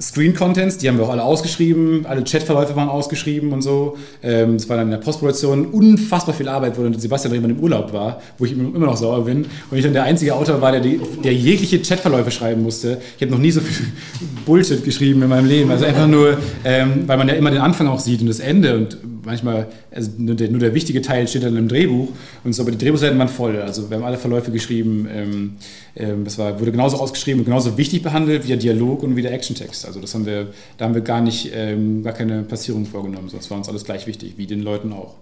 [0.00, 3.96] Screen-Contents, die haben wir auch alle ausgeschrieben, alle Chatverläufe waren ausgeschrieben und so.
[4.22, 7.62] Ähm, es war dann in der Postproduktion unfassbar viel Arbeit, wo Sebastian noch jemand im
[7.62, 9.46] Urlaub war, wo ich immer noch sauer bin.
[9.70, 12.98] Und ich dann der einzige Autor war, der, der jegliche Chatverläufe schreiben musste.
[13.16, 13.86] Ich habe noch nie so viel
[14.46, 15.70] Bullshit geschrieben in meinem Leben.
[15.70, 18.76] Also einfach nur, ähm, weil man ja immer den Anfang auch sieht und das Ende
[18.76, 22.08] und manchmal, also nur der, nur der wichtige Teil steht dann im Drehbuch
[22.42, 23.60] und so, aber die Drehbuchseiten waren voll.
[23.60, 25.08] Also wir haben alle Verläufe geschrieben.
[25.12, 25.52] Ähm,
[25.96, 29.22] ähm, das war, wurde genauso ausgeschrieben und genauso wichtig behandelt wie der Dialog und wie
[29.22, 29.86] der Actiontext.
[29.86, 33.50] Also das haben wir, da haben wir gar nicht, ähm, gar keine Passierung vorgenommen, sonst
[33.50, 35.14] war uns alles gleich wichtig, wie den Leuten auch.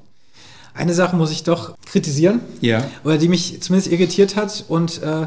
[0.74, 2.82] Eine Sache muss ich doch kritisieren, ja.
[3.04, 5.26] oder die mich zumindest irritiert hat und äh,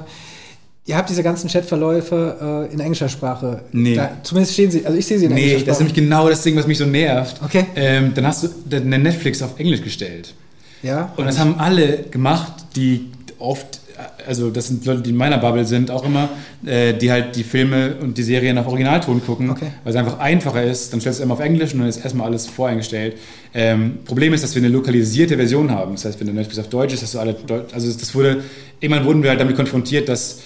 [0.87, 3.63] Ihr habt diese ganzen Chatverläufe äh, in englischer Sprache.
[3.71, 3.95] Nee.
[3.95, 5.61] Da, zumindest stehen sie, also ich sehe sie in nee, englischer Sprache.
[5.61, 7.41] Nee, das ist nämlich genau das Ding, was mich so nervt.
[7.43, 7.65] Okay.
[7.75, 10.35] Ähm, dann hast du eine Netflix auf Englisch gestellt.
[10.83, 11.11] Ja.
[11.17, 13.79] Und das haben alle gemacht, die oft,
[14.27, 16.29] also das sind Leute, die in meiner Bubble sind, auch immer,
[16.65, 19.67] äh, die halt die Filme und die Serien auf Originalton gucken, okay.
[19.83, 20.91] weil es einfach einfacher ist.
[20.91, 23.17] Dann stellst du es immer auf Englisch und dann ist erstmal alles voreingestellt.
[23.53, 25.93] Ähm, Problem ist, dass wir eine lokalisierte Version haben.
[25.93, 28.43] Das heißt, wenn der Netflix auf Deutsch ist, hast du alle, Deut also das wurde,
[28.79, 30.41] irgendwann wurden wir halt damit konfrontiert, dass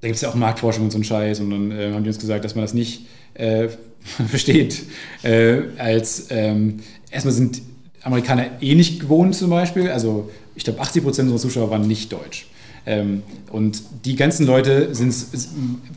[0.00, 2.10] da gibt es ja auch Marktforschung und so einen Scheiß und dann äh, haben die
[2.10, 3.68] uns gesagt, dass man das nicht äh,
[4.28, 4.82] versteht.
[5.22, 6.80] Äh, als ähm,
[7.10, 7.62] erstmal sind
[8.02, 12.12] Amerikaner eh nicht gewohnt zum Beispiel, also ich glaube 80 Prozent unserer Zuschauer waren nicht
[12.12, 12.46] deutsch.
[12.86, 15.12] Ähm, und die ganzen Leute sind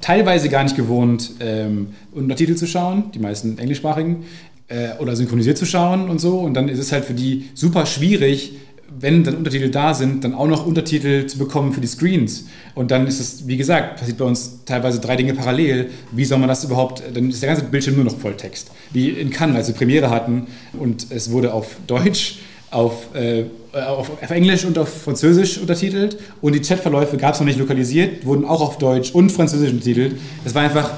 [0.01, 4.23] teilweise gar nicht gewohnt, ähm, Untertitel zu schauen, die meisten englischsprachigen,
[4.69, 6.39] äh, oder synchronisiert zu schauen und so.
[6.39, 8.53] Und dann ist es halt für die super schwierig,
[8.99, 12.45] wenn dann Untertitel da sind, dann auch noch Untertitel zu bekommen für die Screens.
[12.73, 15.91] Und dann ist es, wie gesagt, passiert bei uns teilweise drei Dinge parallel.
[16.11, 18.71] Wie soll man das überhaupt, dann ist der ganze Bildschirm nur noch Volltext.
[18.91, 22.39] Wie in Cannes, als wir Premiere hatten und es wurde auf Deutsch,
[22.71, 27.47] auf, äh, auf, auf, Englisch und auf Französisch untertitelt und die Chatverläufe gab es noch
[27.47, 30.17] nicht lokalisiert, wurden auch auf Deutsch und Französisch untertitelt.
[30.43, 30.91] Das war einfach,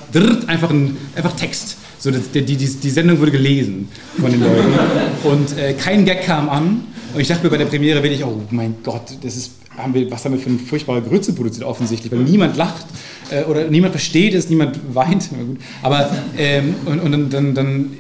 [0.48, 1.78] einfach, ein, einfach Text.
[2.00, 3.88] So, die, die, die, Sendung wurde gelesen
[4.20, 4.74] von den Leuten
[5.24, 6.82] und äh, kein Gag kam an
[7.14, 10.10] und ich dachte mir bei der Premiere wirklich, oh mein Gott, das ist, haben wir,
[10.10, 12.86] was haben wir für eine furchtbare Grütze produziert offensichtlich, weil niemand lacht
[13.30, 15.30] äh, oder niemand versteht es, niemand weint.
[15.84, 17.92] Aber ähm, und, und dann, dann, dann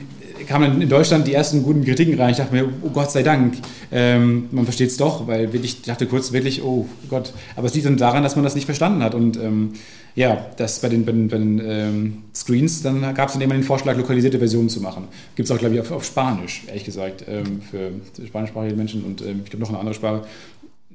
[0.47, 2.31] kamen in Deutschland die ersten guten Kritiken rein.
[2.31, 3.55] Ich dachte mir, oh Gott sei Dank,
[3.91, 7.33] ähm, man versteht es doch, weil ich dachte kurz wirklich, oh Gott.
[7.55, 9.15] Aber es liegt dann daran, dass man das nicht verstanden hat.
[9.15, 9.73] Und ähm,
[10.15, 13.53] ja, das bei den, bei den, bei den ähm, Screens, dann gab es dann immer
[13.53, 15.07] den Vorschlag, lokalisierte Versionen zu machen.
[15.35, 17.91] Gibt es auch, glaube ich, auf, auf, Spanisch, ehrlich gesagt, ähm, für
[18.25, 20.23] spanischsprachige Menschen und ähm, ich glaube noch eine andere Sprache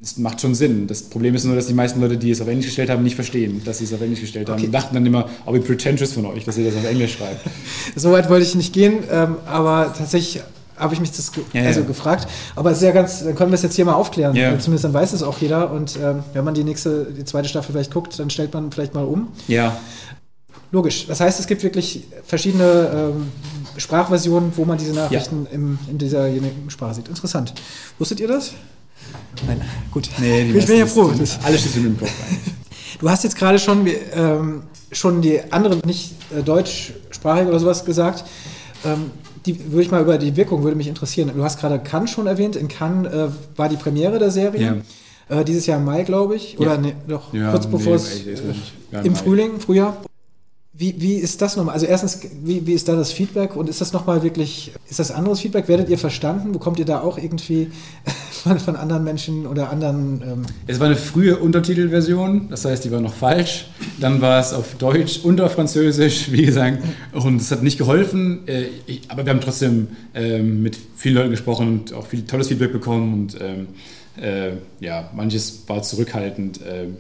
[0.03, 0.87] es macht schon Sinn.
[0.87, 3.15] Das Problem ist nur, dass die meisten Leute, die es auf Englisch gestellt haben, nicht
[3.15, 4.57] verstehen, dass sie es auf Englisch gestellt haben.
[4.57, 4.67] Okay.
[4.67, 7.41] Und dachten dann immer, oh, wie pretentious von euch, dass ihr das auf Englisch schreibt.
[7.97, 10.43] so weit wollte ich nicht gehen, ähm, aber tatsächlich
[10.77, 11.87] habe ich mich das ge ja, also ja.
[11.87, 12.29] gefragt.
[12.55, 14.37] Aber es ist ja ganz, dann können wir es jetzt hier mal aufklären.
[14.37, 14.59] Ja.
[14.59, 15.71] Zumindest dann weiß es auch jeder.
[15.71, 18.95] Und ähm, wenn man die nächste, die zweite Staffel vielleicht guckt, dann stellt man vielleicht
[18.95, 19.29] mal um.
[19.49, 19.79] Ja.
[20.73, 21.07] Logisch.
[21.07, 23.29] Das heißt, es gibt wirklich verschiedene ähm,
[23.79, 26.29] Sprachversionen, wo man diese Nachrichten im, in dieser
[26.69, 27.09] Sprache sieht.
[27.09, 27.55] Interessant.
[27.99, 28.53] Wusstet ihr das?
[29.47, 29.61] Nein,
[29.91, 30.09] gut.
[30.19, 31.13] Nee, ich bin ja froh.
[31.45, 32.11] Alles steht in im Kopf.
[32.99, 38.25] Du hast jetzt gerade schon, ähm, schon die anderen, nicht äh, deutschsprachig oder sowas gesagt.
[38.85, 39.11] Ähm,
[39.45, 41.31] die würde ich mal über die Wirkung würde mich interessieren.
[41.35, 42.57] Du hast gerade Cannes schon erwähnt.
[42.57, 44.83] In Cannes äh, war die Premiere der Serie.
[45.29, 45.41] Ja.
[45.41, 46.59] Äh, dieses Jahr im Mai, glaube ich.
[46.59, 46.79] Oder ja.
[46.79, 49.97] nee, doch ja, kurz bevor nee, es äh, im Frühling, Frühjahr.
[50.73, 51.75] Wie, wie ist das nochmal?
[51.75, 55.11] Also erstens, wie, wie ist da das Feedback und ist das nochmal wirklich, ist das
[55.11, 55.69] anderes Feedback?
[55.69, 56.53] Werdet ihr verstanden?
[56.53, 57.71] Bekommt ihr da auch irgendwie
[58.47, 60.23] von, von anderen Menschen oder anderen...
[60.23, 63.67] Ähm es war eine frühe Untertitelversion, das heißt, die war noch falsch.
[64.01, 66.83] Dann war es auf Deutsch auf Französisch, wie gesagt,
[67.13, 68.67] und es hat nicht geholfen, äh,
[69.09, 73.13] aber wir haben trotzdem ähm, mit vielen Leuten gesprochen und auch viel tolles Feedback bekommen
[73.13, 73.69] und ähm,
[74.21, 76.61] äh, ja, manches war zurückhaltend.
[76.67, 76.97] Ähm,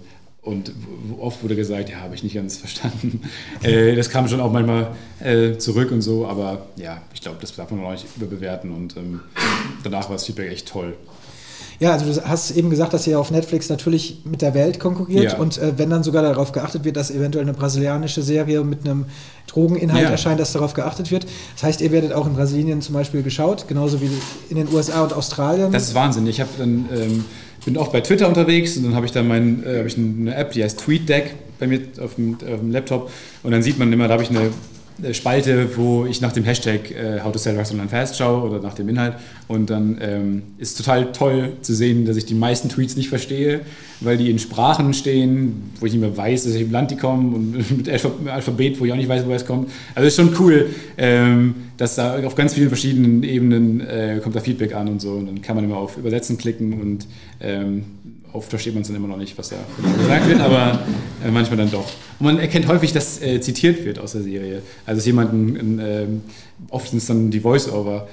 [0.46, 0.72] und
[1.18, 3.20] oft wurde gesagt, ja, habe ich nicht ganz verstanden.
[3.62, 7.56] Äh, das kam schon auch manchmal äh, zurück und so, aber ja, ich glaube, das
[7.56, 8.70] darf man noch nicht überbewerten.
[8.70, 9.20] Und ähm,
[9.82, 10.94] danach war das Feedback echt toll.
[11.78, 15.32] Ja, also du hast eben gesagt, dass ihr auf Netflix natürlich mit der Welt konkurriert
[15.32, 15.38] ja.
[15.38, 19.06] und äh, wenn dann sogar darauf geachtet wird, dass eventuell eine brasilianische Serie mit einem
[19.46, 20.10] Drogeninhalt ja.
[20.10, 21.26] erscheint, dass darauf geachtet wird.
[21.54, 24.10] Das heißt, ihr werdet auch in Brasilien zum Beispiel geschaut, genauso wie
[24.48, 25.70] in den USA und Australien.
[25.72, 26.26] Das ist Wahnsinn.
[26.26, 27.24] Ich habe dann ähm,
[27.66, 30.52] bin auch bei Twitter unterwegs und dann habe ich da mein, äh, ich eine App,
[30.52, 33.10] die heißt TweetDeck bei mir auf dem, auf dem Laptop
[33.42, 34.50] und dann sieht man immer, da habe ich eine
[35.12, 38.60] Spalte, wo ich nach dem Hashtag äh, How to Sell Drugs Online Fast schaue oder
[38.60, 39.14] nach dem Inhalt.
[39.46, 43.60] Und dann ähm, ist total toll zu sehen, dass ich die meisten Tweets nicht verstehe,
[44.00, 46.96] weil die in Sprachen stehen, wo ich nicht mehr weiß, dass ich im Land die
[46.96, 49.70] kommen und mit Alphabet, wo ich auch nicht weiß, woher es kommt.
[49.94, 54.40] Also ist schon cool, ähm, dass da auf ganz vielen verschiedenen Ebenen äh, kommt da
[54.40, 55.12] Feedback an und so.
[55.12, 57.06] Und dann kann man immer auf Übersetzen klicken und
[57.40, 57.84] ähm,
[58.36, 59.56] oft versteht man es dann immer noch nicht, was da
[59.98, 60.80] gesagt wird, aber
[61.24, 61.86] äh, manchmal dann doch.
[62.18, 64.62] Und man erkennt häufig, dass äh, zitiert wird aus der Serie.
[64.84, 66.06] Also dass jemanden, äh,
[66.70, 68.06] oft sind es dann die Voice-Over,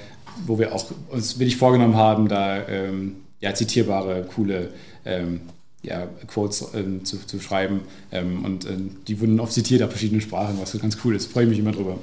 [0.46, 4.70] wo wir auch uns wirklich vorgenommen haben, da ähm, ja, zitierbare, coole
[5.04, 5.42] ähm,
[5.82, 7.82] ja, Quotes ähm, zu, zu, schreiben.
[8.10, 11.30] Ähm, und ähm, die wurden oft zitiert auf verschiedenen Sprachen, was ganz cool ist.
[11.30, 11.98] Freue mich immer drüber.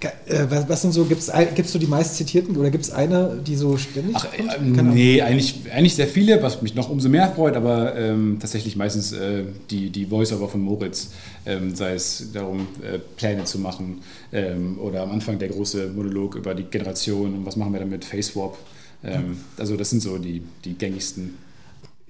[0.00, 3.40] Äh, was, was sind so, gibt es so die meist zitierten oder gibt es eine,
[3.44, 4.26] die so ständig Ach?
[4.32, 8.76] Äh, nee, eigentlich, eigentlich sehr viele, was mich noch umso mehr freut, aber ähm, tatsächlich
[8.76, 11.10] meistens äh, die, die Voice-Over von Moritz,
[11.46, 14.02] ähm, sei es darum, äh, Pläne zu machen
[14.32, 18.04] ähm, oder am Anfang der große Monolog über die Generation und was machen wir damit,
[18.04, 18.56] Face-Swap.
[19.02, 21.47] Ähm, also das sind so die, die gängigsten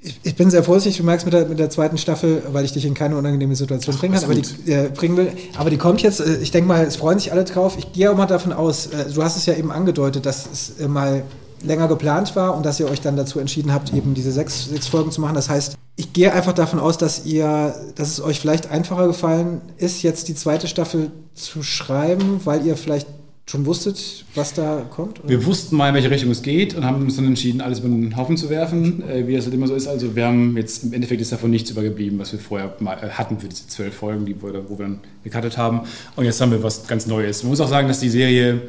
[0.00, 2.72] ich, ich, bin sehr vorsichtig, du merkst mit der, mit der zweiten Staffel, weil ich
[2.72, 5.32] dich in keine unangenehme Situation Ach, bringen kann, aber die, äh, bringen will.
[5.56, 7.76] Aber die kommt jetzt, äh, ich denke mal, es freuen sich alle drauf.
[7.78, 10.80] Ich gehe auch mal davon aus, äh, du hast es ja eben angedeutet, dass es
[10.80, 11.24] äh, mal
[11.62, 14.86] länger geplant war und dass ihr euch dann dazu entschieden habt, eben diese sechs, sechs
[14.86, 15.34] Folgen zu machen.
[15.34, 19.60] Das heißt, ich gehe einfach davon aus, dass ihr, dass es euch vielleicht einfacher gefallen
[19.78, 23.08] ist, jetzt die zweite Staffel zu schreiben, weil ihr vielleicht
[23.48, 25.20] schon wusstet, was da kommt?
[25.20, 25.28] Oder?
[25.30, 27.88] Wir wussten mal, in welche Richtung es geht und haben uns dann entschieden, alles über
[27.88, 29.86] den Haufen zu werfen, äh, wie das halt immer so ist.
[29.86, 33.08] Also wir haben jetzt im Endeffekt ist davon nichts übergeblieben, was wir vorher mal äh,
[33.08, 35.80] hatten für diese zwölf Folgen, die wir, wo wir dann gecuttet haben.
[36.14, 37.42] Und jetzt haben wir was ganz Neues.
[37.42, 38.60] Man muss auch sagen, dass die Serie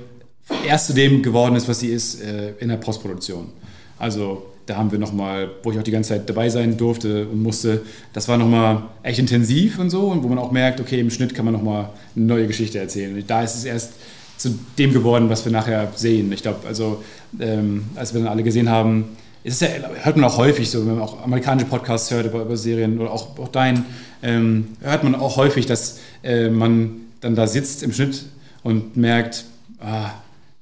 [0.65, 3.47] erst zu dem geworden ist, was sie ist, äh, in der Postproduktion.
[3.97, 7.43] Also da haben wir nochmal, wo ich auch die ganze Zeit dabei sein durfte und
[7.43, 7.81] musste,
[8.13, 11.35] das war nochmal echt intensiv und so und wo man auch merkt, okay, im Schnitt
[11.35, 13.13] kann man nochmal eine neue Geschichte erzählen.
[13.13, 13.93] Und da ist es erst
[14.39, 16.31] zu dem geworden, was wir nachher sehen.
[16.31, 17.03] Ich glaube, also
[17.39, 19.67] ähm, als wir dann alle gesehen haben, ist ja,
[20.01, 23.11] hört man auch häufig so, wenn man auch amerikanische Podcasts hört über, über Serien oder
[23.11, 23.85] auch, auch deinen,
[24.23, 26.91] ähm, hört man auch häufig, dass äh, man
[27.21, 28.25] dann da sitzt im Schnitt
[28.63, 29.45] und merkt,
[29.79, 30.11] ah,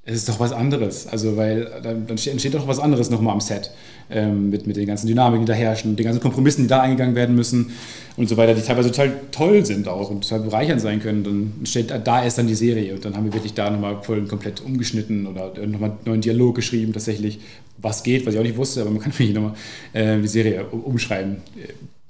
[0.06, 1.06] es ist doch was anderes.
[1.08, 3.72] Also, weil dann, dann entsteht doch was anderes nochmal am Set.
[4.10, 7.14] Ähm, mit, mit den ganzen Dynamiken, die da herrschen, den ganzen Kompromissen, die da eingegangen
[7.14, 7.72] werden müssen
[8.16, 11.26] und so weiter, die teilweise total toll sind auch und total bereichernd sein können.
[11.26, 14.26] Dann entsteht da erst dann die Serie und dann haben wir wirklich da nochmal voll
[14.26, 17.42] komplett umgeschnitten oder nochmal einen neuen Dialog geschrieben, tatsächlich,
[17.80, 19.56] was geht, was ich auch nicht wusste, aber man kann wirklich nochmal
[19.92, 21.38] äh, die Serie umschreiben.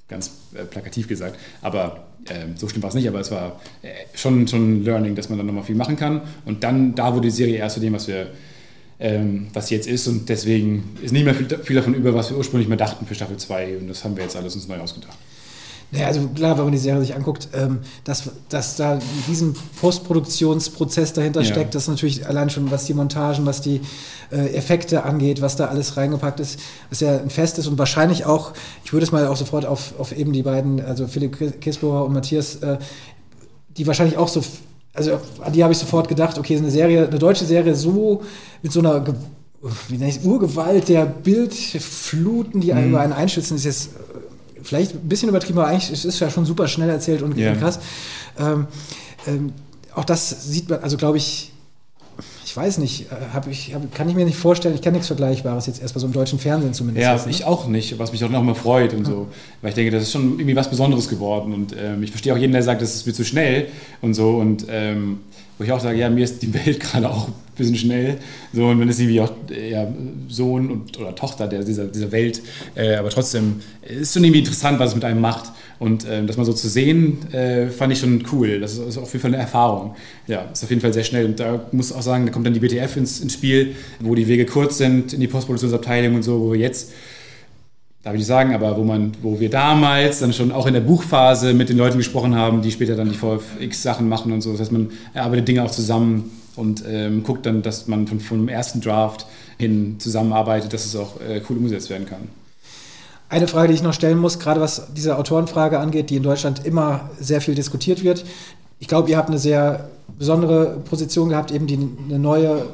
[0.08, 1.40] ganz äh, plakativ gesagt.
[1.64, 5.16] Aber äh, so schlimm war es nicht, aber es war äh, schon, schon ein Learning,
[5.16, 6.22] dass man dann nochmal viel machen kann.
[6.46, 8.28] Und dann, da wurde die Serie erst zu dem, was wir
[9.00, 12.38] ähm, was jetzt ist und deswegen ist nicht mehr viel, viel, davon über, was wir
[12.38, 15.18] ursprünglich mal dachten für Staffel 2 und das haben wir jetzt alles uns neu ausgedacht.
[15.92, 19.56] Naja, also klar, wenn man die Serie sich anguckt, ähm, dass, dass da ein riesen
[19.80, 21.48] Postproduktionsprozess dahinter ja.
[21.48, 23.80] steckt, das natürlich allein schon, was die Montagen, was die
[24.30, 26.60] äh, Effekte angeht, was da alles reingepackt ist,
[26.90, 28.52] was ja ein Fest ist und wahrscheinlich auch,
[28.84, 32.12] ich würde es mal auch sofort auf, auf eben die beiden, also Philipp Kisbohrer und
[32.14, 32.80] Matthias, äh,
[33.78, 34.44] die wahrscheinlich auch so,
[34.98, 38.24] also an die habe ich sofort gedacht, okay, eine Serie, eine deutsche Serie so
[38.62, 39.06] mit so einer
[39.88, 42.90] wie nenne ich, Urgewalt der Bildfluten, die mhm.
[42.90, 43.90] über einen einschützen, ist jetzt
[44.62, 47.56] vielleicht ein bisschen übertrieben, aber eigentlich ist es ja schon super schnell erzählt und yeah.
[47.56, 47.80] krass.
[48.38, 48.68] Ähm,
[49.26, 49.54] ähm,
[49.96, 51.52] auch das sieht man, also glaube ich
[52.58, 55.68] weiß nicht, äh, hab ich, hab, kann ich mir nicht vorstellen, ich kann nichts Vergleichbares
[55.68, 57.04] jetzt erstmal so im deutschen Fernsehen zumindest.
[57.04, 57.32] Ja, jetzt, ne?
[57.32, 59.28] ich auch nicht, was mich auch noch mal freut und so,
[59.62, 62.38] weil ich denke, das ist schon irgendwie was Besonderes geworden und ähm, ich verstehe auch
[62.38, 63.68] jeden, der sagt, das ist mir zu schnell
[64.02, 65.20] und so und ähm,
[65.58, 68.18] wo ich auch sage, ja, mir ist die Welt gerade auch ein bisschen schnell.
[68.54, 69.88] So, und wenn es irgendwie auch ja,
[70.28, 72.42] Sohn und, oder Tochter der, dieser, dieser Welt,
[72.76, 75.52] äh, aber trotzdem ist es schon irgendwie interessant, was es mit einem macht.
[75.80, 78.60] Und äh, das mal so zu sehen, äh, fand ich schon cool.
[78.60, 79.96] Das ist, ist, auf jeden Fall eine Erfahrung.
[80.26, 81.26] Ja, ist auf jeden Fall sehr schnell.
[81.26, 84.16] Und da muss ich auch sagen, da kommt dann die BTF ins, ins Spiel, wo
[84.16, 86.92] die Wege kurz sind in die Postproduktionsabteilung und so, wo wir jetzt
[88.08, 90.80] darf ich nicht sagen, aber wo, man, wo wir damals dann schon auch in der
[90.80, 94.52] Buchphase mit den Leuten gesprochen haben, die später dann die VFX-Sachen machen und so.
[94.54, 98.48] Das heißt, man erarbeitet Dinge auch zusammen und ähm, guckt dann, dass man von, vom
[98.48, 99.26] ersten Draft
[99.58, 102.30] hin zusammenarbeitet, dass es auch äh, cool umgesetzt werden kann.
[103.30, 106.66] Eine Frage, die ich noch stellen muss, gerade was diese Autorenfrage angeht, die in Deutschland
[106.66, 108.26] immer sehr viel diskutiert wird.
[108.80, 111.78] Ich glaube, ihr habt eine sehr besondere Position gehabt, eben die
[112.08, 112.66] eine neue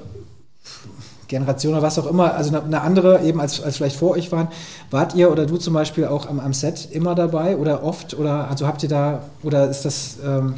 [1.27, 4.49] Generation oder was auch immer, also eine andere eben als, als vielleicht vor euch waren.
[4.91, 8.47] Wart ihr oder du zum Beispiel auch am, am Set immer dabei oder oft oder
[8.49, 10.55] also habt ihr da oder ist das ähm,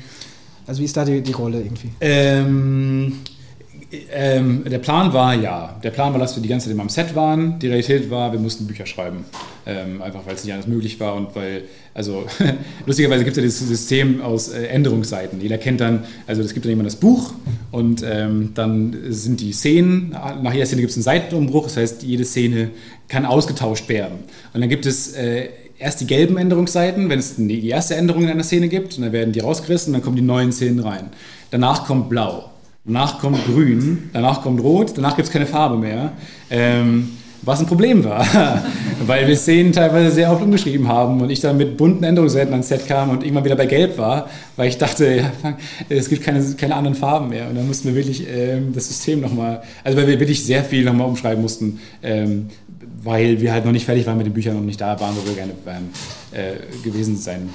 [0.68, 1.92] also wie ist da die, die Rolle irgendwie?
[2.02, 3.20] Ähm,
[4.12, 5.80] ähm, der Plan war ja.
[5.84, 7.60] Der Plan war, dass wir die ganze Zeit immer am Set waren.
[7.60, 9.26] Die Realität war, wir mussten Bücher schreiben.
[9.68, 11.64] Ähm, einfach weil es nicht anders möglich war und weil,
[11.94, 12.26] also
[12.86, 15.42] lustigerweise gibt es ja dieses System aus äh, Änderungsseiten.
[15.42, 17.34] Jeder kennt dann, also es gibt dann immer das Buch
[17.72, 22.04] und ähm, dann sind die Szenen, nach jeder Szene gibt es einen Seitenumbruch, das heißt,
[22.04, 22.70] jede Szene
[23.08, 24.20] kann ausgetauscht werden.
[24.54, 25.50] Und dann gibt es äh,
[25.80, 29.12] erst die gelben Änderungsseiten, wenn es die erste Änderung in einer Szene gibt, und dann
[29.12, 31.10] werden die rausgerissen und dann kommen die neuen Szenen rein.
[31.52, 32.52] Danach kommt blau.
[32.86, 36.14] Danach kommt grün, danach kommt rot, danach gibt es keine Farbe mehr.
[36.52, 37.10] Ähm,
[37.42, 38.26] was ein Problem war,
[39.08, 42.68] weil wir Szenen teilweise sehr oft umgeschrieben haben und ich dann mit bunten Änderungswerten ans
[42.68, 45.32] Set kam und irgendwann wieder bei Gelb war, weil ich dachte, ja,
[45.90, 47.50] es gibt keine, keine anderen Farben mehr.
[47.50, 50.84] Und dann mussten wir wirklich ähm, das System nochmal, also weil wir wirklich sehr viel
[50.84, 52.50] nochmal umschreiben mussten, ähm,
[53.04, 55.28] weil wir halt noch nicht fertig waren mit den Büchern und nicht da waren, wo
[55.28, 55.54] wir gerne
[56.32, 57.50] äh, gewesen sein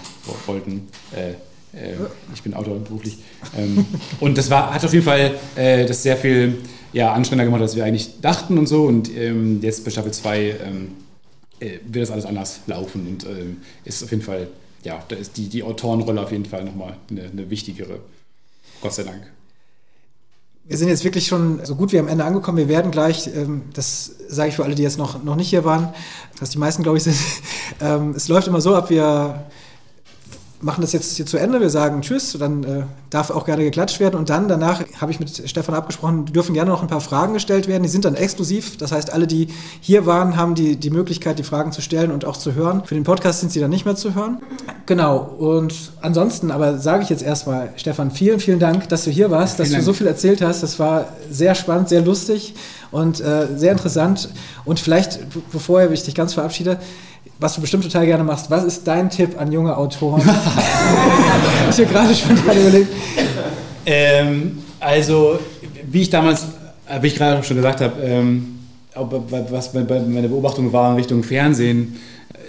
[0.47, 0.89] wollten.
[1.13, 1.35] Äh,
[1.73, 1.95] äh,
[2.35, 3.19] ich bin Autor beruflich.
[3.57, 3.87] Ähm,
[4.21, 6.59] und das war, hat auf jeden Fall äh, das sehr viel
[6.93, 8.85] ja, anstrengender gemacht, als wir eigentlich dachten und so.
[8.85, 10.93] Und ähm, jetzt bei Staffel 2 ähm,
[11.61, 14.49] äh, wird das alles anders laufen und ähm, ist auf jeden Fall,
[14.83, 18.01] ja, da ist die, die Autorenrolle auf jeden Fall nochmal eine, eine wichtigere.
[18.81, 19.31] Gott sei Dank.
[20.65, 22.57] Wir sind jetzt wirklich schon so gut wie am Ende angekommen.
[22.57, 25.65] Wir werden gleich, ähm, das sage ich für alle, die jetzt noch, noch nicht hier
[25.65, 25.93] waren,
[26.39, 27.17] dass die meisten, glaube ich, sind.
[28.15, 29.47] Es läuft immer so ab, wir
[30.63, 31.61] machen das jetzt hier zu Ende.
[31.61, 34.17] Wir sagen Tschüss, dann äh, darf auch gerne geklatscht werden.
[34.17, 37.67] Und dann danach habe ich mit Stefan abgesprochen, dürfen gerne noch ein paar Fragen gestellt
[37.67, 37.83] werden.
[37.83, 38.77] Die sind dann exklusiv.
[38.77, 39.49] Das heißt, alle, die
[39.81, 42.83] hier waren, haben die, die Möglichkeit, die Fragen zu stellen und auch zu hören.
[42.85, 44.39] Für den Podcast sind sie dann nicht mehr zu hören.
[44.87, 45.19] Genau.
[45.39, 49.59] Und ansonsten, aber sage ich jetzt erstmal, Stefan, vielen, vielen Dank, dass du hier warst,
[49.59, 50.63] ja, dass du so viel erzählt hast.
[50.63, 52.55] Das war sehr spannend, sehr lustig
[52.91, 54.29] und äh, sehr interessant.
[54.65, 55.21] Und vielleicht,
[55.53, 56.79] bevor ich dich ganz verabschiede,
[57.41, 58.51] was du bestimmt total gerne machst.
[58.51, 60.21] Was ist dein Tipp an junge Autoren?
[61.71, 62.93] ich habe gerade schon gerade überlegt.
[63.87, 65.39] Ähm, also,
[65.91, 66.45] wie ich damals,
[66.87, 68.59] äh, wie ich gerade schon gesagt habe, ähm,
[68.95, 71.97] was meine Beobachtung war in Richtung Fernsehen,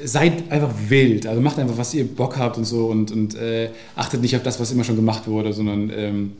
[0.04, 1.28] seid einfach wild.
[1.28, 4.44] Also macht einfach, was ihr Bock habt und so und, und äh, achtet nicht auf
[4.44, 6.34] das, was immer schon gemacht wurde, sondern ähm,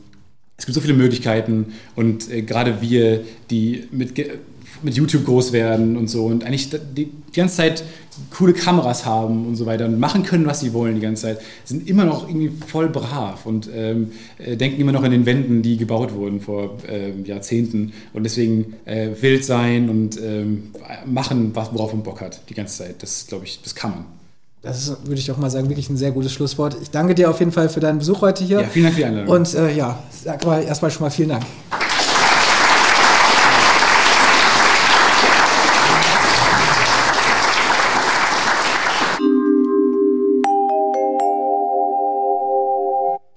[0.56, 3.20] es gibt so viele Möglichkeiten und äh, gerade wir,
[3.50, 4.14] die mit
[4.82, 7.84] mit YouTube groß werden und so und eigentlich die, ganze Zeit
[8.30, 11.40] coole Kameras haben und so weiter und machen können, was sie wollen die ganze Zeit,
[11.64, 15.62] sind immer noch irgendwie voll brav und ähm, äh, denken immer noch an den Wänden,
[15.62, 20.72] die gebaut wurden vor äh, Jahrzehnten und deswegen äh, wild sein und ähm,
[21.06, 23.02] machen, worauf man Bock hat die ganze Zeit.
[23.02, 24.04] Das glaube ich, das kann man.
[24.62, 26.76] Das ist, würde ich auch mal sagen, wirklich ein sehr gutes Schlusswort.
[26.80, 28.60] Ich danke dir auf jeden Fall für deinen Besuch heute hier.
[28.60, 29.34] Ja, vielen Dank für die Einladung.
[29.34, 31.42] Und äh, ja, sag mal erstmal schon mal vielen Dank.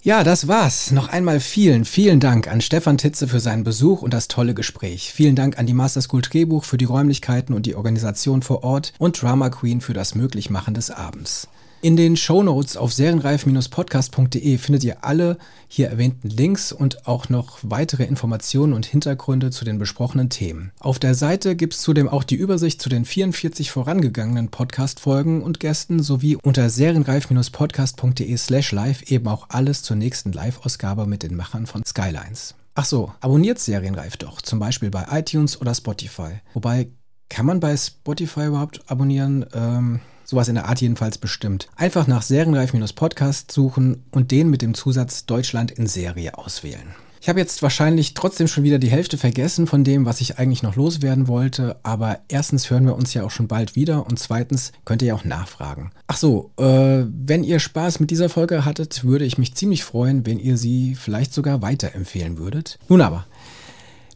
[0.05, 0.91] Ja, das war's.
[0.91, 5.11] Noch einmal vielen, vielen Dank an Stefan Titze für seinen Besuch und das tolle Gespräch.
[5.11, 8.93] Vielen Dank an die Master School Drehbuch für die Räumlichkeiten und die Organisation vor Ort
[8.99, 11.47] und Drama Queen für das Möglichmachen des Abends.
[11.85, 15.37] In den Shownotes auf serienreif-podcast.de findet ihr alle
[15.67, 20.71] hier erwähnten Links und auch noch weitere Informationen und Hintergründe zu den besprochenen Themen.
[20.79, 25.59] Auf der Seite gibt es zudem auch die Übersicht zu den 44 vorangegangenen Podcast-Folgen und
[25.59, 31.67] Gästen sowie unter serienreif-podcast.de slash live eben auch alles zur nächsten Live-Ausgabe mit den Machern
[31.67, 32.55] von Skylines.
[32.73, 36.41] Ach so, abonniert Serienreif doch, zum Beispiel bei iTunes oder Spotify.
[36.55, 36.87] Wobei,
[37.29, 39.45] kann man bei Spotify überhaupt abonnieren?
[39.53, 41.67] Ähm, Sowas in der Art jedenfalls bestimmt.
[41.75, 46.95] Einfach nach Serienreif-Podcast suchen und den mit dem Zusatz Deutschland in Serie auswählen.
[47.25, 50.61] Ich habe jetzt wahrscheinlich trotzdem schon wieder die Hälfte vergessen von dem, was ich eigentlich
[50.61, 54.73] noch loswerden wollte, aber erstens hören wir uns ja auch schon bald wieder und zweitens
[54.85, 55.89] könnt ihr ja auch nachfragen.
[56.05, 60.23] Ach so, äh, wenn ihr Spaß mit dieser Folge hattet, würde ich mich ziemlich freuen,
[60.27, 62.77] wenn ihr sie vielleicht sogar weiterempfehlen würdet.
[62.89, 63.25] Nun aber,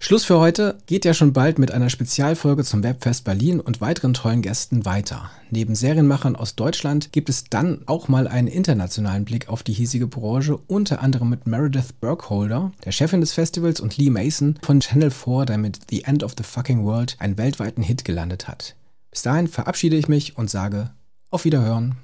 [0.01, 4.13] Schluss für heute geht ja schon bald mit einer Spezialfolge zum Webfest Berlin und weiteren
[4.13, 5.29] tollen Gästen weiter.
[5.51, 10.07] Neben Serienmachern aus Deutschland gibt es dann auch mal einen internationalen Blick auf die hiesige
[10.07, 15.11] Branche, unter anderem mit Meredith Burkholder, der Chefin des Festivals, und Lee Mason von Channel
[15.11, 18.75] 4, der mit The End of the Fucking World einen weltweiten Hit gelandet hat.
[19.11, 20.91] Bis dahin verabschiede ich mich und sage
[21.29, 21.97] auf Wiederhören.